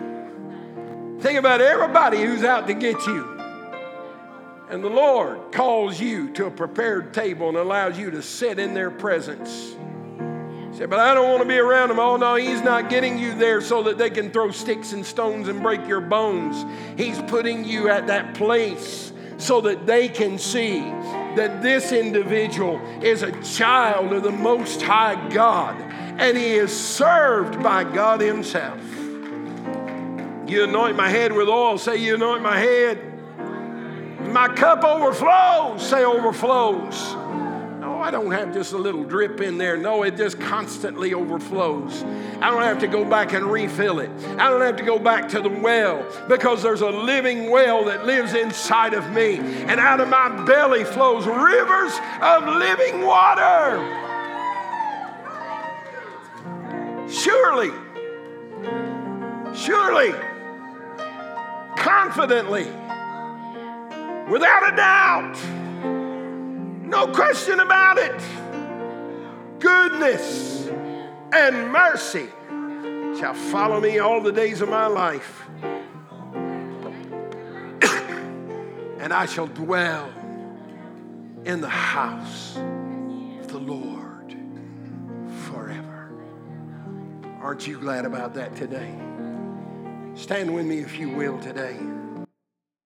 Think 1.20 1.38
about 1.38 1.60
everybody 1.60 2.22
who's 2.22 2.44
out 2.44 2.66
to 2.66 2.74
get 2.74 3.06
you. 3.06 3.36
And 4.68 4.82
the 4.82 4.90
Lord 4.90 5.52
calls 5.52 6.00
you 6.00 6.32
to 6.32 6.46
a 6.46 6.50
prepared 6.50 7.14
table 7.14 7.48
and 7.48 7.56
allows 7.56 7.98
you 7.98 8.10
to 8.10 8.22
sit 8.22 8.58
in 8.58 8.74
their 8.74 8.90
presence. 8.90 9.76
But 10.78 10.98
I 10.98 11.14
don't 11.14 11.28
want 11.30 11.42
to 11.42 11.48
be 11.48 11.58
around 11.58 11.88
them. 11.88 11.98
Oh, 11.98 12.16
no, 12.16 12.34
He's 12.34 12.62
not 12.62 12.90
getting 12.90 13.18
you 13.18 13.34
there 13.34 13.60
so 13.60 13.82
that 13.84 13.98
they 13.98 14.10
can 14.10 14.30
throw 14.30 14.50
sticks 14.50 14.92
and 14.92 15.04
stones 15.04 15.48
and 15.48 15.62
break 15.62 15.86
your 15.86 16.00
bones. 16.00 16.64
He's 16.96 17.20
putting 17.22 17.64
you 17.64 17.88
at 17.88 18.06
that 18.08 18.34
place 18.34 19.12
so 19.38 19.60
that 19.62 19.86
they 19.86 20.08
can 20.08 20.38
see 20.38 20.80
that 20.80 21.62
this 21.62 21.92
individual 21.92 22.80
is 23.02 23.22
a 23.22 23.32
child 23.42 24.12
of 24.12 24.22
the 24.22 24.32
Most 24.32 24.80
High 24.82 25.28
God 25.28 25.76
and 26.18 26.36
he 26.36 26.54
is 26.54 26.74
served 26.74 27.62
by 27.62 27.84
God 27.84 28.20
Himself. 28.20 28.80
You 30.48 30.64
anoint 30.64 30.96
my 30.96 31.08
head 31.08 31.32
with 31.32 31.48
oil, 31.48 31.76
say, 31.76 31.96
You 31.96 32.14
anoint 32.14 32.42
my 32.42 32.58
head. 32.58 33.12
My 34.32 34.48
cup 34.48 34.84
overflows, 34.84 35.86
say, 35.86 36.04
overflows. 36.04 37.14
I 38.06 38.12
don't 38.12 38.30
have 38.30 38.54
just 38.54 38.72
a 38.72 38.78
little 38.78 39.02
drip 39.02 39.40
in 39.40 39.58
there. 39.58 39.76
No, 39.76 40.04
it 40.04 40.16
just 40.16 40.38
constantly 40.38 41.12
overflows. 41.12 42.04
I 42.40 42.52
don't 42.52 42.62
have 42.62 42.78
to 42.78 42.86
go 42.86 43.04
back 43.04 43.32
and 43.32 43.44
refill 43.44 43.98
it. 43.98 44.10
I 44.38 44.48
don't 44.48 44.60
have 44.60 44.76
to 44.76 44.84
go 44.84 44.96
back 44.96 45.28
to 45.30 45.40
the 45.40 45.48
well 45.48 46.06
because 46.28 46.62
there's 46.62 46.82
a 46.82 46.88
living 46.88 47.50
well 47.50 47.84
that 47.86 48.06
lives 48.06 48.34
inside 48.34 48.94
of 48.94 49.10
me. 49.10 49.38
And 49.38 49.80
out 49.80 50.00
of 50.00 50.08
my 50.08 50.28
belly 50.44 50.84
flows 50.84 51.26
rivers 51.26 51.92
of 52.22 52.46
living 52.46 53.04
water. 53.04 53.82
Surely, 57.10 57.72
surely, 59.52 60.12
confidently, 61.76 62.66
without 64.30 64.72
a 64.72 64.76
doubt 64.76 65.65
no 66.86 67.08
question 67.08 67.60
about 67.60 67.98
it. 67.98 68.14
Goodness 69.58 70.68
and 71.32 71.72
mercy 71.72 72.28
shall 73.18 73.34
follow 73.34 73.80
me 73.80 73.98
all 73.98 74.20
the 74.20 74.30
days 74.30 74.60
of 74.60 74.68
my 74.68 74.86
life. 74.86 75.42
and 79.00 79.12
I 79.12 79.26
shall 79.26 79.48
dwell 79.48 80.08
in 81.44 81.60
the 81.60 81.68
house 81.68 82.56
of 82.56 83.48
the 83.48 83.58
Lord 83.58 84.36
forever. 85.48 86.12
Aren't 87.40 87.66
you 87.66 87.80
glad 87.80 88.04
about 88.04 88.34
that 88.34 88.54
today? 88.54 88.94
Stand 90.14 90.54
with 90.54 90.66
me 90.66 90.78
if 90.78 90.98
you 90.98 91.10
will 91.10 91.40
today. 91.40 91.76